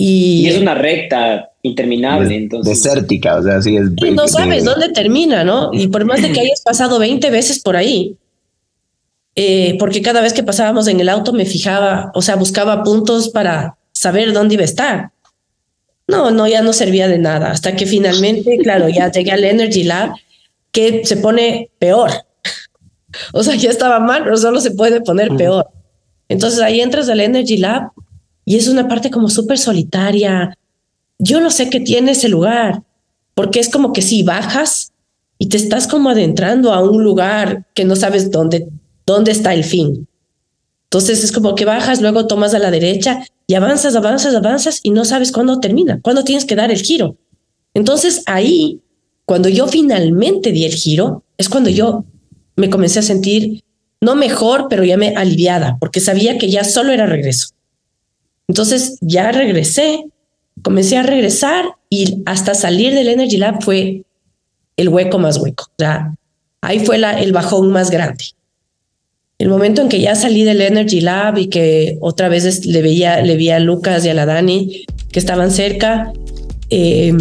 y, 0.00 0.46
es 0.46 0.58
una 0.58 0.76
recta 0.76 1.50
interminable, 1.62 2.34
entonces. 2.34 2.82
Desértica, 2.82 3.36
o 3.36 3.42
sea, 3.42 3.56
así 3.56 3.76
es. 3.76 3.90
no 4.12 4.28
sabes 4.28 4.64
dónde 4.64 4.90
termina, 4.90 5.42
¿no? 5.42 5.70
Y 5.72 5.88
por 5.88 6.04
más 6.04 6.22
de 6.22 6.30
que 6.30 6.40
hayas 6.40 6.62
pasado 6.62 7.00
20 7.00 7.28
veces 7.30 7.60
por 7.60 7.76
ahí, 7.76 8.16
eh, 9.40 9.76
porque 9.78 10.02
cada 10.02 10.20
vez 10.20 10.32
que 10.32 10.42
pasábamos 10.42 10.88
en 10.88 10.98
el 10.98 11.08
auto 11.08 11.32
me 11.32 11.46
fijaba, 11.46 12.10
o 12.12 12.22
sea, 12.22 12.34
buscaba 12.34 12.82
puntos 12.82 13.28
para 13.28 13.76
saber 13.92 14.32
dónde 14.32 14.54
iba 14.54 14.62
a 14.62 14.64
estar. 14.64 15.12
No, 16.08 16.32
no, 16.32 16.48
ya 16.48 16.60
no 16.60 16.72
servía 16.72 17.06
de 17.06 17.18
nada. 17.18 17.52
Hasta 17.52 17.76
que 17.76 17.86
finalmente, 17.86 18.58
claro, 18.64 18.88
ya 18.88 19.12
llegué 19.12 19.30
al 19.30 19.44
Energy 19.44 19.84
Lab, 19.84 20.10
que 20.72 21.02
se 21.04 21.18
pone 21.18 21.70
peor. 21.78 22.10
o 23.32 23.44
sea, 23.44 23.54
ya 23.54 23.70
estaba 23.70 24.00
mal, 24.00 24.24
pero 24.24 24.36
solo 24.36 24.60
se 24.60 24.72
puede 24.72 25.02
poner 25.02 25.28
peor. 25.36 25.68
Entonces 26.28 26.58
ahí 26.58 26.80
entras 26.80 27.08
al 27.08 27.20
Energy 27.20 27.58
Lab 27.58 27.92
y 28.44 28.56
es 28.56 28.66
una 28.66 28.88
parte 28.88 29.08
como 29.08 29.30
súper 29.30 29.56
solitaria. 29.56 30.58
Yo 31.20 31.40
no 31.40 31.52
sé 31.52 31.70
qué 31.70 31.78
tiene 31.78 32.10
ese 32.10 32.28
lugar, 32.28 32.82
porque 33.36 33.60
es 33.60 33.68
como 33.68 33.92
que 33.92 34.02
si 34.02 34.24
bajas 34.24 34.90
y 35.38 35.48
te 35.48 35.58
estás 35.58 35.86
como 35.86 36.10
adentrando 36.10 36.72
a 36.72 36.82
un 36.82 37.04
lugar 37.04 37.66
que 37.74 37.84
no 37.84 37.94
sabes 37.94 38.32
dónde, 38.32 38.66
dónde 39.08 39.32
está 39.32 39.54
el 39.54 39.64
fin. 39.64 40.06
Entonces 40.84 41.24
es 41.24 41.32
como 41.32 41.54
que 41.54 41.64
bajas, 41.64 42.00
luego 42.00 42.26
tomas 42.26 42.54
a 42.54 42.58
la 42.58 42.70
derecha 42.70 43.24
y 43.46 43.54
avanzas, 43.54 43.96
avanzas, 43.96 44.34
avanzas 44.34 44.80
y 44.82 44.90
no 44.90 45.04
sabes 45.04 45.32
cuándo 45.32 45.60
termina, 45.60 45.98
cuándo 46.02 46.24
tienes 46.24 46.44
que 46.44 46.54
dar 46.54 46.70
el 46.70 46.82
giro. 46.82 47.16
Entonces 47.72 48.22
ahí, 48.26 48.80
cuando 49.24 49.48
yo 49.48 49.66
finalmente 49.66 50.52
di 50.52 50.64
el 50.64 50.74
giro, 50.74 51.24
es 51.38 51.48
cuando 51.48 51.70
yo 51.70 52.04
me 52.56 52.68
comencé 52.68 52.98
a 52.98 53.02
sentir 53.02 53.64
no 54.00 54.14
mejor, 54.14 54.66
pero 54.68 54.84
ya 54.84 54.96
me 54.96 55.16
aliviada, 55.16 55.78
porque 55.80 56.00
sabía 56.00 56.38
que 56.38 56.50
ya 56.50 56.64
solo 56.64 56.92
era 56.92 57.06
regreso. 57.06 57.48
Entonces 58.46 58.98
ya 59.00 59.32
regresé, 59.32 60.04
comencé 60.62 60.98
a 60.98 61.02
regresar 61.02 61.64
y 61.88 62.22
hasta 62.26 62.54
salir 62.54 62.94
del 62.94 63.08
Energy 63.08 63.38
Lab 63.38 63.62
fue 63.62 64.04
el 64.76 64.88
hueco 64.90 65.18
más 65.18 65.38
hueco. 65.38 65.64
O 65.64 65.74
sea, 65.78 66.14
ahí 66.60 66.84
fue 66.84 66.96
el 66.96 67.32
bajón 67.32 67.70
más 67.72 67.90
grande. 67.90 68.24
El 69.38 69.48
momento 69.48 69.82
en 69.82 69.88
que 69.88 70.00
ya 70.00 70.16
salí 70.16 70.42
del 70.42 70.60
Energy 70.60 71.00
Lab 71.00 71.38
y 71.38 71.46
que 71.46 71.96
otra 72.00 72.28
vez 72.28 72.66
le 72.66 72.82
veía, 72.82 73.22
le 73.22 73.36
vi 73.36 73.50
a 73.50 73.60
Lucas 73.60 74.04
y 74.04 74.08
a 74.08 74.14
la 74.14 74.26
Dani 74.26 74.84
que 75.12 75.18
estaban 75.20 75.52
cerca, 75.52 76.12
eh, 76.70 77.16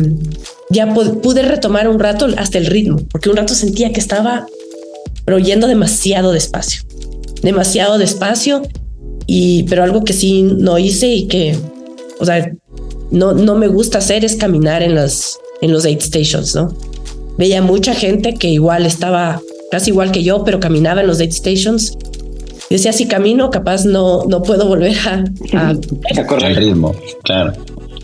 ya 0.72 0.94
pude 0.94 1.44
retomar 1.44 1.88
un 1.88 2.00
rato 2.00 2.28
hasta 2.38 2.58
el 2.58 2.66
ritmo, 2.66 2.98
porque 3.12 3.30
un 3.30 3.38
rato 3.38 3.54
sentía 3.54 3.94
que 3.94 4.00
estaba 4.00 4.48
pero 5.26 5.38
yendo 5.38 5.68
demasiado 5.68 6.32
despacio, 6.32 6.82
demasiado 7.44 7.98
despacio 7.98 8.64
y, 9.28 9.64
pero 9.64 9.84
algo 9.84 10.04
que 10.04 10.14
sí 10.14 10.42
no 10.42 10.80
hice 10.80 11.14
y 11.14 11.28
que, 11.28 11.56
o 12.20 12.26
sea, 12.26 12.52
no, 13.12 13.34
no 13.34 13.56
me 13.56 13.68
gusta 13.68 14.00
hacer 14.00 14.26
es 14.26 14.38
caminar 14.38 14.82
en 14.82 14.96
los, 14.96 15.38
en 15.62 15.72
los 15.72 15.86
aid 15.86 16.00
stations, 16.00 16.56
¿no? 16.56 16.74
Veía 17.38 17.62
mucha 17.62 17.94
gente 17.94 18.34
que 18.34 18.48
igual 18.48 18.86
estaba 18.86 19.40
casi 19.70 19.92
igual 19.92 20.12
que 20.12 20.24
yo, 20.24 20.44
pero 20.44 20.60
caminaba 20.60 21.02
en 21.02 21.08
los 21.08 21.20
aid 21.20 21.32
stations. 21.32 21.98
Decía, 22.70 22.92
si 22.92 23.08
camino, 23.08 23.50
capaz 23.50 23.86
no, 23.86 24.26
no 24.26 24.44
puedo 24.44 24.68
volver 24.68 24.96
a, 25.08 25.24
a, 25.54 26.26
correr. 26.26 26.52
El 26.52 26.56
ritmo, 26.58 26.96
claro. 27.24 27.54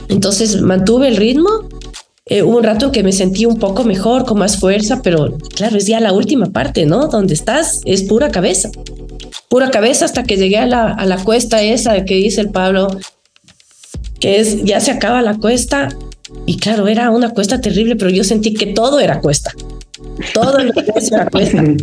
Entonces 0.10 0.62
mantuve 0.62 1.10
el 1.10 1.18
ritmo. 1.18 1.50
Eh, 2.26 2.42
hubo 2.42 2.58
un 2.58 2.64
rato 2.64 2.86
en 2.86 2.92
que 2.92 3.04
me 3.04 3.12
sentí 3.12 3.46
un 3.46 3.60
poco 3.60 3.84
mejor, 3.84 4.26
con 4.26 4.40
más 4.40 4.58
fuerza, 4.58 5.02
pero 5.04 5.38
claro, 5.56 5.78
es 5.78 5.88
ya 5.88 6.00
la 6.00 6.14
última 6.14 6.48
parte, 6.48 6.86
¿no? 6.86 7.08
Donde 7.08 7.34
estás 7.34 7.82
es 7.84 8.04
pura 8.04 8.32
cabeza 8.32 8.70
pura 9.54 9.70
cabeza 9.70 10.06
hasta 10.06 10.24
que 10.24 10.36
llegué 10.36 10.58
a 10.58 10.66
la, 10.66 10.92
a 10.94 11.06
la 11.06 11.24
cuesta 11.24 11.62
esa 11.62 12.06
que 12.06 12.16
dice 12.16 12.42
el 12.42 12.50
Pablo, 12.50 12.88
que 14.20 14.40
es, 14.40 14.64
ya 14.64 14.80
se 14.80 14.90
acaba 14.90 15.22
la 15.22 15.38
cuesta. 15.38 15.90
Y 16.48 16.58
claro, 16.58 16.88
era 16.88 17.12
una 17.12 17.30
cuesta 17.30 17.62
terrible, 17.62 17.96
pero 17.96 18.10
yo 18.10 18.24
sentí 18.24 18.56
que 18.56 18.66
todo 18.66 19.00
era 19.00 19.22
cuesta. 19.22 19.52
Todo 20.34 20.58
lo 20.58 20.74
que 20.74 20.80
era 21.12 21.30
cuesta. 21.30 21.64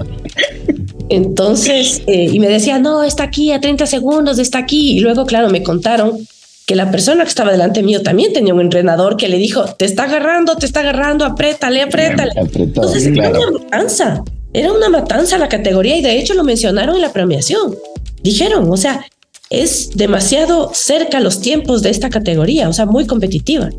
Entonces, 1.11 2.03
eh, 2.07 2.31
y 2.33 2.39
me 2.39 2.49
decía, 2.49 2.79
no, 2.79 3.03
está 3.03 3.25
aquí 3.25 3.53
a 3.53 3.61
30 3.61 3.87
segundos, 3.87 4.39
está 4.39 4.59
aquí. 4.59 4.93
Y 4.97 5.01
luego, 5.01 5.27
claro, 5.27 5.51
me 5.51 5.63
contaron 5.63 6.27
que 6.67 6.77
la 6.77 6.93
persona 6.93 7.25
que 7.25 7.31
estaba 7.31 7.51
delante 7.51 7.83
mío 7.83 8.01
también 8.03 8.33
tenía 8.33 8.55
un 8.55 8.61
entrenador 8.61 9.17
que 9.17 9.29
le 9.29 9.37
dijo, 9.37 9.65
te 9.65 9.85
está 9.85 10.05
agarrando, 10.05 10.55
te 10.55 10.67
está 10.67 10.81
agarrando, 10.81 11.25
apriétale, 11.25 11.83
apriétale. 11.83 12.31
Entonces, 12.55 13.09
claro. 13.13 13.61
cansa. 13.69 14.23
Era 14.53 14.73
una 14.73 14.89
matanza 14.89 15.37
la 15.37 15.49
categoría 15.49 15.97
y 15.97 16.03
de 16.03 16.19
hecho 16.19 16.35
lo 16.35 16.45
mencionaron 16.45 16.95
en 16.95 17.03
la 17.03 17.13
premiación. 17.13 17.77
Dijeron, 18.23 18.71
o 18.71 18.77
sea, 18.77 19.05
es 19.51 19.91
demasiado 19.97 20.71
cerca 20.73 21.19
los 21.19 21.41
tiempos 21.41 21.83
de 21.83 21.91
esta 21.91 22.09
categoría, 22.09 22.69
o 22.69 22.73
sea, 22.73 22.87
muy 22.87 23.05
competitiva. 23.05 23.71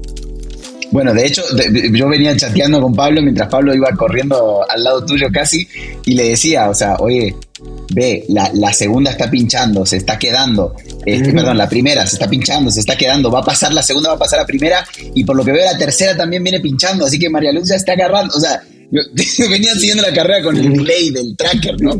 Bueno, 0.91 1.13
de 1.13 1.25
hecho, 1.25 1.41
yo 1.93 2.09
venía 2.09 2.35
chateando 2.35 2.81
con 2.81 2.93
Pablo 2.93 3.21
mientras 3.21 3.47
Pablo 3.49 3.73
iba 3.73 3.89
corriendo 3.97 4.65
al 4.69 4.83
lado 4.83 5.05
tuyo 5.05 5.27
casi 5.31 5.67
y 6.05 6.13
le 6.15 6.29
decía, 6.29 6.69
o 6.69 6.73
sea, 6.73 6.95
oye, 6.99 7.33
ve, 7.93 8.25
la, 8.27 8.73
segunda 8.73 9.11
está 9.11 9.29
pinchando, 9.29 9.85
se 9.85 9.97
está 9.97 10.19
quedando, 10.19 10.75
este, 11.05 11.31
perdón, 11.31 11.57
la 11.57 11.69
primera 11.69 12.05
se 12.05 12.15
está 12.15 12.29
pinchando, 12.29 12.69
se 12.71 12.81
está 12.81 12.97
quedando, 12.97 13.31
va 13.31 13.39
a 13.39 13.43
pasar 13.43 13.73
la 13.73 13.83
segunda, 13.83 14.09
va 14.09 14.15
a 14.15 14.19
pasar 14.19 14.39
la 14.39 14.45
primera 14.45 14.85
y 15.13 15.23
por 15.23 15.35
lo 15.37 15.45
que 15.45 15.51
veo 15.51 15.65
la 15.65 15.77
tercera 15.77 16.15
también 16.15 16.43
viene 16.43 16.59
pinchando, 16.59 17.05
así 17.05 17.17
que 17.17 17.29
María 17.29 17.53
Luz 17.53 17.69
ya 17.69 17.75
está 17.75 17.93
agarrando, 17.93 18.35
o 18.35 18.39
sea, 18.39 18.61
yo, 18.91 19.01
venía 19.49 19.73
siguiendo 19.73 20.03
la 20.03 20.13
carrera 20.13 20.43
con 20.43 20.57
el 20.57 20.73
delay 20.73 21.09
del 21.11 21.35
tracker, 21.37 21.81
¿no? 21.81 21.97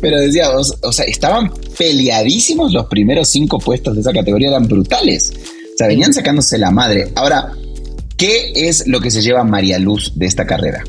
Pero 0.00 0.20
decía, 0.20 0.50
o, 0.50 0.92
sea, 0.92 1.06
estaban 1.06 1.50
peleadísimos 1.78 2.72
los 2.72 2.86
primeros 2.86 3.30
cinco 3.30 3.58
puestos 3.58 3.94
de 3.94 4.02
esa 4.02 4.12
categoría, 4.12 4.50
eran 4.50 4.68
brutales. 4.68 5.32
O 5.32 5.76
sea, 5.78 5.88
venían 5.88 6.12
sacándose 6.12 6.58
la 6.58 6.70
madre. 6.70 7.10
Ahora, 7.16 7.52
¿qué 8.16 8.52
es 8.54 8.86
lo 8.86 9.00
que 9.00 9.10
se 9.10 9.22
lleva 9.22 9.44
María 9.44 9.78
Luz 9.78 10.12
de 10.16 10.26
esta 10.26 10.46
carrera? 10.46 10.82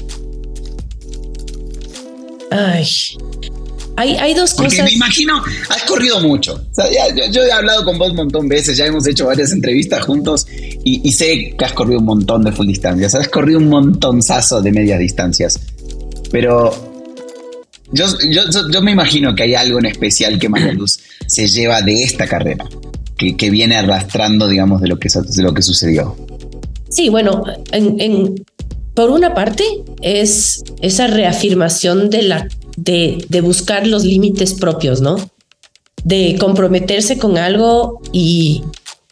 Ay, 2.52 2.86
hay, 3.98 4.16
hay 4.18 4.34
dos 4.34 4.54
Porque 4.54 4.72
cosas. 4.78 4.86
me 4.86 4.92
imagino, 4.94 5.42
has 5.70 5.84
corrido 5.84 6.20
mucho. 6.22 6.54
O 6.56 6.74
sea, 6.76 6.86
ya- 6.92 7.14
yo, 7.16 7.32
yo 7.32 7.44
he 7.44 7.52
hablado 7.52 7.84
con 7.84 7.98
vos 7.98 8.12
un 8.12 8.18
montón 8.18 8.48
de 8.48 8.56
veces, 8.56 8.78
ya 8.78 8.86
hemos 8.86 9.08
hecho 9.08 9.26
varias 9.26 9.52
entrevistas 9.52 10.04
juntos 10.04 10.46
y, 10.84 11.02
y 11.08 11.12
sé 11.14 11.56
que 11.58 11.66
has 11.66 11.74
corrido 11.74 12.00
un 12.00 12.06
montón 12.06 12.44
de 12.44 12.52
full 12.52 12.68
distancias, 12.68 13.16
has 13.16 13.28
corrido 13.30 13.60
un 13.60 13.70
montonzazo 13.70 14.62
de 14.62 14.72
medias 14.72 15.00
distancias. 15.00 15.60
Pero 16.32 16.72
yo, 17.92 18.06
yo, 18.30 18.42
yo- 18.52 18.70
yo 18.72 18.82
me 18.82 18.92
imagino 18.92 19.34
que 19.36 19.44
hay 19.44 19.56
algo 19.56 19.80
en 19.80 19.86
especial 19.88 20.38
que 20.40 20.50
María 20.50 20.74
Luz 20.74 21.00
se 21.28 21.48
lleva 21.48 21.82
de 21.82 22.04
esta 22.04 22.28
carrera, 22.28 22.66
que, 23.18 23.36
que 23.36 23.50
viene 23.50 23.76
arrastrando, 23.78 24.48
digamos, 24.48 24.82
de 24.82 24.88
lo 24.90 25.00
que, 25.00 25.10
de 25.10 25.42
lo 25.44 25.54
que 25.54 25.62
sucedió. 25.62 26.16
Sí, 26.90 27.10
bueno, 27.10 27.44
en, 27.72 28.46
por 28.94 29.10
una 29.10 29.34
parte 29.34 29.64
es 30.02 30.64
esa 30.82 31.08
reafirmación 31.08 32.10
de, 32.10 32.22
la, 32.24 32.48
de, 32.78 33.26
de 33.30 33.42
buscar 33.42 33.86
los 33.88 34.04
límites 34.04 34.54
propios, 34.54 35.02
¿no? 35.02 35.18
De 36.04 36.38
comprometerse 36.40 37.18
con 37.18 37.38
algo 37.38 38.02
y, 38.12 38.64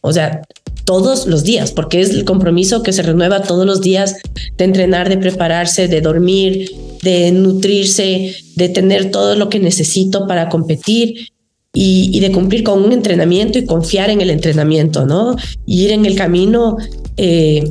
o 0.01 0.13
sea, 0.13 0.41
todos 0.85 1.27
los 1.27 1.43
días, 1.43 1.71
porque 1.71 2.01
es 2.01 2.09
el 2.11 2.25
compromiso 2.25 2.83
que 2.83 2.93
se 2.93 3.01
renueva 3.01 3.41
todos 3.41 3.65
los 3.65 3.81
días 3.81 4.17
de 4.57 4.65
entrenar, 4.65 5.09
de 5.09 5.17
prepararse, 5.17 5.87
de 5.87 6.01
dormir, 6.01 6.69
de 7.01 7.31
nutrirse, 7.31 8.35
de 8.55 8.69
tener 8.69 9.11
todo 9.11 9.35
lo 9.35 9.49
que 9.49 9.59
necesito 9.59 10.27
para 10.27 10.49
competir 10.49 11.29
y, 11.73 12.15
y 12.15 12.19
de 12.19 12.31
cumplir 12.31 12.63
con 12.63 12.83
un 12.83 12.91
entrenamiento 12.91 13.57
y 13.57 13.65
confiar 13.65 14.11
en 14.11 14.21
el 14.21 14.29
entrenamiento, 14.29 15.05
¿no? 15.05 15.35
Y 15.65 15.85
ir 15.85 15.91
en 15.91 16.05
el 16.05 16.15
camino 16.15 16.77
eh, 17.17 17.63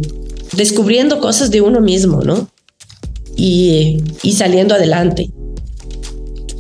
descubriendo 0.57 1.21
cosas 1.21 1.51
de 1.51 1.61
uno 1.61 1.81
mismo, 1.81 2.23
¿no? 2.23 2.49
Y, 3.37 4.03
y 4.23 4.33
saliendo 4.33 4.75
adelante. 4.75 5.31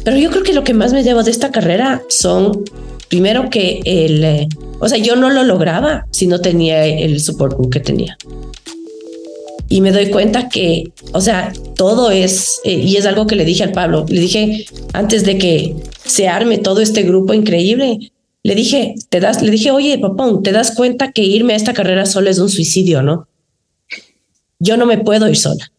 Pero 0.04 0.16
yo 0.16 0.30
creo 0.30 0.42
que 0.42 0.52
lo 0.52 0.64
que 0.64 0.74
más 0.74 0.92
me 0.92 1.02
llevo 1.02 1.22
de 1.22 1.32
esta 1.32 1.50
carrera 1.50 2.02
son, 2.08 2.64
primero 3.08 3.50
que 3.50 3.80
el, 3.84 4.24
eh, 4.24 4.48
o 4.78 4.88
sea, 4.88 4.98
yo 4.98 5.16
no 5.16 5.28
lo 5.30 5.42
lograba 5.42 6.06
si 6.10 6.26
no 6.26 6.40
tenía 6.40 6.86
el 6.86 7.20
support 7.20 7.56
que 7.70 7.80
tenía. 7.80 8.16
Y 9.72 9.80
me 9.80 9.90
doy 9.90 10.10
cuenta 10.10 10.50
que, 10.50 10.92
o 11.14 11.22
sea, 11.22 11.50
todo 11.76 12.10
es, 12.10 12.60
eh, 12.62 12.74
y 12.74 12.96
es 12.98 13.06
algo 13.06 13.26
que 13.26 13.36
le 13.36 13.46
dije 13.46 13.62
al 13.62 13.72
Pablo, 13.72 14.04
le 14.06 14.20
dije 14.20 14.66
antes 14.92 15.24
de 15.24 15.38
que 15.38 15.74
se 16.04 16.28
arme 16.28 16.58
todo 16.58 16.82
este 16.82 17.04
grupo 17.04 17.32
increíble, 17.32 18.12
le 18.42 18.54
dije, 18.54 18.94
te 19.08 19.18
das, 19.18 19.40
le 19.40 19.50
dije, 19.50 19.70
oye, 19.70 19.96
papón, 19.98 20.42
te 20.42 20.52
das 20.52 20.74
cuenta 20.74 21.12
que 21.12 21.22
irme 21.22 21.54
a 21.54 21.56
esta 21.56 21.72
carrera 21.72 22.04
solo 22.04 22.28
es 22.28 22.38
un 22.38 22.50
suicidio, 22.50 23.02
¿no? 23.02 23.28
Yo 24.58 24.76
no 24.76 24.84
me 24.84 24.98
puedo 24.98 25.26
ir 25.26 25.38
sola. 25.38 25.72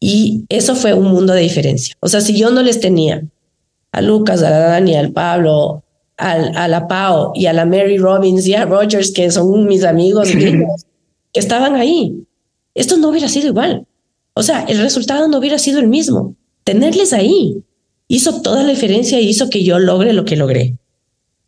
Y 0.00 0.44
eso 0.48 0.74
fue 0.74 0.94
un 0.94 1.12
mundo 1.12 1.32
de 1.32 1.42
diferencia. 1.42 1.94
O 2.00 2.08
sea, 2.08 2.22
si 2.22 2.36
yo 2.36 2.50
no 2.50 2.60
les 2.60 2.80
tenía 2.80 3.22
a 3.92 4.02
Lucas, 4.02 4.42
a 4.42 4.50
la 4.50 4.58
Dani, 4.58 4.96
al 4.96 5.12
Pablo, 5.12 5.84
al, 6.16 6.56
a 6.56 6.66
la 6.66 6.88
Pau 6.88 7.30
y 7.36 7.46
a 7.46 7.52
la 7.52 7.66
Mary 7.66 7.98
Robbins 7.98 8.44
y 8.48 8.54
a 8.54 8.64
Rogers, 8.64 9.12
que 9.12 9.30
son 9.30 9.64
mis 9.68 9.84
amigos 9.84 10.28
que 11.32 11.38
estaban 11.38 11.76
ahí, 11.76 12.23
esto 12.74 12.96
no 12.96 13.08
hubiera 13.08 13.28
sido 13.28 13.48
igual. 13.48 13.86
O 14.34 14.42
sea, 14.42 14.64
el 14.64 14.78
resultado 14.78 15.28
no 15.28 15.38
hubiera 15.38 15.58
sido 15.58 15.78
el 15.78 15.88
mismo. 15.88 16.34
Tenerles 16.64 17.12
ahí 17.12 17.62
hizo 18.08 18.42
toda 18.42 18.62
la 18.62 18.70
diferencia 18.70 19.20
y 19.20 19.28
hizo 19.28 19.48
que 19.48 19.64
yo 19.64 19.78
logre 19.78 20.12
lo 20.12 20.24
que 20.24 20.36
logré. 20.36 20.76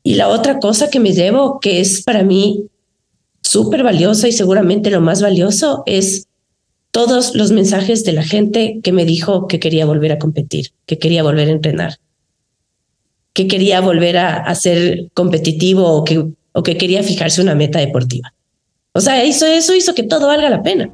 Y 0.03 0.15
la 0.15 0.29
otra 0.29 0.61
cosa 0.61 0.89
que 0.89 1.01
me 1.01 1.13
llevo, 1.13 1.59
que 1.59 1.81
es 1.81 2.03
para 2.03 2.23
mí 2.23 2.67
súper 3.43 3.83
valiosa 3.83 4.29
y 4.29 4.33
seguramente 4.33 4.91
lo 4.91 5.01
más 5.01 5.21
valioso, 5.21 5.83
es 5.87 6.29
todos 6.93 7.35
los 7.35 7.51
mensajes 7.51 8.05
de 8.05 8.13
la 8.13 8.23
gente 8.23 8.81
que 8.83 8.93
me 8.93 9.05
dijo 9.05 9.49
que 9.49 9.59
quería 9.59 9.85
volver 9.85 10.13
a 10.13 10.19
competir, 10.19 10.69
que 10.87 10.99
quería 10.99 11.23
volver 11.23 11.49
a 11.49 11.53
entrenar, 11.53 11.97
que 13.33 13.49
quería 13.49 13.81
volver 13.81 14.17
a, 14.17 14.55
ser 14.55 15.11
competitivo 15.13 15.85
o 15.85 16.05
que, 16.05 16.25
o 16.53 16.63
que 16.63 16.77
quería 16.77 17.03
fijarse 17.03 17.43
una 17.43 17.55
meta 17.55 17.81
deportiva. 17.81 18.33
O 18.93 19.01
sea, 19.01 19.23
eso, 19.25 19.45
eso 19.47 19.75
hizo 19.75 19.95
que 19.95 20.05
todo 20.05 20.29
valga 20.29 20.49
la 20.49 20.63
pena. 20.63 20.91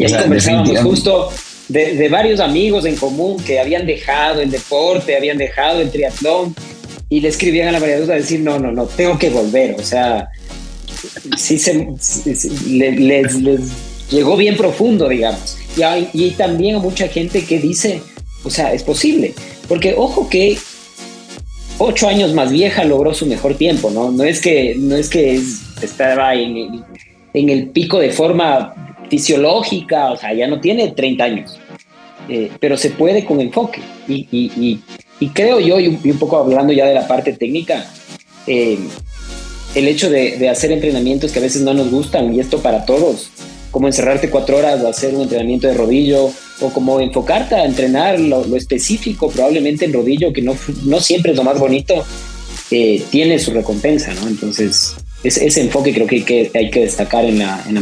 Y 0.00 0.04
ahí 0.04 0.06
O 0.06 0.14
sea, 0.14 0.22
conversábamos 0.22 0.80
justo 0.80 1.28
de, 1.68 1.94
de 1.94 2.08
varios 2.08 2.40
amigos 2.40 2.84
en 2.86 2.96
común 2.96 3.36
que 3.44 3.60
habían 3.60 3.86
dejado 3.86 4.40
el 4.40 4.50
deporte, 4.50 5.16
habían 5.16 5.38
dejado 5.38 5.80
el 5.80 5.90
triatlón 5.90 6.54
y 7.08 7.20
le 7.20 7.28
escribían 7.28 7.68
a 7.68 7.72
la 7.72 7.80
María 7.80 7.98
Luz 7.98 8.08
a 8.08 8.14
decir, 8.14 8.40
no, 8.40 8.58
no, 8.58 8.72
no, 8.72 8.86
tengo 8.86 9.18
que 9.18 9.30
volver. 9.30 9.76
O 9.78 9.82
sea, 9.82 10.28
sí 11.36 11.58
se, 11.58 11.86
les, 12.68 13.34
les 13.34 13.62
llegó 14.10 14.36
bien 14.36 14.56
profundo, 14.56 15.08
digamos. 15.08 15.56
Y, 15.76 15.82
hay- 15.82 16.08
y 16.12 16.30
también 16.30 16.76
a 16.76 16.78
mucha 16.78 17.08
gente 17.08 17.44
que 17.44 17.58
dice, 17.58 18.00
o 18.44 18.50
sea, 18.50 18.72
es 18.72 18.82
posible. 18.82 19.34
Porque 19.68 19.94
ojo 19.96 20.28
que 20.28 20.56
ocho 21.78 22.08
años 22.08 22.32
más 22.34 22.50
vieja 22.50 22.84
logró 22.84 23.14
su 23.14 23.26
mejor 23.26 23.54
tiempo, 23.54 23.90
¿no? 23.90 24.10
No 24.10 24.24
es 24.24 24.40
que, 24.40 24.74
no 24.78 24.96
es 24.96 25.08
que 25.08 25.34
es- 25.36 25.60
estaba 25.82 26.34
en 26.34 26.82
en 27.32 27.48
el 27.48 27.68
pico 27.68 28.00
de 28.00 28.10
forma 28.10 28.74
fisiológica, 29.10 30.12
o 30.12 30.16
sea, 30.16 30.32
ya 30.32 30.46
no 30.46 30.60
tiene 30.60 30.88
30 30.88 31.24
años, 31.24 31.58
Eh, 32.28 32.48
pero 32.60 32.76
se 32.76 32.90
puede 32.90 33.24
con 33.24 33.40
enfoque. 33.40 33.80
Y, 34.06 34.78
creo 35.34 35.58
yo, 35.58 35.80
y 35.80 35.88
un, 35.88 36.18
poco 36.18 36.36
hablando 36.36 36.72
ya 36.72 36.86
de 36.86 36.94
la 36.94 37.08
parte 37.08 37.32
técnica, 37.32 37.90
eh, 38.46 38.78
el 39.74 39.88
hecho 39.88 40.08
de, 40.08 40.48
hacer 40.48 40.70
entrenamientos 40.70 41.32
que 41.32 41.40
a 41.40 41.42
veces 41.42 41.62
no 41.62 41.74
nos 41.74 41.90
gustan, 41.90 42.32
y 42.32 42.38
esto 42.38 42.62
para 42.62 42.84
todos, 42.84 43.30
como 43.72 43.88
encerrarte 43.88 44.30
cuatro 44.30 44.58
horas 44.58 44.84
a 44.84 44.90
hacer 44.90 45.14
un 45.14 45.22
entrenamiento 45.22 45.66
de 45.66 45.74
rodillo, 45.74 46.30
o 46.60 46.70
como 46.72 47.00
enfocarte 47.00 47.56
a 47.56 47.64
entrenar 47.64 48.20
lo, 48.20 48.44
específico, 48.54 49.28
probablemente 49.30 49.84
en 49.84 49.92
rodillo, 49.92 50.32
que 50.32 50.42
no, 50.42 50.56
no 50.84 51.00
siempre 51.00 51.32
es 51.32 51.36
lo 51.36 51.42
más 51.42 51.58
bonito, 51.58 52.04
eh, 52.70 53.02
tiene 53.10 53.40
su 53.40 53.50
recompensa, 53.50 54.14
¿no? 54.14 54.28
Entonces, 54.28 54.94
ese, 55.24 55.60
enfoque 55.60 55.92
creo 55.92 56.06
que 56.06 56.16
hay 56.16 56.22
que, 56.22 56.50
hay 56.54 56.70
que 56.70 56.80
destacar 56.80 57.24
en 57.24 57.40
la, 57.40 57.64
en 57.66 57.74
la. 57.74 57.80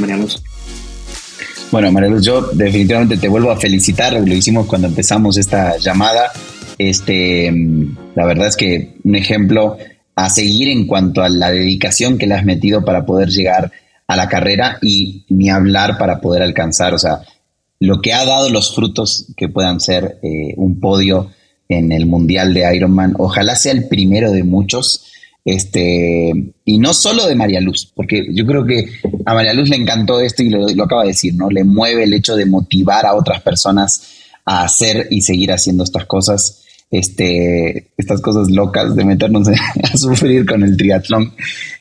Bueno, 1.71 1.93
María 1.93 2.19
yo 2.21 2.43
definitivamente 2.53 3.19
te 3.19 3.29
vuelvo 3.29 3.51
a 3.51 3.61
felicitar. 3.61 4.15
Lo 4.15 4.35
hicimos 4.35 4.67
cuando 4.67 4.89
empezamos 4.89 5.37
esta 5.37 5.77
llamada. 5.77 6.33
Este, 6.79 7.51
mm, 7.53 7.97
la 8.15 8.25
verdad 8.25 8.49
es 8.49 8.57
que 8.57 8.95
un 9.05 9.17
ejemplo 9.17 9.77
a 10.15 10.31
seguir 10.31 10.69
en 10.69 10.87
cuanto 10.87 11.23
a 11.23 11.29
la 11.29 11.51
dedicación 11.51 12.17
que 12.17 12.27
le 12.27 12.35
has 12.35 12.45
metido 12.45 12.85
para 12.85 13.05
poder 13.05 13.29
llegar 13.29 13.71
a 14.07 14.17
la 14.17 14.29
carrera 14.29 14.79
y 14.81 15.25
ni 15.29 15.51
hablar 15.51 15.99
para 15.99 16.21
poder 16.21 16.43
alcanzar, 16.43 16.95
o 16.95 16.99
sea, 16.99 17.21
lo 17.81 18.01
que 18.01 18.15
ha 18.15 18.25
dado 18.25 18.49
los 18.49 18.75
frutos 18.75 19.27
que 19.37 19.49
puedan 19.49 19.79
ser 19.79 20.19
eh, 20.23 20.55
un 20.57 20.81
podio 20.81 21.31
en 21.69 21.93
el 21.93 22.07
Mundial 22.07 22.55
de 22.55 22.75
Ironman. 22.75 23.15
Ojalá 23.19 23.55
sea 23.55 23.73
el 23.73 23.87
primero 23.87 24.33
de 24.33 24.43
muchos. 24.43 25.05
Este, 25.45 26.33
y 26.65 26.79
no 26.79 26.93
solo 26.93 27.27
de 27.27 27.35
María 27.35 27.61
Luz, 27.61 27.91
porque 27.95 28.27
yo 28.33 28.45
creo 28.45 28.67
que 28.67 28.91
a 29.25 29.35
María 29.35 29.55
Luz 29.55 29.71
le 29.71 29.77
encantó 29.77 30.21
esto 30.21 30.43
y 30.43 30.51
lo, 30.51 30.67
acaba 30.85 31.03
de 31.03 31.09
decir, 31.09 31.35
¿no? 31.35 31.49
Le 31.49 31.65
mueve 31.65 32.05
el 32.05 32.13
hecho 32.13 32.37
de 32.37 32.45
motivar 32.45 33.07
a 33.07 33.15
otras 33.15 33.41
personas 33.41 34.03
a 34.45 34.65
hacer 34.65 35.09
y 35.11 35.23
seguir 35.23 35.53
haciendo 35.53 35.85
estas 35.85 36.05
cosas, 36.05 36.65
este, 36.91 37.93
estas 37.97 38.21
cosas 38.21 38.51
locas 38.51 38.95
de 38.95 39.05
meternos 39.05 39.49
a 39.83 39.97
sufrir 39.97 40.45
con 40.45 40.63
el 40.63 40.77
triatlón. 40.77 41.33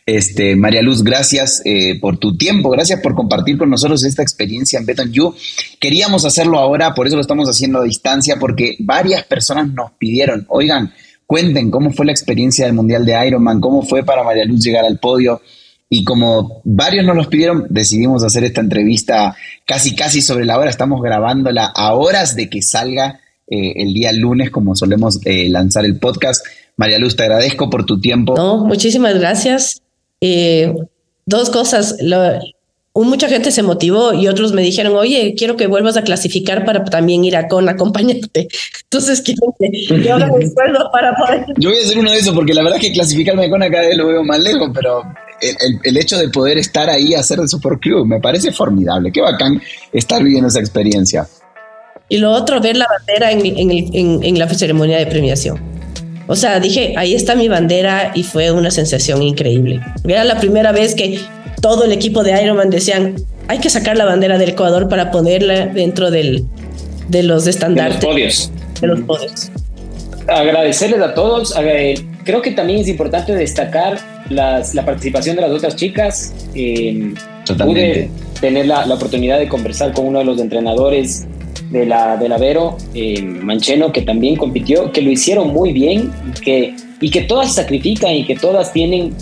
Este, 0.05 0.55
María 0.55 0.81
Luz, 0.81 1.03
gracias 1.03 1.61
eh, 1.65 1.99
por 1.99 2.17
tu 2.17 2.37
tiempo, 2.37 2.69
gracias 2.69 3.01
por 3.01 3.15
compartir 3.15 3.57
con 3.57 3.69
nosotros 3.69 4.05
esta 4.05 4.21
experiencia 4.21 4.79
en 4.79 4.85
Beton 4.85 5.11
You. 5.11 5.35
Queríamos 5.81 6.23
hacerlo 6.23 6.59
ahora, 6.59 6.93
por 6.93 7.07
eso 7.07 7.17
lo 7.17 7.21
estamos 7.21 7.49
haciendo 7.49 7.79
a 7.79 7.83
distancia, 7.83 8.37
porque 8.39 8.77
varias 8.79 9.25
personas 9.25 9.67
nos 9.73 9.91
pidieron, 9.99 10.45
oigan, 10.47 10.93
cuenten 11.27 11.69
cómo 11.69 11.91
fue 11.91 12.05
la 12.07 12.13
experiencia 12.13 12.65
del 12.65 12.73
Mundial 12.73 13.05
de 13.05 13.27
Ironman, 13.27 13.61
cómo 13.61 13.83
fue 13.83 14.03
para 14.03 14.23
María 14.23 14.45
Luz 14.45 14.63
llegar 14.63 14.85
al 14.85 14.97
podio. 14.97 15.41
Y 15.89 16.03
como 16.03 16.61
varios 16.63 17.05
nos 17.05 17.15
los 17.15 17.27
pidieron, 17.27 17.67
decidimos 17.69 18.23
hacer 18.23 18.43
esta 18.43 18.61
entrevista 18.61 19.35
casi, 19.65 19.95
casi 19.95 20.21
sobre 20.21 20.45
la 20.45 20.57
hora. 20.57 20.69
Estamos 20.69 21.01
grabándola 21.01 21.65
a 21.65 21.93
horas 21.93 22.35
de 22.35 22.49
que 22.49 22.61
salga 22.61 23.19
eh, 23.47 23.73
el 23.75 23.93
día 23.93 24.11
lunes, 24.11 24.49
como 24.49 24.75
solemos 24.75 25.19
eh, 25.25 25.49
lanzar 25.49 25.85
el 25.85 25.99
podcast. 25.99 26.45
María 26.75 26.99
Luz, 26.99 27.15
te 27.15 27.23
agradezco 27.23 27.69
por 27.69 27.85
tu 27.85 27.99
tiempo. 27.99 28.35
No, 28.35 28.65
muchísimas 28.65 29.17
gracias. 29.17 29.81
Eh, 30.19 30.73
dos 31.25 31.49
cosas. 31.49 31.97
Mucha 33.03 33.27
gente 33.27 33.51
se 33.51 33.61
motivó 33.63 34.13
y 34.13 34.27
otros 34.27 34.53
me 34.53 34.61
dijeron, 34.61 34.95
oye, 34.95 35.35
quiero 35.37 35.55
que 35.57 35.67
vuelvas 35.67 35.97
a 35.97 36.03
clasificar 36.03 36.65
para 36.65 36.83
también 36.85 37.23
ir 37.25 37.35
a 37.35 37.47
con 37.47 37.67
acompañarte. 37.69 38.47
Entonces 38.83 39.21
quiero 39.21 39.53
que 39.59 39.69
yo 40.03 40.15
el 40.15 40.41
esfuerzo 40.43 40.89
para 40.91 41.15
poder. 41.15 41.45
Yo 41.57 41.69
voy 41.69 41.79
a 41.79 41.83
hacer 41.83 41.97
uno 41.99 42.11
de 42.11 42.17
esos 42.19 42.33
porque 42.33 42.53
la 42.53 42.63
verdad 42.63 42.79
es 42.81 42.87
que 42.87 42.93
clasificarme 42.93 43.49
con 43.49 43.59
cada 43.61 43.81
vez 43.87 43.97
lo 43.97 44.07
veo 44.07 44.23
más 44.23 44.39
lejos, 44.39 44.69
pero 44.73 45.03
el, 45.41 45.49
el- 45.49 45.79
el 45.83 45.97
hecho 45.97 46.17
de 46.17 46.29
poder 46.29 46.57
estar 46.57 46.89
ahí 46.89 47.13
a 47.13 47.19
hacer 47.19 47.39
de 47.39 47.47
Super 47.47 47.77
Club 47.79 48.05
me 48.07 48.19
parece 48.19 48.51
formidable. 48.51 49.11
Qué 49.11 49.21
bacán 49.21 49.61
estar 49.93 50.23
viviendo 50.23 50.47
esa 50.47 50.59
experiencia. 50.59 51.27
Y 52.09 52.17
lo 52.19 52.31
otro, 52.31 52.61
ver 52.61 52.77
la 52.77 52.87
bandera 52.87 53.31
en, 53.31 53.45
en 53.45 53.69
el- 53.71 53.89
en- 53.93 54.23
en 54.23 54.39
la 54.39 54.47
ceremonia 54.47 54.97
de 54.97 55.07
premiación. 55.07 55.59
O 56.27 56.35
sea, 56.35 56.59
dije, 56.59 56.93
ahí 56.97 57.13
está 57.13 57.35
mi 57.35 57.47
bandera 57.47 58.11
y 58.15 58.23
fue 58.23 58.51
una 58.51 58.71
sensación 58.71 59.21
increíble. 59.21 59.81
Era 60.05 60.23
la 60.23 60.39
primera 60.39 60.71
vez 60.71 60.95
que 60.95 61.19
todo 61.61 61.85
el 61.85 61.91
equipo 61.91 62.23
de 62.23 62.41
Ironman 62.41 62.69
decían, 62.69 63.15
hay 63.47 63.59
que 63.59 63.69
sacar 63.69 63.97
la 63.97 64.05
bandera 64.05 64.37
del 64.37 64.49
Ecuador 64.49 64.89
para 64.89 65.11
ponerla 65.11 65.67
dentro 65.67 66.11
del, 66.11 66.43
de 66.43 66.43
los 66.43 67.09
De 67.09 67.23
los 67.23 67.47
estandartes. 67.47 68.03
podios. 68.03 68.51
de 68.81 68.87
los 68.87 68.99
poderes. 69.01 69.51
Agradecerles 70.27 71.01
a 71.01 71.13
todos. 71.13 71.53
Creo 72.23 72.41
que 72.41 72.51
también 72.51 72.79
es 72.79 72.89
importante 72.89 73.33
destacar 73.33 73.99
las, 74.29 74.75
la 74.75 74.85
participación 74.85 75.37
de 75.37 75.41
las 75.43 75.51
otras 75.51 75.75
chicas. 75.75 76.33
Eh, 76.53 77.13
pude 77.57 78.09
tener 78.41 78.67
la, 78.67 78.85
la, 78.85 78.95
oportunidad 78.95 79.39
de 79.39 79.47
conversar 79.47 79.93
con 79.93 80.07
uno 80.07 80.19
de 80.19 80.25
los 80.25 80.39
entrenadores 80.39 81.25
de 81.71 81.85
la, 81.85 82.17
de 82.17 82.29
la 82.29 82.37
Vero, 82.37 82.77
eh, 82.93 83.21
Mancheno, 83.21 83.91
que 83.91 84.01
también 84.01 84.35
compitió, 84.35 84.91
que 84.91 85.01
lo 85.01 85.11
hicieron 85.11 85.53
muy 85.53 85.73
bien 85.73 86.11
que, 86.43 86.75
y 86.99 87.09
que 87.09 87.21
todas 87.21 87.55
sacrifican 87.55 88.11
y 88.11 88.25
que 88.25 88.35
todas 88.35 88.73
tienen 88.73 89.13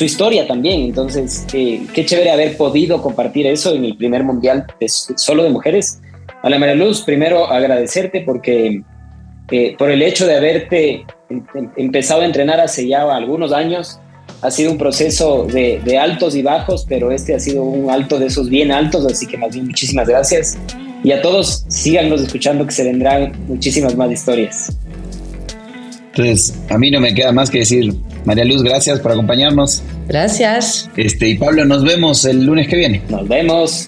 su 0.00 0.06
historia 0.06 0.46
también. 0.46 0.80
Entonces, 0.80 1.46
eh, 1.52 1.82
qué 1.92 2.06
chévere 2.06 2.30
haber 2.30 2.56
podido 2.56 3.02
compartir 3.02 3.46
eso 3.46 3.74
en 3.74 3.84
el 3.84 3.98
primer 3.98 4.24
mundial 4.24 4.64
solo 4.86 5.42
de 5.42 5.50
mujeres. 5.50 6.00
A 6.42 6.48
la 6.48 6.58
María 6.58 6.74
Luz, 6.74 7.02
primero 7.02 7.46
agradecerte 7.46 8.22
porque 8.22 8.80
eh, 9.50 9.76
por 9.76 9.90
el 9.90 10.00
hecho 10.00 10.26
de 10.26 10.36
haberte 10.38 11.04
em, 11.28 11.44
em, 11.54 11.68
empezado 11.76 12.22
a 12.22 12.24
entrenar 12.24 12.60
hace 12.60 12.88
ya 12.88 13.14
algunos 13.14 13.52
años, 13.52 14.00
ha 14.40 14.50
sido 14.50 14.72
un 14.72 14.78
proceso 14.78 15.44
de, 15.44 15.82
de, 15.84 15.98
altos 15.98 16.34
y 16.34 16.40
bajos, 16.40 16.86
pero 16.88 17.12
este 17.12 17.34
ha 17.34 17.38
sido 17.38 17.62
un 17.62 17.90
alto 17.90 18.18
de 18.18 18.28
esos 18.28 18.48
bien 18.48 18.72
altos, 18.72 19.04
así 19.04 19.26
que 19.26 19.36
más 19.36 19.52
bien 19.52 19.66
muchísimas 19.66 20.08
gracias. 20.08 20.56
Y 21.04 21.12
a 21.12 21.20
todos, 21.20 21.66
síganos 21.68 22.22
escuchando 22.22 22.64
que 22.64 22.72
se 22.72 22.84
vendrán 22.84 23.32
muchísimas 23.48 23.94
más 23.96 24.10
historias. 24.10 24.74
Entonces, 26.10 26.58
a 26.68 26.78
mí 26.78 26.90
no 26.90 27.00
me 27.00 27.14
queda 27.14 27.32
más 27.32 27.50
que 27.50 27.60
decir, 27.60 27.94
María 28.24 28.44
Luz, 28.44 28.62
gracias 28.62 29.00
por 29.00 29.12
acompañarnos. 29.12 29.82
Gracias. 30.08 30.90
Este, 30.96 31.28
y 31.28 31.38
Pablo, 31.38 31.64
nos 31.64 31.84
vemos 31.84 32.24
el 32.24 32.44
lunes 32.44 32.68
que 32.68 32.76
viene. 32.76 33.02
Nos 33.08 33.26
vemos. 33.28 33.86